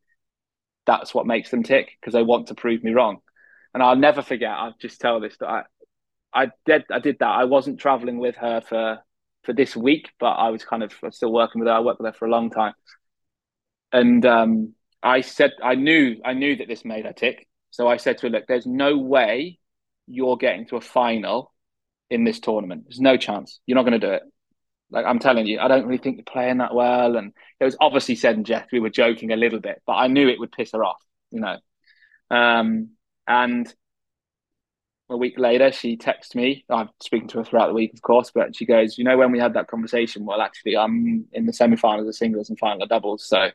[0.87, 3.19] that's what makes them tick because they want to prove me wrong.
[3.75, 4.51] And I'll never forget.
[4.51, 5.63] I'll just tell this that I,
[6.35, 6.85] I did.
[6.91, 7.29] I did that.
[7.29, 8.99] I wasn't traveling with her for
[9.45, 11.75] for this week, but I was kind of still working with her.
[11.75, 12.75] I worked with her for a long time,
[13.93, 17.47] and um, I said I knew I knew that this made her tick.
[17.71, 19.59] So I said to her, "Look, there's no way
[20.07, 21.52] you're getting to a final
[22.11, 22.85] in this tournament.
[22.85, 23.61] There's no chance.
[23.67, 24.23] You're not going to do it.
[24.91, 27.17] Like I'm telling you, I don't really think you're playing that well.
[27.17, 28.71] And it was obviously said in jest.
[28.73, 31.01] We were joking a little bit, but I knew it would piss her off,
[31.31, 31.57] you know.
[32.31, 32.91] Um,
[33.27, 33.73] and
[35.09, 36.65] a week later, she texts me.
[36.69, 39.31] I'm speaking to her throughout the week, of course, but she goes, "You know, when
[39.31, 42.89] we had that conversation, well, actually, I'm in the semi-finals of singles and final of
[42.89, 43.51] doubles." So,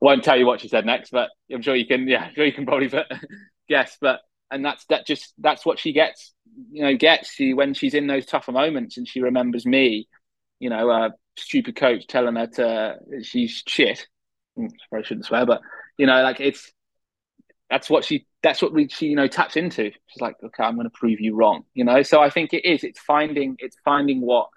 [0.00, 2.06] won't tell you what she said next, but I'm sure you can.
[2.06, 2.90] Yeah, I'm sure you can probably
[3.68, 3.96] guess.
[4.00, 4.20] But
[4.50, 5.06] and that's that.
[5.06, 6.32] Just that's what she gets.
[6.70, 10.08] You know, gets she when she's in those tougher moments and she remembers me.
[10.58, 14.06] You know, a stupid coach telling her to she's shit.
[14.58, 15.60] I probably shouldn't swear, but
[15.98, 16.72] you know, like it's
[17.70, 20.76] that's what she that's what we she you know taps into she's like okay i'm
[20.76, 23.76] going to prove you wrong you know so i think it is it's finding it's
[23.84, 24.48] finding what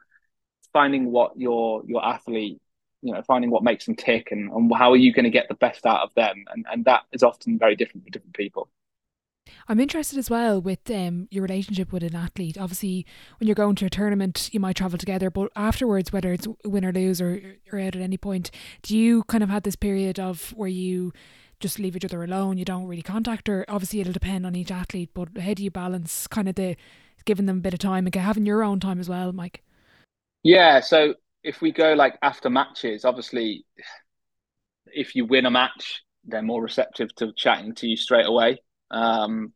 [0.60, 2.62] it's finding what your your athlete
[3.02, 5.48] you know finding what makes them tick and, and how are you going to get
[5.48, 8.70] the best out of them and and that is often very different for different people
[9.68, 12.58] I'm interested as well with um, your relationship with an athlete.
[12.58, 13.06] Obviously,
[13.40, 16.86] when you're going to a tournament, you might travel together, but afterwards, whether it's win
[16.86, 18.52] or lose or, or out at any point,
[18.82, 21.14] do you kind of have this period of where you
[21.60, 22.58] just leave each other alone.
[22.58, 23.66] You don't really contact her.
[23.68, 26.76] Obviously, it'll depend on each athlete, but how do you balance kind of the
[27.26, 29.62] giving them a bit of time and having your own time as well, Mike?
[30.44, 30.80] Yeah.
[30.80, 33.66] So if we go like after matches, obviously,
[34.86, 38.60] if you win a match, they're more receptive to chatting to you straight away.
[38.92, 39.54] Um,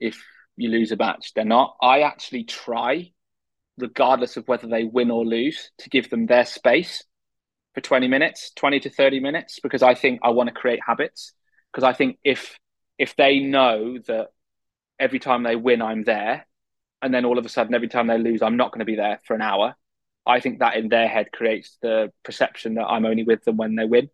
[0.00, 0.22] if
[0.56, 1.76] you lose a match, they're not.
[1.80, 3.12] I actually try,
[3.78, 7.04] regardless of whether they win or lose, to give them their space
[7.74, 11.32] for 20 minutes, 20 to 30 minutes, because I think I want to create habits.
[11.72, 12.58] Because I think if
[12.98, 14.28] if they know that
[14.98, 16.46] every time they win, I'm there,
[17.02, 18.96] and then all of a sudden every time they lose, I'm not going to be
[18.96, 19.76] there for an hour,
[20.28, 23.76] I think that in their head creates the perception that I'm only with them when
[23.76, 24.10] they win.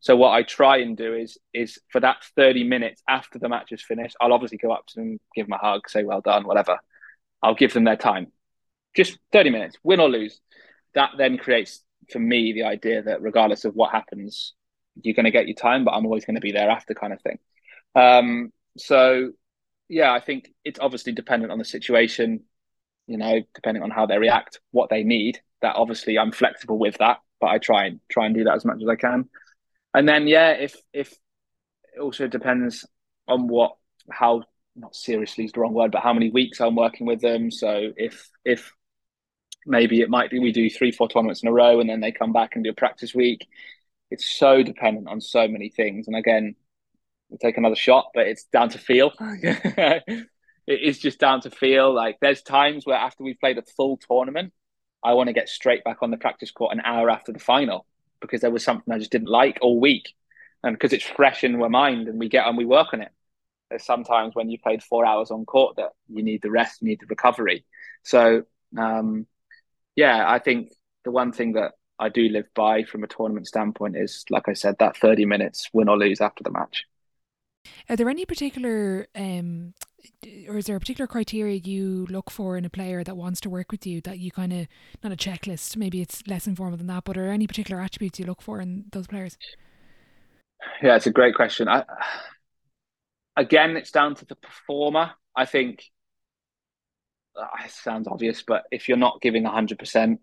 [0.00, 3.70] So what I try and do is is for that 30 minutes after the match
[3.70, 6.46] is finished, I'll obviously go up to them, give them a hug, say well done,
[6.46, 6.78] whatever.
[7.42, 8.28] I'll give them their time.
[8.96, 10.40] Just 30 minutes, win or lose.
[10.94, 14.54] That then creates for me the idea that regardless of what happens,
[15.02, 17.12] you're going to get your time, but I'm always going to be there after, kind
[17.12, 17.38] of thing.
[17.94, 19.32] Um, so
[19.88, 22.44] yeah, I think it's obviously dependent on the situation.
[23.06, 25.40] You know, depending on how they react, what they need.
[25.62, 28.64] That obviously I'm flexible with that, but I try and try and do that as
[28.64, 29.28] much as I can.
[29.94, 31.12] And then yeah, if if
[31.94, 32.86] it also depends
[33.26, 33.76] on what
[34.10, 34.44] how
[34.76, 37.50] not seriously is the wrong word, but how many weeks I'm working with them.
[37.50, 38.72] So if if
[39.66, 42.12] maybe it might be we do three, four tournaments in a row and then they
[42.12, 43.46] come back and do a practice week.
[44.10, 46.08] It's so dependent on so many things.
[46.08, 46.56] And again,
[47.28, 49.12] we'll take another shot, but it's down to feel.
[49.20, 50.26] it
[50.66, 51.94] is just down to feel.
[51.94, 54.52] Like there's times where after we've played a full tournament,
[55.04, 57.86] I want to get straight back on the practice court an hour after the final
[58.20, 60.14] because there was something I just didn't like all week.
[60.62, 63.10] And because it's fresh in my mind and we get and we work on it.
[63.70, 66.88] There's sometimes when you played four hours on court that you need the rest, you
[66.88, 67.64] need the recovery.
[68.02, 68.44] So
[68.76, 69.26] um,
[69.96, 70.72] yeah, I think
[71.04, 74.54] the one thing that I do live by from a tournament standpoint is, like I
[74.54, 76.84] said, that 30 minutes win or lose after the match.
[77.88, 79.74] Are there any particular, um,
[80.48, 83.50] or is there a particular criteria you look for in a player that wants to
[83.50, 84.66] work with you that you kind of,
[85.02, 88.18] not a checklist, maybe it's less informal than that, but are there any particular attributes
[88.18, 89.36] you look for in those players?
[90.82, 91.68] Yeah, it's a great question.
[91.68, 91.84] I,
[93.36, 95.12] again, it's down to the performer.
[95.34, 95.84] I think
[97.36, 100.18] uh, it sounds obvious, but if you're not giving 100%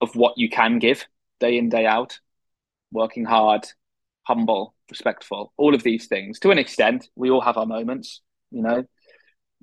[0.00, 1.06] of what you can give
[1.40, 2.18] day in, day out,
[2.90, 3.66] working hard,
[4.24, 8.62] humble, respectful, all of these things, to an extent, we all have our moments, you
[8.62, 8.84] know,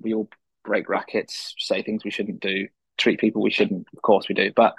[0.00, 0.28] we all
[0.64, 2.68] break rackets, say things we shouldn't do,
[2.98, 4.52] treat people we shouldn't, of course we do.
[4.54, 4.74] But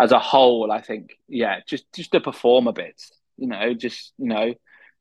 [0.00, 3.00] as a whole, I think, yeah, just just to perform a bit,
[3.36, 4.54] you know, just, you know,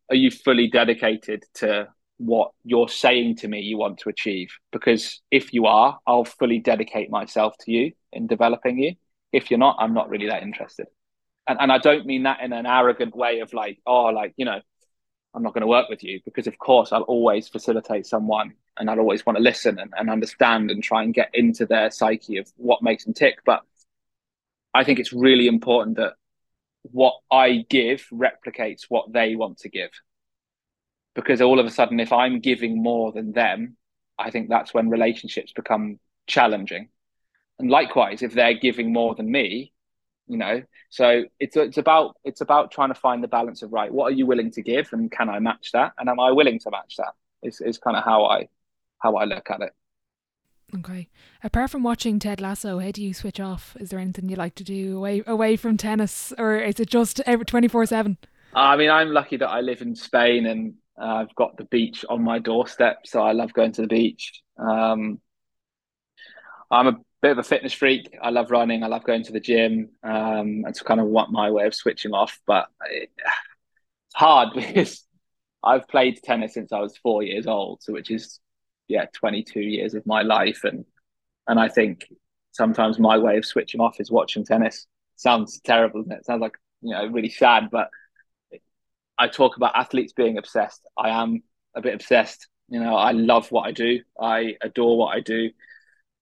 [0.10, 1.88] are you fully dedicated to
[2.18, 4.50] what you're saying to me you want to achieve.
[4.72, 8.96] Because if you are, I'll fully dedicate myself to you in developing you.
[9.32, 10.88] If you're not, I'm not really that interested.
[11.48, 14.46] And, and I don't mean that in an arrogant way of like, oh, like, you
[14.46, 14.60] know,
[15.34, 18.90] I'm not going to work with you because, of course, I'll always facilitate someone and
[18.90, 22.38] I'd always want to listen and, and understand and try and get into their psyche
[22.38, 23.40] of what makes them tick.
[23.46, 23.62] But
[24.74, 26.14] I think it's really important that
[26.84, 29.90] what I give replicates what they want to give
[31.16, 33.78] because all of a sudden, if I'm giving more than them,
[34.20, 36.90] I think that's when relationships become challenging.
[37.58, 39.72] And likewise, if they're giving more than me,
[40.28, 43.92] you know, so it's it's about it's about trying to find the balance of right.
[43.92, 45.94] What are you willing to give, and can I match that?
[45.98, 47.14] And am I willing to match that?
[47.44, 48.50] Is is kind of how I
[49.00, 49.74] how I look at it.
[50.74, 51.10] Okay.
[51.44, 53.78] Apart from watching Ted Lasso, how do you switch off?
[53.80, 57.20] Is there anything you like to do away away from tennis, or is it just
[57.26, 58.18] every twenty four seven?
[58.54, 62.06] I mean, I'm lucky that I live in Spain and uh, I've got the beach
[62.10, 64.42] on my doorstep, so I love going to the beach.
[64.58, 65.20] Um,
[66.72, 68.18] I'm a bit of a fitness freak.
[68.22, 68.84] I love running.
[68.84, 69.90] I love going to the gym.
[70.04, 73.10] Um, it's kind of what my way of switching off, but it,
[74.08, 75.04] it's hard because
[75.64, 78.40] I've played tennis since I was four years old, so which is
[78.88, 80.86] yeah 22 years of my life, and
[81.48, 82.06] and I think
[82.52, 84.88] sometimes my way of switching off is watching tennis.
[85.16, 86.26] Sounds terrible, it?
[86.26, 87.90] Sounds like you know really sad, but
[89.18, 90.82] I talk about athletes being obsessed.
[90.98, 91.44] I am
[91.76, 92.48] a bit obsessed.
[92.68, 94.02] You know, I love what I do.
[94.20, 95.52] I adore what I do.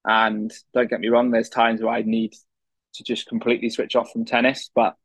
[0.05, 2.33] And don't get me wrong, there's times where I need
[2.95, 4.95] to just completely switch off from tennis, but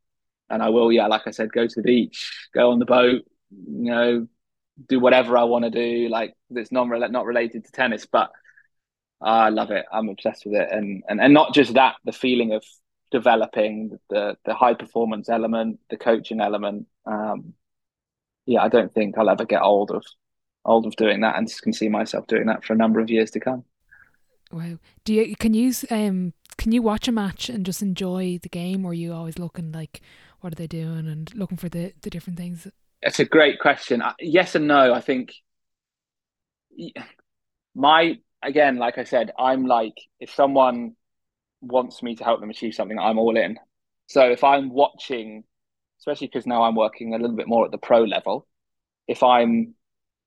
[0.51, 3.22] and I will, yeah, like I said, go to the beach, go on the boat,
[3.51, 4.28] you know,
[4.87, 6.09] do whatever I want to do.
[6.09, 8.31] Like it's not not related to tennis, but
[9.21, 9.85] I love it.
[9.93, 12.65] I'm obsessed with it, and and and not just that, the feeling of
[13.11, 16.87] developing the the high performance element, the coaching element.
[17.07, 17.55] Um,
[18.47, 20.05] yeah, I don't think I'll ever get old of
[20.65, 23.31] old of doing that, and can see myself doing that for a number of years
[23.33, 23.65] to come.
[24.53, 24.79] Wow.
[25.05, 28.85] Do you can you um can you watch a match and just enjoy the game,
[28.85, 30.01] or are you always looking like
[30.41, 32.69] what are they doing and looking for the the different things?
[33.03, 34.03] It's a great question.
[34.20, 34.93] Yes and no.
[34.93, 35.33] I think
[37.75, 40.97] my again, like I said, I'm like if someone
[41.61, 43.59] wants me to help them achieve something, I'm all in.
[44.07, 45.45] So if I'm watching
[46.01, 48.47] especially because now I'm working a little bit more at the pro level.
[49.07, 49.75] If I'm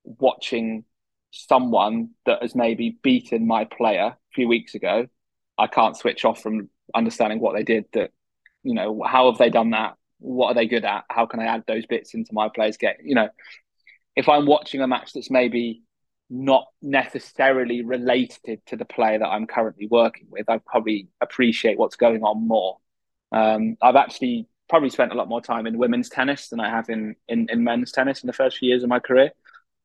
[0.03, 0.85] watching
[1.31, 5.07] someone that has maybe beaten my player a few weeks ago,
[5.57, 7.85] I can't switch off from understanding what they did.
[7.93, 8.11] That
[8.63, 9.95] you know, how have they done that?
[10.21, 11.03] What are they good at?
[11.09, 12.95] How can I add those bits into my player's game?
[13.03, 13.29] You know,
[14.15, 15.83] if I'm watching a match that's maybe
[16.29, 21.97] not necessarily related to the player that I'm currently working with, I'd probably appreciate what's
[21.97, 22.77] going on more.
[23.31, 26.89] Um, I've actually probably spent a lot more time in women's tennis than I have
[26.89, 29.31] in in, in men's tennis in the first few years of my career.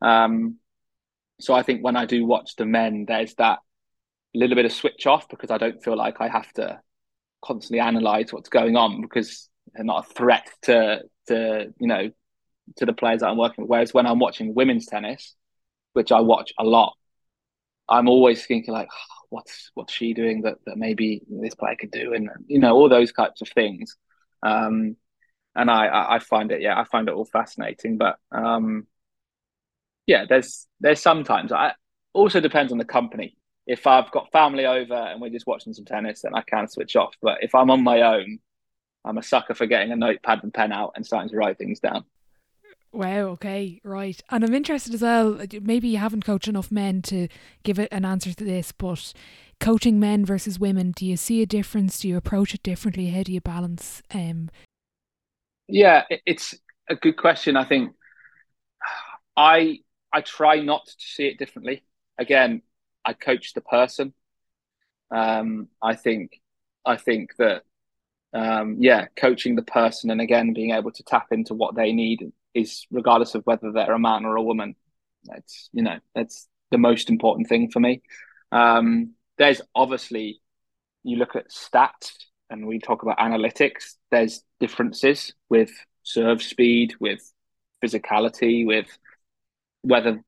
[0.00, 0.56] Um,
[1.40, 3.58] so I think when I do watch the men, there's that
[4.34, 6.80] little bit of switch off because I don't feel like I have to
[7.44, 9.48] constantly analyze what's going on because
[9.78, 12.10] not a threat to to you know
[12.76, 13.70] to the players that I'm working with.
[13.70, 15.34] Whereas when I'm watching women's tennis,
[15.92, 16.94] which I watch a lot,
[17.88, 21.90] I'm always thinking like, oh, what's what's she doing that that maybe this player could
[21.90, 23.96] do, and you know all those types of things.
[24.42, 24.96] Um,
[25.54, 27.96] and I, I find it, yeah, I find it all fascinating.
[27.96, 28.86] But um,
[30.06, 31.72] yeah, there's there's sometimes I
[32.12, 33.36] also depends on the company.
[33.66, 36.94] If I've got family over and we're just watching some tennis, then I can switch
[36.94, 37.14] off.
[37.20, 38.38] But if I'm on my own,
[39.06, 41.78] I'm a sucker for getting a notepad and pen out and starting to write things
[41.80, 42.04] down.
[42.92, 44.20] Wow, okay, right.
[44.30, 47.28] And I'm interested as well, maybe you haven't coached enough men to
[47.62, 49.12] give it an answer to this, but
[49.60, 52.00] coaching men versus women, do you see a difference?
[52.00, 53.08] Do you approach it differently?
[53.08, 54.02] How do you balance?
[54.12, 54.50] Um...
[55.68, 56.54] Yeah, it's
[56.88, 57.56] a good question.
[57.56, 57.92] I think
[59.36, 59.80] I
[60.12, 61.84] I try not to see it differently.
[62.18, 62.62] Again,
[63.04, 64.14] I coach the person.
[65.10, 66.40] Um, I think
[66.84, 67.62] I think that
[68.32, 72.32] um, yeah, coaching the person and again being able to tap into what they need
[72.54, 74.74] is regardless of whether they're a man or a woman.
[75.32, 78.02] It's you know that's the most important thing for me.
[78.52, 80.40] Um, there's obviously
[81.02, 82.12] you look at stats
[82.50, 83.94] and we talk about analytics.
[84.10, 85.70] There's differences with
[86.02, 87.20] serve speed, with
[87.84, 88.86] physicality, with
[89.82, 90.22] whether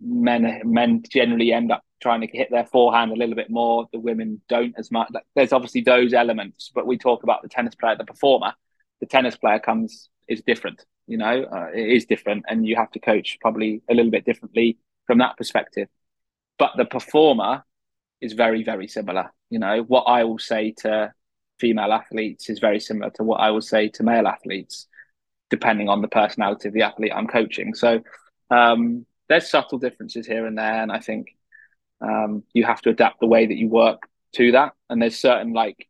[0.00, 3.88] men men generally end up trying to hit their forehand a little bit more.
[3.92, 5.10] The women don't as much.
[5.34, 8.54] There's obviously those elements, but we talk about the tennis player, the performer.
[9.00, 10.84] The tennis player comes is different.
[11.06, 14.24] You know, uh, it is different, and you have to coach probably a little bit
[14.24, 15.88] differently from that perspective.
[16.58, 17.64] But the performer
[18.20, 19.32] is very, very similar.
[19.48, 21.12] You know, what I will say to
[21.58, 24.86] female athletes is very similar to what I will say to male athletes,
[25.50, 27.74] depending on the personality of the athlete I'm coaching.
[27.74, 28.02] So
[28.50, 31.36] um, there's subtle differences here and there, and I think
[32.00, 34.72] um, you have to adapt the way that you work to that.
[34.88, 35.88] And there's certain like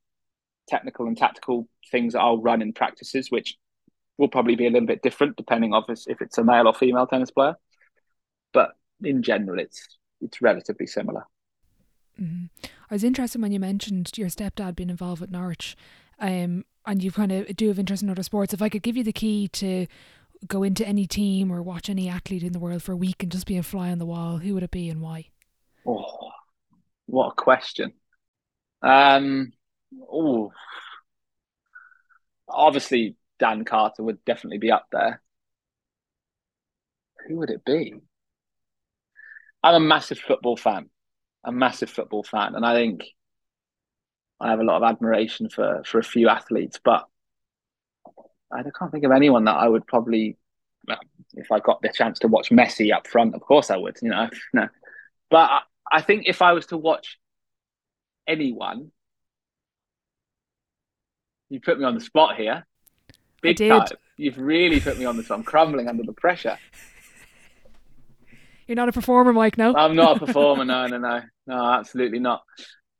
[0.68, 3.56] technical and tactical things that I'll run in practices, which
[4.18, 7.06] will probably be a little bit different depending on if it's a male or female
[7.06, 7.54] tennis player.
[8.52, 8.70] But
[9.02, 11.24] in general, it's it's relatively similar.
[12.20, 12.46] Mm-hmm.
[12.90, 15.76] I was interested when you mentioned your stepdad being involved with Norwich,
[16.18, 18.52] um, and you kind of do have interest in other sports.
[18.52, 19.86] If I could give you the key to
[20.46, 23.32] go into any team or watch any athlete in the world for a week and
[23.32, 25.28] just be a fly on the wall, who would it be and why?
[25.86, 26.30] Oh,
[27.06, 27.94] what a question!
[28.82, 29.52] Um,
[30.10, 30.52] oh,
[32.48, 35.22] obviously Dan Carter would definitely be up there.
[37.26, 37.94] Who would it be?
[39.62, 40.90] I'm a massive football fan
[41.44, 43.04] a massive football fan, and I think
[44.40, 47.08] I have a lot of admiration for for a few athletes, but
[48.52, 50.36] I can't think of anyone that I would probably,
[51.34, 54.10] if I got the chance to watch Messi up front, of course I would, you
[54.10, 54.28] know.
[54.52, 54.68] No.
[55.30, 57.18] But I, think if I was to watch
[58.26, 58.90] anyone,
[61.48, 62.66] you put me on the spot here.
[63.42, 63.86] Big time.
[64.16, 65.38] You've really put me on the spot.
[65.38, 66.58] I'm crumbling under the pressure
[68.66, 69.58] You're not a performer, Mike.
[69.58, 70.64] No, I'm not a performer.
[70.64, 72.42] No, no, no, no, absolutely not.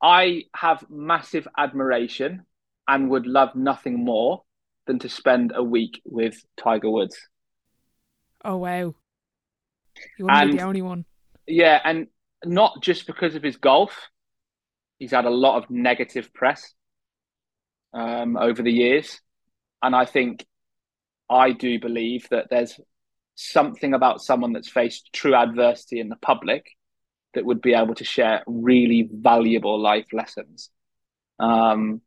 [0.01, 2.45] I have massive admiration
[2.87, 4.43] and would love nothing more
[4.87, 7.17] than to spend a week with Tiger Woods.
[8.43, 8.95] Oh wow!
[10.17, 11.05] You wouldn't and, be the only one.
[11.45, 12.07] Yeah, and
[12.45, 14.09] not just because of his golf.
[14.99, 16.73] He's had a lot of negative press
[17.93, 19.19] um, over the years,
[19.81, 20.45] and I think
[21.29, 22.79] I do believe that there's
[23.35, 26.65] something about someone that's faced true adversity in the public
[27.33, 30.69] that would be able to share really valuable life lessons.
[31.39, 32.01] Um,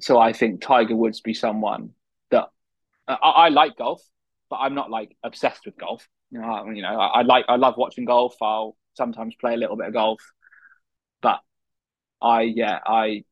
[0.00, 1.90] so I think Tiger Woods be someone
[2.30, 2.48] that
[3.08, 4.02] I, I, like golf,
[4.50, 6.06] but I'm not like obsessed with golf.
[6.30, 8.34] You know, you know, I, I like I love watching golf.
[8.42, 10.20] I'll sometimes play a little bit of golf,
[11.22, 11.40] but
[12.20, 13.24] I yeah I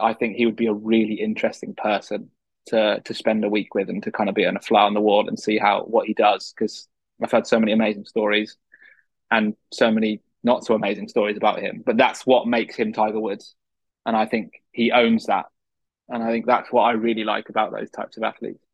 [0.00, 2.30] I think he would be a really interesting person
[2.66, 4.94] to to spend a week with and to kind of be on a fly on
[4.94, 6.88] the wall and see how what he does because
[7.22, 8.56] I've had so many amazing stories
[9.30, 11.82] and so many not so amazing stories about him.
[11.84, 13.54] But that's what makes him Tiger Woods,
[14.06, 15.46] and I think he owns that.
[16.08, 18.64] And I think that's what I really like about those types of athletes.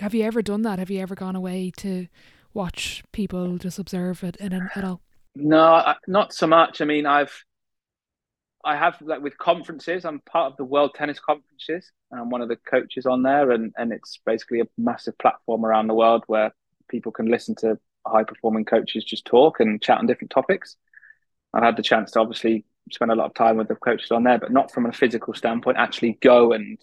[0.00, 0.78] Have you ever done that?
[0.78, 2.08] Have you ever gone away to
[2.52, 5.00] watch people just observe it in at all?
[5.36, 6.80] No, not so much.
[6.80, 7.44] I mean, I've
[8.64, 10.04] I have like with conferences.
[10.04, 11.92] I'm part of the World Tennis Conferences.
[12.12, 15.86] I'm one of the coaches on there, and and it's basically a massive platform around
[15.86, 16.52] the world where
[16.88, 20.76] people can listen to high performing coaches just talk and chat on different topics.
[21.54, 24.24] I've had the chance to obviously spend a lot of time with the coaches on
[24.24, 25.78] there, but not from a physical standpoint.
[25.78, 26.78] Actually, go and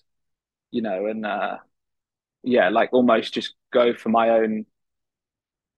[0.71, 1.57] you know, and uh,
[2.43, 4.65] yeah, like almost just go for my own,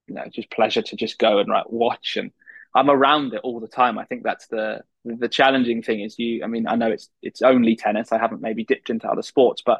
[0.07, 2.31] you know, just pleasure to just go and like watch and
[2.75, 3.97] I'm around it all the time.
[3.97, 6.43] I think that's the the challenging thing is you.
[6.43, 8.11] I mean, I know it's it's only tennis.
[8.11, 9.79] I haven't maybe dipped into other sports, but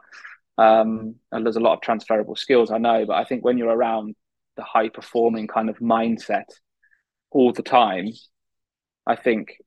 [0.57, 3.05] um, and there's a lot of transferable skills I know.
[3.05, 4.15] But I think when you're around
[4.55, 6.45] the high performing kind of mindset
[7.31, 8.07] all the time,
[9.05, 9.57] I think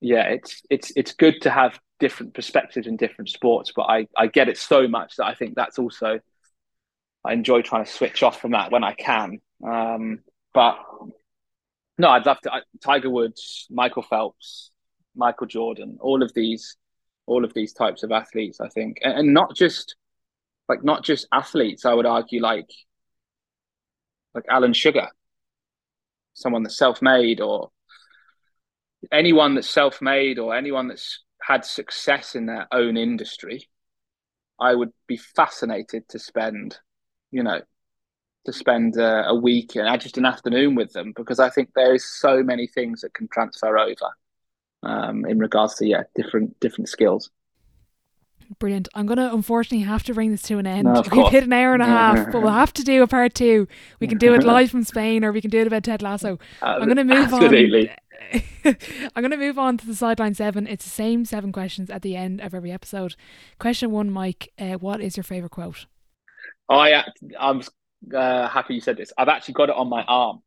[0.00, 3.72] yeah, it's it's it's good to have different perspectives in different sports.
[3.74, 6.20] But I I get it so much that I think that's also
[7.24, 9.40] I enjoy trying to switch off from that when I can.
[9.66, 10.20] Um,
[10.54, 10.78] but
[11.98, 12.52] no, I'd love to.
[12.52, 14.70] I, Tiger Woods, Michael Phelps,
[15.16, 16.76] Michael Jordan, all of these,
[17.26, 18.60] all of these types of athletes.
[18.60, 19.96] I think, and, and not just
[20.68, 21.84] like not just athletes.
[21.84, 22.70] I would argue like
[24.34, 25.08] like Alan Sugar,
[26.34, 27.70] someone that's self-made, or
[29.10, 33.68] anyone that's self-made, or anyone that's had success in their own industry.
[34.60, 36.78] I would be fascinated to spend,
[37.30, 37.60] you know,
[38.48, 41.94] to spend uh, a week and just an afternoon with them because I think there
[41.94, 44.10] is so many things that can transfer over
[44.82, 47.30] um, in regards to yeah different different skills.
[48.58, 48.88] Brilliant.
[48.94, 50.84] I'm going to unfortunately have to bring this to an end.
[50.84, 53.34] No, We've hit an hour and a half, but we'll have to do a part
[53.34, 53.68] two.
[54.00, 56.38] We can do it live from Spain or we can do it about Ted Lasso.
[56.62, 57.90] I'm going to move absolutely.
[57.90, 57.96] on.
[59.14, 60.66] I'm going to move on to the sideline seven.
[60.66, 63.16] It's the same seven questions at the end of every episode.
[63.58, 64.50] Question one, Mike.
[64.58, 65.84] Uh, what is your favourite quote?
[66.70, 67.04] I
[67.38, 67.62] I'm
[68.14, 69.12] uh, happy you said this.
[69.16, 70.42] I've actually got it on my arm.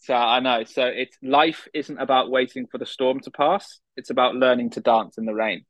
[0.00, 0.64] So I know.
[0.64, 3.80] So it's life isn't about waiting for the storm to pass.
[3.96, 5.64] It's about learning to dance in the rain.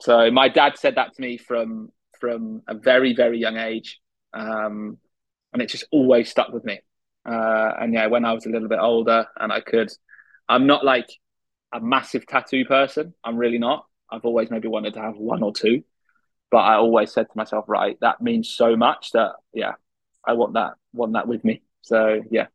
[0.00, 1.90] So my dad said that to me from
[2.20, 3.98] from a very very young age,
[4.34, 4.98] um,
[5.52, 6.80] and it just always stuck with me.
[7.24, 9.90] Uh, and yeah, when I was a little bit older, and I could,
[10.48, 11.08] I'm not like
[11.72, 13.14] a massive tattoo person.
[13.24, 13.86] I'm really not.
[14.10, 15.82] I've always maybe wanted to have one or two
[16.50, 19.74] but I always said to myself, right, that means so much that yeah,
[20.26, 21.62] I want that want that with me.
[21.82, 22.46] So yeah.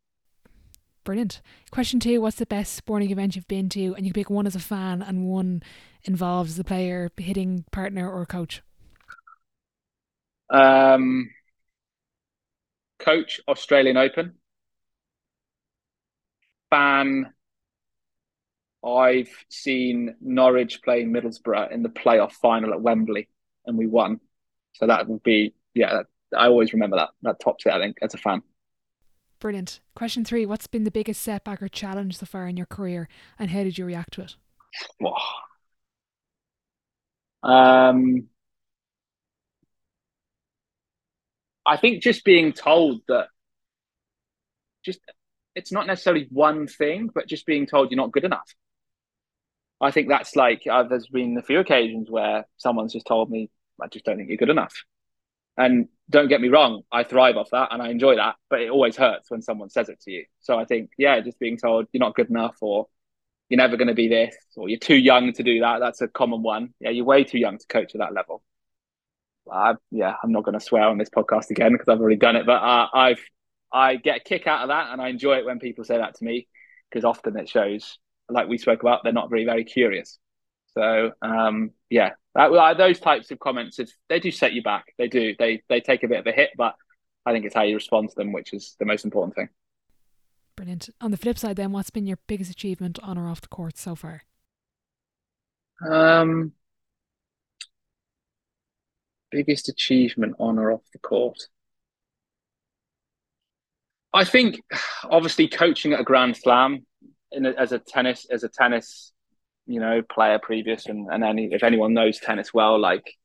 [1.03, 1.41] Brilliant.
[1.71, 3.93] Question two: What's the best sporting event you've been to?
[3.95, 5.61] And you pick one as a fan and one
[6.03, 8.61] involves the player, hitting partner, or coach.
[10.49, 11.29] Um,
[12.99, 14.33] coach Australian Open.
[16.69, 17.33] Fan.
[18.85, 23.29] I've seen Norwich playing Middlesbrough in the playoff final at Wembley
[23.65, 24.19] and we won.
[24.73, 26.03] So that would be yeah.
[26.35, 27.09] I always remember that.
[27.21, 27.73] That tops it.
[27.73, 28.41] I think as a fan.
[29.39, 29.81] Brilliant.
[29.95, 33.07] Question three: What's been the biggest setback or challenge so far in your career,
[33.37, 34.35] and how did you react to it?
[37.43, 38.29] Um,
[41.65, 43.27] I think just being told that
[44.85, 44.99] just
[45.55, 48.55] it's not necessarily one thing, but just being told you're not good enough.
[49.81, 53.49] I think that's like uh, there's been a few occasions where someone's just told me,
[53.81, 54.73] I just don't think you're good enough.
[55.57, 58.69] And don't get me wrong, I thrive off that and I enjoy that, but it
[58.69, 60.25] always hurts when someone says it to you.
[60.39, 62.87] So I think, yeah, just being told you're not good enough or
[63.49, 65.79] you're never going to be this or you're too young to do that.
[65.79, 66.73] That's a common one.
[66.79, 68.41] Yeah, you're way too young to coach at that level.
[69.51, 72.35] I, yeah, I'm not going to swear on this podcast again because I've already done
[72.35, 73.21] it, but uh, I've
[73.71, 76.15] I get a kick out of that, and I enjoy it when people say that
[76.15, 76.47] to me
[76.89, 77.97] because often it shows,
[78.33, 80.17] like we spoke about, they're not very very curious.
[80.73, 83.79] So um, yeah, that, those types of comments,
[84.09, 84.85] they do set you back.
[84.97, 85.35] They do.
[85.37, 86.75] They they take a bit of a hit, but
[87.25, 89.49] I think it's how you respond to them, which is the most important thing.
[90.55, 90.89] Brilliant.
[91.01, 93.77] On the flip side, then, what's been your biggest achievement on or off the court
[93.77, 94.23] so far?
[95.87, 96.53] Um,
[99.31, 101.47] biggest achievement on or off the court.
[104.13, 104.61] I think
[105.03, 106.85] obviously coaching at a Grand Slam
[107.33, 109.11] a, as a tennis as a tennis
[109.65, 113.17] you know player previous and and any if anyone knows tennis well like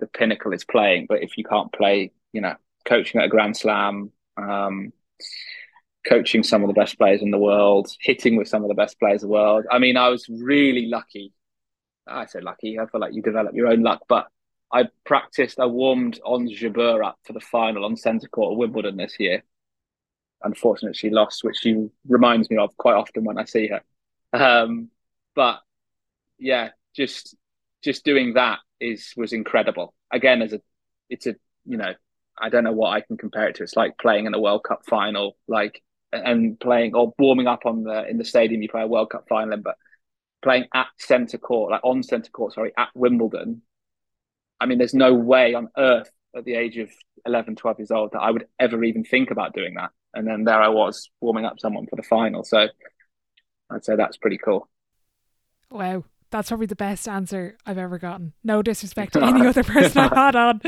[0.00, 1.06] the pinnacle is playing.
[1.08, 2.54] But if you can't play you know
[2.84, 4.92] coaching at a Grand Slam um,
[6.08, 8.98] coaching some of the best players in the world hitting with some of the best
[8.98, 9.66] players in the world.
[9.70, 11.32] I mean I was really lucky.
[12.06, 14.28] I say lucky I feel like you develop your own luck but
[14.72, 18.96] I practiced I warmed Ons Jabeur up for the final on centre court of Wimbledon
[18.96, 19.42] this year
[20.42, 23.82] unfortunately she lost, which she reminds me of quite often when I see her.
[24.32, 24.90] Um,
[25.34, 25.60] but
[26.38, 27.36] yeah, just
[27.82, 29.94] just doing that is was incredible.
[30.12, 30.60] Again, as a
[31.08, 31.36] it's a
[31.66, 31.94] you know
[32.40, 33.62] I don't know what I can compare it to.
[33.62, 37.84] It's like playing in a World Cup final, like and playing or warming up on
[37.84, 38.62] the in the stadium.
[38.62, 39.76] You play a World Cup final, but
[40.42, 43.62] playing at centre court, like on centre court, sorry, at Wimbledon.
[44.58, 46.90] I mean, there's no way on earth at the age of
[47.26, 50.44] 11, 12 years old that I would ever even think about doing that and then
[50.44, 52.44] there I was warming up someone for the final.
[52.44, 52.68] So
[53.70, 54.68] I'd say that's pretty cool.
[55.70, 56.04] Wow.
[56.30, 58.34] That's probably the best answer I've ever gotten.
[58.44, 60.60] No disrespect to any other person I've had on.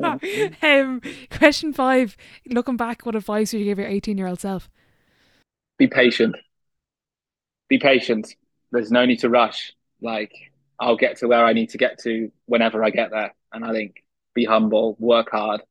[0.62, 2.16] um, question five.
[2.46, 4.70] Looking back, what advice would you give your 18 year old self?
[5.78, 6.36] Be patient.
[7.68, 8.34] Be patient.
[8.70, 9.72] There's no need to rush.
[10.00, 10.32] Like,
[10.80, 13.34] I'll get to where I need to get to whenever I get there.
[13.52, 14.02] And I think
[14.34, 15.62] be humble, work hard,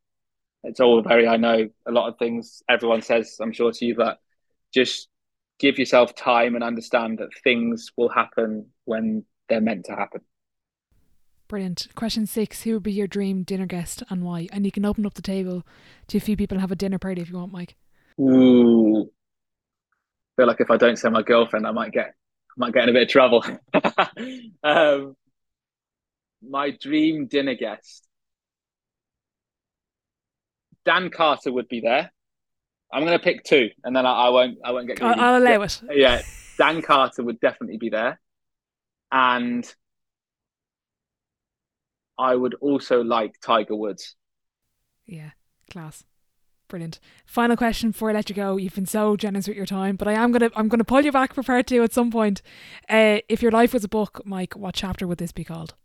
[0.64, 3.96] it's all very I know a lot of things everyone says I'm sure to you,
[3.96, 4.20] but
[4.74, 5.08] just
[5.60, 10.22] give yourself time and understand that things will happen when they're meant to happen.
[11.48, 11.88] Brilliant.
[11.96, 14.48] Question six: Who would be your dream dinner guest and why?
[14.54, 15.64] And you can open up the table
[16.08, 17.76] to a few people and have a dinner party if you want, Mike.
[18.20, 22.74] Ooh, I feel like if I don't say my girlfriend, I might get I might
[22.74, 23.44] get in a bit of trouble.
[24.64, 25.16] um,
[26.42, 28.08] my dream dinner guest.
[30.86, 32.12] Dan Carter would be there.
[32.94, 34.58] I'm going to pick two, and then I, I won't.
[34.64, 35.02] I won't get.
[35.02, 35.82] I'll, I'll allow it.
[35.91, 36.22] Yeah,
[36.58, 38.20] Dan Carter would definitely be there,
[39.12, 39.74] and
[42.18, 44.16] I would also like Tiger Woods.
[45.06, 45.32] Yeah,
[45.70, 46.03] class.
[46.68, 46.99] Brilliant.
[47.26, 48.56] Final question before I let you go.
[48.56, 51.12] You've been so generous with your time, but I am gonna I'm gonna pull you
[51.12, 52.41] back for part two at some point.
[52.88, 55.76] Uh, if your life was a book, Mike, what chapter would this be called?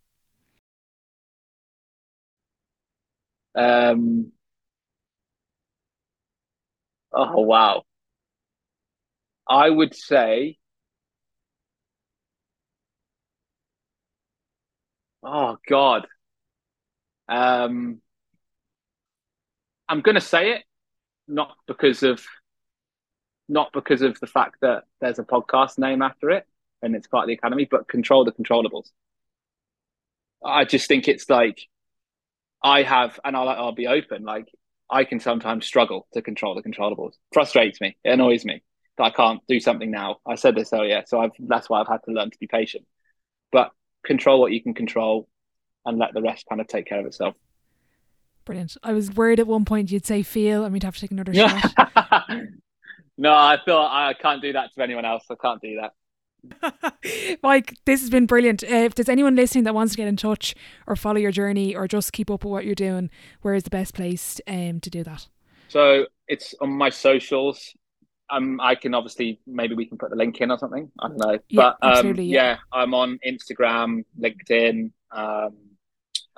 [3.57, 4.33] Um,
[7.17, 7.83] Oh wow.
[9.49, 10.59] I would say
[15.23, 16.07] Oh God.
[17.29, 18.01] Um
[19.89, 20.65] I'm gonna say it,
[21.29, 22.25] not because of
[23.49, 26.47] not because of the fact that there's a podcast name after it
[26.83, 28.91] and it's part of the academy, but control the controllables.
[30.45, 31.61] I just think it's like
[32.63, 34.25] I have, and I'll I'll be open.
[34.25, 34.49] Like
[34.91, 37.15] I can sometimes struggle to control the controllables.
[37.33, 37.97] Frustrates me.
[38.05, 38.63] It annoys me
[38.99, 40.19] that I can't do something now.
[40.27, 42.85] I said this earlier, so I've, that's why I've had to learn to be patient.
[43.53, 43.71] But
[44.05, 45.29] control what you can control,
[45.85, 47.35] and let the rest kind of take care of itself.
[48.45, 48.77] Brilliant.
[48.83, 51.35] I was worried at one point you'd say feel, and we'd have to take another
[51.35, 51.73] shot.
[53.19, 55.25] no, I thought I can't do that to anyone else.
[55.31, 55.93] I can't do that.
[57.43, 58.63] Mike, this has been brilliant.
[58.65, 60.55] Uh, if there's anyone listening that wants to get in touch
[60.87, 63.11] or follow your journey or just keep up with what you're doing,
[63.43, 65.29] where is the best place um, to do that?
[65.69, 67.75] So it's on my socials.
[68.29, 70.91] Um, I can obviously maybe we can put the link in or something.
[70.99, 72.23] I don't know, yeah, but um, yeah.
[72.23, 72.57] yeah.
[72.73, 74.91] I'm on Instagram, LinkedIn.
[75.13, 75.57] Um,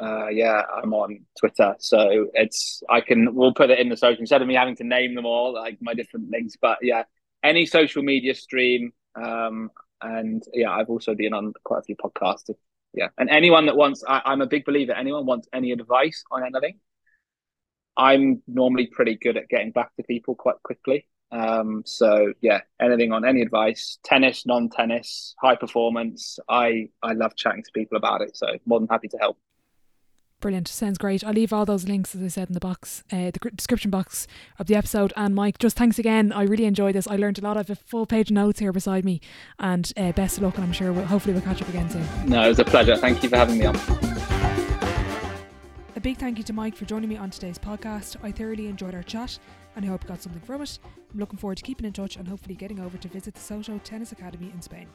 [0.00, 1.74] uh, yeah, I'm on Twitter.
[1.78, 4.84] So it's I can we'll put it in the social instead of me having to
[4.84, 6.56] name them all like my different links.
[6.60, 7.04] But yeah,
[7.42, 8.92] any social media stream.
[9.14, 9.70] Um,
[10.02, 12.50] and yeah, I've also been on quite a few podcasts.
[12.94, 14.92] Yeah, and anyone that wants, I, I'm a big believer.
[14.92, 16.80] Anyone wants any advice on anything,
[17.96, 21.06] I'm normally pretty good at getting back to people quite quickly.
[21.30, 26.38] Um, so yeah, anything on any advice, tennis, non-tennis, high performance.
[26.48, 28.36] I I love chatting to people about it.
[28.36, 29.36] So more than happy to help.
[30.40, 30.68] Brilliant.
[30.68, 31.24] Sounds great.
[31.24, 34.28] I'll leave all those links, as I said, in the box, uh, the description box
[34.58, 35.12] of the episode.
[35.16, 36.32] And Mike, just thanks again.
[36.32, 37.08] I really enjoyed this.
[37.08, 37.56] I learned a lot.
[37.56, 39.20] I have a full page of notes here beside me.
[39.58, 40.54] And uh, best of luck.
[40.54, 42.06] And I'm sure we'll, hopefully we'll catch up again soon.
[42.26, 42.96] No, it was a pleasure.
[42.96, 43.76] Thank you for having me on.
[45.96, 48.14] A big thank you to Mike for joining me on today's podcast.
[48.22, 49.36] I thoroughly enjoyed our chat
[49.74, 50.78] and I hope you got something from it.
[51.12, 53.78] I'm looking forward to keeping in touch and hopefully getting over to visit the Soto
[53.78, 54.86] Tennis Academy in Spain.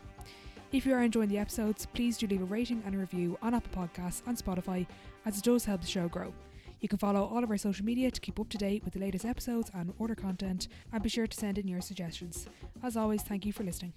[0.71, 3.53] If you are enjoying the episodes, please do leave a rating and a review on
[3.53, 4.87] Apple Podcasts and Spotify,
[5.25, 6.33] as it does help the show grow.
[6.79, 8.99] You can follow all of our social media to keep up to date with the
[8.99, 12.45] latest episodes and order content, and be sure to send in your suggestions.
[12.83, 13.93] As always, thank you for listening.